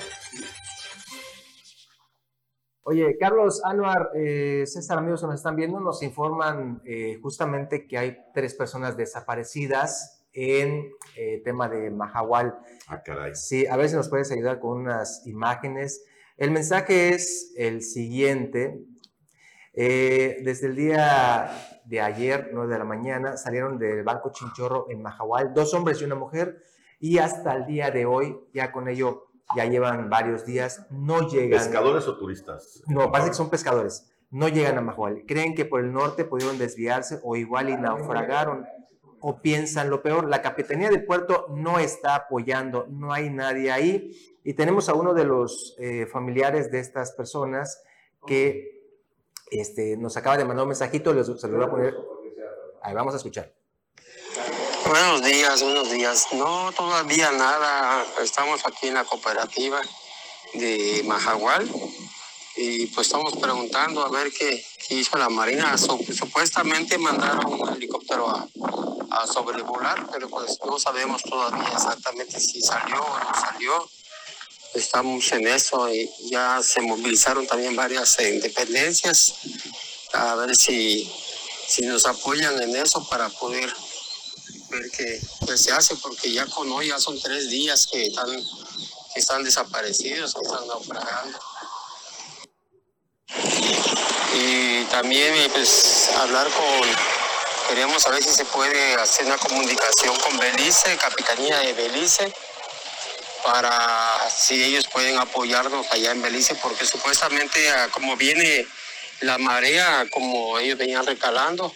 Oye, 2.85 3.17
Carlos 3.17 3.63
Anuar, 3.65 4.11
eh, 4.17 4.65
César, 4.67 4.99
amigos 4.99 5.21
que 5.21 5.29
nos 5.29 5.37
están 5.37 5.55
viendo, 5.55 5.79
nos 5.79 6.03
informan 6.03 6.83
eh, 6.85 7.17
justamente 7.23 7.87
que 7.87 7.97
hay 7.97 8.19
tres 8.35 8.55
personas 8.55 8.97
desaparecidas 8.97 10.27
en 10.33 10.91
eh, 11.17 11.41
tema 11.45 11.69
de 11.69 11.91
Mahahual. 11.91 12.59
Ah, 12.89 13.01
caray. 13.05 13.37
Sí, 13.37 13.69
a 13.69 13.77
ver 13.77 13.89
si 13.89 13.95
nos 13.95 14.09
puedes 14.09 14.33
ayudar 14.33 14.59
con 14.59 14.81
unas 14.81 15.25
imágenes. 15.27 16.05
El 16.37 16.51
mensaje 16.51 17.11
es 17.11 17.53
el 17.57 17.83
siguiente. 17.83 18.85
Eh, 19.75 20.39
desde 20.43 20.67
el 20.67 20.75
día 20.75 21.81
de 21.85 22.01
ayer, 22.01 22.51
9 22.53 22.73
de 22.73 22.79
la 22.81 22.85
mañana, 22.85 23.37
salieron 23.37 23.79
del 23.79 24.03
Banco 24.03 24.33
Chinchorro 24.33 24.87
en 24.91 25.03
Mahahual, 25.03 25.55
dos 25.55 25.73
hombres 25.73 26.01
y 26.01 26.05
una 26.05 26.17
mujer, 26.17 26.61
y 26.99 27.19
hasta 27.19 27.55
el 27.55 27.65
día 27.65 27.93
de 27.93 28.07
hoy, 28.07 28.37
ya 28.53 28.73
con 28.73 28.89
ello, 28.89 29.32
ya 29.57 29.65
llevan 29.67 30.11
varios 30.11 30.45
días, 30.45 30.87
no 30.91 31.29
llegan. 31.29 31.61
¿Pescadores 31.61 32.07
o 32.09 32.17
turistas? 32.17 32.83
No, 32.87 33.11
parece 33.11 33.31
que 33.31 33.37
son 33.37 33.51
pescadores. 33.51 34.13
No 34.31 34.49
llegan 34.49 34.79
a 34.79 34.81
Mahahual. 34.81 35.25
Creen 35.27 35.55
que 35.55 35.65
por 35.65 35.81
el 35.81 35.93
norte 35.93 36.25
pudieron 36.25 36.59
desviarse 36.59 37.21
o 37.23 37.37
igual 37.37 37.69
y 37.69 37.77
naufragaron 37.77 38.67
o 39.21 39.41
piensan 39.41 39.91
lo 39.91 40.03
peor. 40.03 40.29
La 40.29 40.43
Capitanía 40.43 40.89
del 40.89 41.05
Puerto 41.05 41.47
no 41.51 41.79
está 41.79 42.15
apoyando, 42.15 42.87
no 42.89 43.13
hay 43.13 43.31
nadie 43.31 43.71
ahí. 43.71 44.39
Y 44.43 44.55
tenemos 44.55 44.89
a 44.89 44.95
uno 44.95 45.15
de 45.15 45.25
los 45.25 45.77
eh, 45.79 46.07
familiares 46.07 46.71
de 46.71 46.81
estas 46.81 47.13
personas 47.13 47.83
que 48.27 48.83
este, 49.51 49.97
nos 49.97 50.17
acaba 50.17 50.37
de 50.37 50.45
mandar 50.45 50.65
un 50.65 50.71
mensajito, 50.71 51.13
les, 51.13 51.27
se 51.27 51.49
lo 51.49 51.57
voy 51.57 51.67
a 51.67 51.71
poner. 51.71 51.97
Ahí 52.83 52.95
vamos 52.95 53.15
a 53.15 53.19
escuchar. 53.19 53.53
Buenos 54.87 55.23
días, 55.23 55.63
buenos 55.63 55.91
días. 55.91 56.27
No, 56.33 56.73
todavía 56.73 57.31
nada. 57.33 58.05
Estamos 58.23 58.61
aquí 58.67 58.89
en 58.89 58.95
la 58.95 59.05
cooperativa 59.05 59.81
de 60.55 61.03
Majagual 61.05 61.71
y 62.57 62.87
pues 62.87 63.07
estamos 63.07 63.35
preguntando 63.37 64.05
a 64.05 64.11
ver 64.11 64.33
qué, 64.33 64.65
hizo 64.91 65.17
la 65.17 65.29
Marina. 65.29 65.77
supuestamente 65.79 66.99
mandaron 66.99 67.61
un 67.61 67.69
helicóptero 67.75 68.29
a, 68.29 68.47
a 69.11 69.27
sobrevolar, 69.27 70.07
pero 70.13 70.29
pues 70.29 70.59
no 70.67 70.79
sabemos 70.79 71.23
todavía 71.23 71.71
exactamente 71.73 72.39
si 72.41 72.61
salió 72.61 73.03
o 73.03 73.19
no 73.19 73.33
salió. 73.41 73.91
Estamos 74.75 75.31
en 75.33 75.47
eso 75.49 75.93
y 75.93 76.11
ya 76.31 76.61
se 76.63 76.81
movilizaron 76.81 77.47
también 77.47 77.77
varias 77.77 78.19
independencias 78.21 79.35
a 80.13 80.35
ver 80.35 80.55
si, 80.57 81.11
si 81.69 81.83
nos 81.83 82.05
apoyan 82.07 82.61
en 82.63 82.77
eso 82.77 83.07
para 83.09 83.29
poder 83.29 83.73
ver 84.73 84.91
qué, 84.91 85.21
se 85.57 85.73
hace, 85.73 85.95
porque 85.97 86.33
ya 86.33 86.47
con 86.47 86.71
hoy 86.73 86.89
ya 86.89 86.99
son 86.99 87.21
tres 87.21 87.51
días 87.51 87.87
que 87.87 88.07
están, 88.07 88.29
que 89.15 89.21
están 89.21 89.45
desaparecidos, 89.45 90.35
que 90.35 90.41
están 90.41 90.67
naufragando. 90.67 91.39
Y 94.35 94.85
también 94.85 95.35
pues 95.53 96.11
hablar 96.17 96.49
con, 96.49 96.89
queríamos 97.69 98.03
saber 98.03 98.23
si 98.23 98.31
se 98.31 98.45
puede 98.47 98.95
hacer 98.95 99.27
una 99.27 99.37
comunicación 99.39 100.17
con 100.17 100.39
Belice, 100.39 100.97
Capitanía 100.97 101.59
de 101.59 101.75
Belice, 101.75 102.33
para 103.45 104.31
si 104.31 104.63
ellos 104.63 104.87
pueden 104.91 105.19
apoyarnos 105.19 105.87
allá 105.91 106.13
en 106.13 106.23
Belice, 106.23 106.55
porque 106.57 106.87
supuestamente 106.87 107.71
ah, 107.71 107.89
como 107.93 108.17
viene 108.17 108.67
la 109.21 109.39
marea, 109.39 110.07
como 110.11 110.59
ellos 110.59 110.79
venían 110.79 111.07
recalando, 111.07 111.73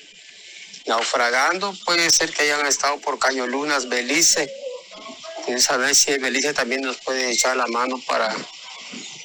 naufragando. 0.86 1.74
Puede 1.84 2.10
ser 2.10 2.32
que 2.32 2.42
hayan 2.42 2.66
estado 2.66 2.98
por 3.00 3.18
Caño 3.18 3.46
Lunas, 3.46 3.88
Belice. 3.88 4.50
A 5.68 5.76
ver 5.76 5.94
si 5.94 6.16
Belice 6.18 6.54
también 6.54 6.80
nos 6.80 6.96
puede 6.98 7.30
echar 7.30 7.56
la 7.56 7.66
mano 7.68 8.00
para, 8.06 8.34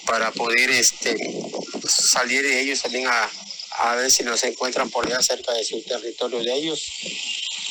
para 0.06 0.32
poder 0.32 0.70
este, 0.70 1.16
salir 1.88 2.44
de 2.44 2.62
ellos 2.62 2.82
también 2.82 3.08
a, 3.08 3.30
a 3.80 3.96
ver 3.96 4.12
si 4.12 4.24
nos 4.24 4.44
encuentran 4.44 4.90
por 4.90 5.08
allá 5.08 5.22
cerca 5.24 5.52
de 5.54 5.64
su 5.64 5.82
territorio 5.82 6.44
de 6.44 6.54
ellos. 6.54 6.92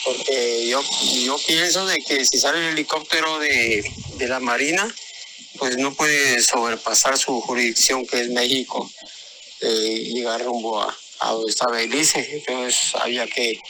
Porque 0.04 0.66
yo, 0.66 0.82
yo 1.22 1.38
pienso 1.46 1.86
de 1.86 1.98
que 1.98 2.24
si 2.24 2.38
sale 2.38 2.58
el 2.58 2.72
helicóptero 2.72 3.38
de, 3.38 3.84
de 4.16 4.28
la 4.28 4.40
Marina, 4.40 4.92
pues 5.58 5.76
no 5.76 5.94
puede 5.94 6.42
sobrepasar 6.42 7.18
su 7.18 7.40
jurisdicción 7.40 8.06
que 8.06 8.22
es 8.22 8.30
México, 8.30 8.90
eh, 9.60 10.10
llegar 10.12 10.42
rumbo 10.42 10.80
a, 10.80 10.96
a 11.20 11.34
está 11.46 11.70
Belice, 11.70 12.38
entonces 12.38 12.94
había 12.94 13.26
que 13.26 13.60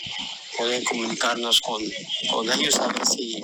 poder 0.57 0.85
comunicarnos 0.85 1.61
con, 1.61 1.83
con 2.31 2.51
ellos, 2.53 2.79
a 2.79 2.87
ver 2.89 3.07
si 3.07 3.43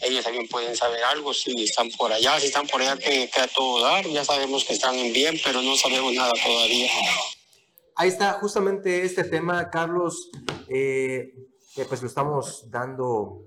ellos 0.00 0.24
también 0.24 0.48
pueden 0.48 0.76
saber 0.76 1.02
algo, 1.04 1.34
si 1.34 1.62
están 1.62 1.90
por 1.90 2.12
allá, 2.12 2.38
si 2.40 2.46
están 2.46 2.66
por 2.66 2.80
allá, 2.80 2.96
que, 2.96 3.28
que 3.28 3.40
a 3.40 3.48
todo 3.48 3.82
dar, 3.82 4.06
ya 4.06 4.24
sabemos 4.24 4.64
que 4.64 4.74
están 4.74 4.94
en 4.94 5.12
bien, 5.12 5.36
pero 5.44 5.60
no 5.62 5.76
sabemos 5.76 6.12
nada 6.14 6.32
todavía. 6.44 6.90
Ahí 7.96 8.08
está 8.08 8.34
justamente 8.34 9.02
este 9.02 9.24
tema, 9.24 9.70
Carlos, 9.70 10.30
eh, 10.68 11.34
pues 11.88 12.00
lo 12.00 12.08
estamos 12.08 12.70
dando 12.70 13.44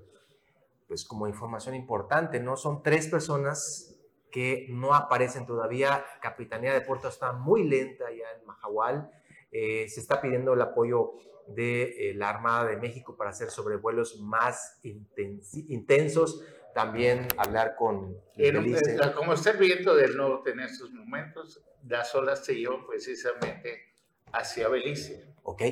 pues 0.87 1.05
como 1.05 1.25
información 1.25 1.73
importante, 1.73 2.41
¿no? 2.41 2.57
Son 2.57 2.83
tres 2.83 3.07
personas 3.07 3.95
que 4.29 4.65
no 4.69 4.93
aparecen 4.93 5.45
todavía. 5.45 6.05
Capitanía 6.21 6.73
de 6.73 6.81
Puerto 6.81 7.07
está 7.07 7.31
muy 7.31 7.63
lenta 7.63 8.05
ya 8.09 8.25
en 8.37 8.45
Mahahual. 8.45 9.09
Eh, 9.51 9.87
se 9.89 9.99
está 9.99 10.21
pidiendo 10.21 10.53
el 10.53 10.61
apoyo 10.61 11.13
de 11.47 12.09
eh, 12.11 12.13
la 12.13 12.29
Armada 12.29 12.69
de 12.69 12.77
México 12.77 13.17
para 13.17 13.31
hacer 13.31 13.49
sobrevuelos 13.49 14.19
más 14.21 14.79
intensos. 14.83 16.43
También 16.73 17.27
hablar 17.37 17.75
con 17.75 18.15
Belice. 18.35 18.97
Como 19.13 19.33
está 19.33 19.51
el 19.51 19.57
viento 19.57 19.93
del 19.93 20.15
norte 20.15 20.51
en 20.51 20.61
estos 20.61 20.91
momentos, 20.91 21.61
las 21.87 22.15
olas 22.15 22.45
se 22.45 22.55
llevan 22.55 22.87
precisamente 22.87 23.93
hacia 24.31 24.69
Belice. 24.69 25.33
Ok. 25.43 25.63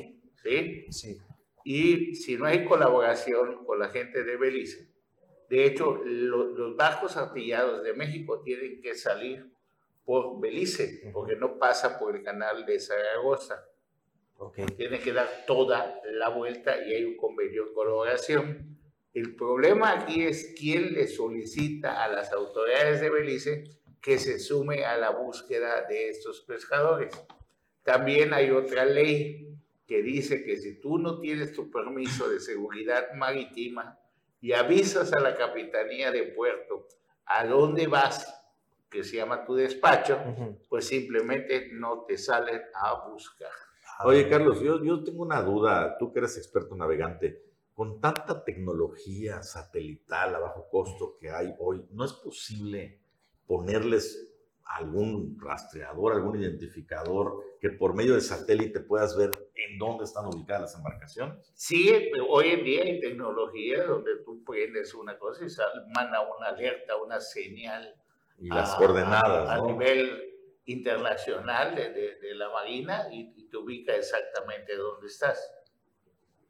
¿Sí? 0.42 0.86
Sí. 0.90 1.18
Y 1.64 2.14
si 2.14 2.36
no 2.36 2.46
hay 2.46 2.64
colaboración 2.64 3.64
con 3.64 3.78
la 3.78 3.88
gente 3.88 4.24
de 4.24 4.36
Belice, 4.36 4.90
de 5.50 5.66
hecho, 5.66 6.00
los 6.04 6.76
barcos 6.76 7.16
artillados 7.16 7.82
de 7.82 7.92
México 7.92 8.40
tienen 8.40 8.80
que 8.80 8.94
salir 8.94 9.50
por 10.04 10.40
Belice, 10.40 11.10
porque 11.12 11.34
no 11.34 11.58
pasa 11.58 11.98
por 11.98 12.14
el 12.14 12.22
canal 12.22 12.64
de 12.64 12.78
Zaragoza. 12.78 13.64
Okay. 14.42 14.64
Tiene 14.64 14.98
que 15.00 15.12
dar 15.12 15.44
toda 15.46 16.00
la 16.12 16.30
vuelta 16.30 16.82
y 16.82 16.94
hay 16.94 17.04
un 17.04 17.16
convenio 17.18 17.66
de 17.66 17.72
colaboración. 17.74 18.78
El 19.12 19.36
problema 19.36 19.92
aquí 19.92 20.22
es 20.22 20.54
quién 20.58 20.94
le 20.94 21.08
solicita 21.08 22.02
a 22.02 22.08
las 22.08 22.32
autoridades 22.32 23.02
de 23.02 23.10
Belice 23.10 23.64
que 24.00 24.18
se 24.18 24.38
sume 24.38 24.86
a 24.86 24.96
la 24.96 25.10
búsqueda 25.10 25.82
de 25.82 26.08
estos 26.08 26.40
pescadores. 26.40 27.12
También 27.82 28.32
hay 28.32 28.50
otra 28.50 28.86
ley 28.86 29.58
que 29.86 30.00
dice 30.00 30.42
que 30.42 30.56
si 30.56 30.80
tú 30.80 30.96
no 30.96 31.20
tienes 31.20 31.52
tu 31.52 31.70
permiso 31.70 32.26
de 32.30 32.40
seguridad 32.40 33.12
marítima 33.12 33.98
y 34.40 34.52
avisas 34.52 35.12
a 35.12 35.20
la 35.20 35.34
Capitanía 35.34 36.10
de 36.10 36.22
Puerto 36.22 36.88
a 37.26 37.44
dónde 37.44 37.88
vas, 37.88 38.26
que 38.88 39.04
se 39.04 39.16
llama 39.16 39.44
tu 39.44 39.54
despacho, 39.54 40.18
pues 40.70 40.86
simplemente 40.86 41.68
no 41.72 42.04
te 42.04 42.16
salen 42.16 42.62
a 42.74 43.06
buscar. 43.08 43.50
Oye, 44.04 44.28
Carlos, 44.28 44.60
yo, 44.60 44.82
yo 44.82 45.02
tengo 45.04 45.22
una 45.22 45.42
duda, 45.42 45.96
tú 45.98 46.12
que 46.12 46.20
eres 46.20 46.36
experto 46.38 46.74
navegante, 46.74 47.42
con 47.74 48.00
tanta 48.00 48.44
tecnología 48.44 49.42
satelital 49.42 50.34
a 50.34 50.38
bajo 50.38 50.68
costo 50.68 51.16
que 51.18 51.30
hay 51.30 51.54
hoy, 51.58 51.84
¿no 51.90 52.04
es 52.04 52.12
posible 52.12 53.00
ponerles 53.46 54.30
algún 54.64 55.36
rastreador, 55.40 56.12
algún 56.12 56.40
identificador 56.40 57.56
que 57.60 57.70
por 57.70 57.94
medio 57.94 58.14
de 58.14 58.20
satélite 58.20 58.80
puedas 58.80 59.16
ver 59.16 59.30
en 59.54 59.78
dónde 59.78 60.04
están 60.04 60.26
ubicadas 60.26 60.62
las 60.62 60.74
embarcaciones? 60.76 61.52
Sí, 61.54 61.90
hoy 62.28 62.48
en 62.48 62.64
día 62.64 62.82
hay 62.84 63.00
tecnología 63.00 63.84
donde 63.84 64.18
tú 64.24 64.44
prendes 64.44 64.94
una 64.94 65.18
cosa 65.18 65.44
y 65.44 65.92
manda 65.94 66.20
una 66.20 66.48
alerta, 66.48 66.96
una 66.96 67.20
señal. 67.20 67.94
Y 68.38 68.48
las 68.48 68.74
coordenadas. 68.76 69.50
A, 69.50 69.60
nivel 69.60 70.29
internacional 70.66 71.74
de, 71.74 72.16
de, 72.16 72.34
la 72.34 72.48
Marina 72.50 73.08
y, 73.12 73.48
te 73.50 73.56
ubica 73.56 73.96
exactamente 73.96 74.76
dónde 74.76 75.08
estás. 75.08 75.52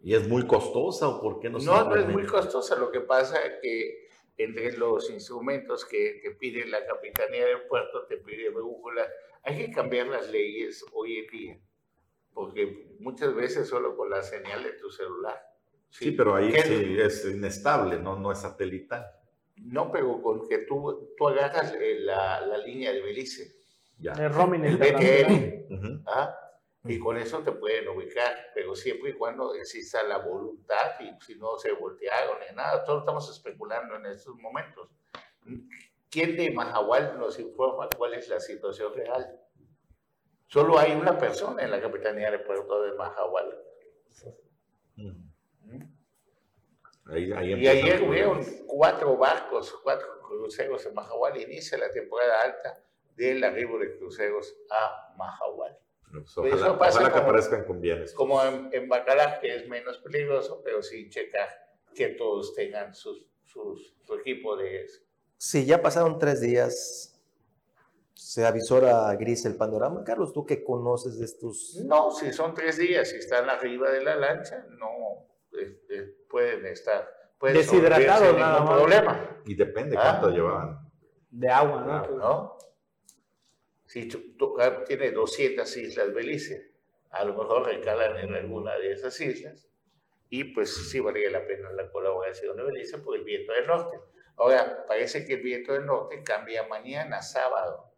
¿Y 0.03 0.15
es 0.15 0.29
muy 0.29 0.47
costosa 0.47 1.09
o 1.09 1.21
por 1.21 1.41
qué 1.41 1.49
no 1.49 1.59
No, 1.59 1.85
no 1.85 1.97
es 1.97 2.07
muy 2.09 2.27
costosa. 2.27 2.77
Lo 2.77 2.91
que 2.91 3.01
pasa 3.01 3.41
es 3.43 3.55
que 3.63 4.09
entre 4.37 4.77
los 4.77 5.09
instrumentos 5.11 5.87
que 5.87 6.21
te 6.23 6.33
pide 6.33 6.67
la 6.67 6.85
Capitanía 6.85 7.47
del 7.47 7.63
Puerto, 7.63 8.07
te 8.07 8.19
pide 8.19 8.51
brújula. 8.51 9.09
Hay 9.43 9.57
que 9.57 9.73
cambiar 9.73 10.09
las 10.09 10.31
leyes 10.31 10.85
hoy 10.93 11.19
en 11.19 11.27
día, 11.29 11.61
porque 12.35 12.97
muchas 12.99 13.35
veces 13.35 13.69
solo 13.69 13.97
con 13.97 14.11
la 14.11 14.23
señal 14.23 14.63
de 14.63 14.73
tu 14.73 14.91
celular. 14.91 15.41
Sí, 15.89 16.13
pero 16.13 16.35
ahí 16.35 16.53
sí 16.53 16.97
es 16.99 17.25
inestable, 17.25 17.99
¿no? 17.99 18.17
no 18.19 18.31
es 18.31 18.41
satelital. 18.41 19.07
No, 19.57 19.91
pero 19.91 20.23
con 20.23 20.47
que 20.49 20.59
tú, 20.59 21.15
tú 21.17 21.29
agarras 21.29 21.75
eh, 21.75 21.99
la, 22.01 22.47
la 22.47 22.59
línea 22.59 22.93
de 22.93 23.03
Belice 23.03 23.60
el 24.03 24.32
roaming 24.32 24.64
el 24.64 24.76
BTN. 24.76 26.05
¿ah? 26.07 26.36
Y 26.84 26.98
con 26.98 27.18
eso 27.18 27.40
te 27.40 27.53
pueden 27.53 27.88
ubicar, 27.88 28.34
pero 28.55 28.74
siempre 28.74 29.11
y 29.11 29.12
cuando 29.12 29.55
exista 29.55 30.03
la 30.03 30.18
voluntad 30.18 30.98
y 31.01 31.12
si 31.22 31.38
no 31.38 31.59
se 31.59 31.72
voltearon 31.72 32.38
ni 32.40 32.57
nada, 32.57 32.82
todos 32.84 33.01
estamos 33.01 33.30
especulando 33.30 33.96
en 33.96 34.07
estos 34.07 34.34
momentos. 34.36 34.88
¿Quién 36.09 36.36
de 36.36 36.51
Mahahual 36.51 37.18
nos 37.18 37.38
informa 37.38 37.88
cuál 37.96 38.14
es 38.14 38.28
la 38.28 38.40
situación 38.40 38.94
real? 38.94 39.40
Solo 40.46 40.78
hay 40.78 40.92
una 40.92 41.18
persona 41.18 41.62
en 41.62 41.70
la 41.70 41.80
Capitanía 41.80 42.30
de 42.30 42.38
Puerto 42.38 42.82
de 42.82 42.92
Mahahual. 42.94 43.59
y 47.14 47.68
ayer 47.68 48.03
hubieron 48.03 48.42
cuatro 48.66 49.18
barcos, 49.18 49.78
cuatro 49.82 50.20
cruceros 50.22 50.86
en 50.86 50.94
Mahahual, 50.94 51.36
inicia 51.42 51.76
la 51.76 51.90
temporada 51.90 52.40
alta 52.40 52.84
del 53.17 53.43
arribo 53.45 53.79
de 53.79 53.97
cruceros 53.97 54.57
a 54.71 55.15
Mahahual. 55.17 55.79
Pues 56.13 56.37
ojalá, 56.37 56.73
ojalá 56.73 57.13
que 57.13 57.19
aparezcan 57.19 57.65
con 57.65 57.81
bienes. 57.81 58.13
Como 58.15 58.43
en, 58.43 58.69
en 58.73 58.89
Bacalar, 58.89 59.41
que 59.41 59.55
es 59.55 59.69
menos 59.69 59.99
peligroso, 59.99 60.61
pero 60.65 60.83
sí 60.83 61.09
checar 61.09 61.49
que 61.95 62.09
todos 62.09 62.55
tengan 62.55 62.95
sus, 62.95 63.27
su 63.45 64.15
equipo 64.19 64.57
de... 64.57 64.87
Sí, 65.37 65.65
ya 65.65 65.81
pasaron 65.81 66.19
tres 66.19 66.41
días. 66.41 67.21
¿Se 68.15 68.45
avisora 68.45 69.15
gris 69.17 69.47
el 69.47 69.57
panorama? 69.57 70.05
Carlos, 70.05 70.33
¿tú 70.33 70.45
qué 70.45 70.63
conoces 70.63 71.19
de 71.19 71.25
estos? 71.25 71.81
No, 71.85 72.11
si 72.11 72.33
son 72.33 72.55
tres 72.55 72.77
días 72.77 73.13
y 73.15 73.17
están 73.17 73.49
arriba 73.49 73.91
de 73.91 74.03
la 74.05 74.15
lancha, 74.17 74.67
no 74.79 75.27
este, 75.53 76.03
pueden 76.29 76.67
estar. 76.67 77.09
Pueden 77.39 77.57
Deshidratados, 77.57 78.37
nada 78.37 78.61
más. 78.61 78.79
problema. 78.79 79.43
Y 79.47 79.55
depende 79.55 79.97
cuánto 79.97 80.27
ah. 80.27 80.31
llevaban. 80.31 80.93
De 81.31 81.49
agua, 81.49 82.07
¿no? 82.11 82.19
¿no? 82.19 82.59
Si 83.91 84.07
tú, 84.07 84.36
tiene 84.86 85.11
200 85.11 85.76
islas 85.78 86.14
Belice, 86.14 86.70
a 87.11 87.24
lo 87.24 87.34
mejor 87.34 87.66
recalan 87.66 88.18
en 88.18 88.36
alguna 88.36 88.78
de 88.78 88.93
esas 88.93 89.20
islas 89.20 89.68
y 90.28 90.45
pues 90.45 90.88
sí 90.88 91.01
valía 91.01 91.28
la 91.28 91.45
pena 91.45 91.72
la 91.72 91.91
colaboración 91.91 92.57
de 92.57 92.62
Belice 92.62 92.99
por 92.99 93.16
el 93.16 93.24
viento 93.24 93.53
del 93.53 93.66
norte. 93.66 93.99
Ahora, 94.36 94.86
parece 94.86 95.26
que 95.26 95.34
el 95.34 95.43
viento 95.43 95.72
del 95.72 95.86
norte 95.86 96.22
cambia 96.22 96.68
mañana, 96.68 97.20
sábado. 97.20 97.93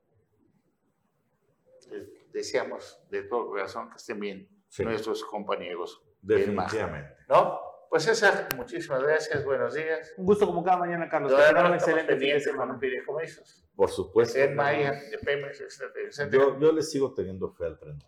Deseamos 2.32 2.98
de 3.10 3.24
todo 3.24 3.48
corazón 3.48 3.90
que 3.90 3.96
estén 3.96 4.18
bien 4.18 4.48
nuestros 4.78 5.22
compañeros. 5.22 6.02
Definitivamente. 6.22 7.16
¿No? 7.28 7.60
Pues 7.92 8.04
César, 8.04 8.48
muchísimas 8.56 9.02
gracias, 9.02 9.44
buenos 9.44 9.74
días. 9.74 10.14
Un 10.16 10.24
gusto 10.24 10.46
como 10.46 10.64
cada 10.64 10.78
mañana, 10.78 11.10
Carlos. 11.10 11.30
No, 11.30 11.68
no, 11.68 11.74
excelente 11.74 12.16
día 12.16 12.38
con 12.56 12.80
fideicomisos. 12.80 13.62
Por 13.76 13.90
supuesto. 13.90 14.38
En 14.38 14.56
Maya, 14.56 14.92
de 14.92 15.18
Pemex, 15.18 15.60
etcétera, 15.60 16.30
Yo, 16.30 16.58
yo 16.58 16.72
le 16.72 16.80
sigo 16.80 17.12
teniendo 17.12 17.52
fe 17.52 17.66
al 17.66 17.78
tren. 17.78 17.98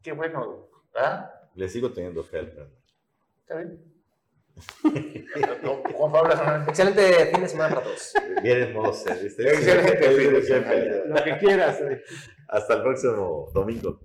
Qué 0.00 0.12
bueno, 0.12 0.68
¿ah? 0.94 1.28
Le 1.56 1.68
sigo 1.68 1.90
teniendo 1.90 2.22
fe 2.22 2.38
al 2.38 2.52
tren. 2.52 2.68
Está 3.40 3.56
bien. 3.56 3.82
Juan 5.92 6.12
Pablo 6.12 6.64
Excelente 6.68 7.26
fin 7.26 7.40
de 7.40 7.48
semana 7.48 7.74
para 7.74 7.84
todos. 7.84 8.12
Bien 8.44 8.62
hermoso. 8.62 9.10
Excelente 9.10 10.08
fin 10.08 10.34
de 10.34 10.42
semana. 10.42 11.04
Lo 11.04 11.24
que 11.24 11.38
quieras. 11.38 11.80
Hasta 12.46 12.74
el 12.74 12.82
próximo 12.82 13.50
domingo. 13.52 13.98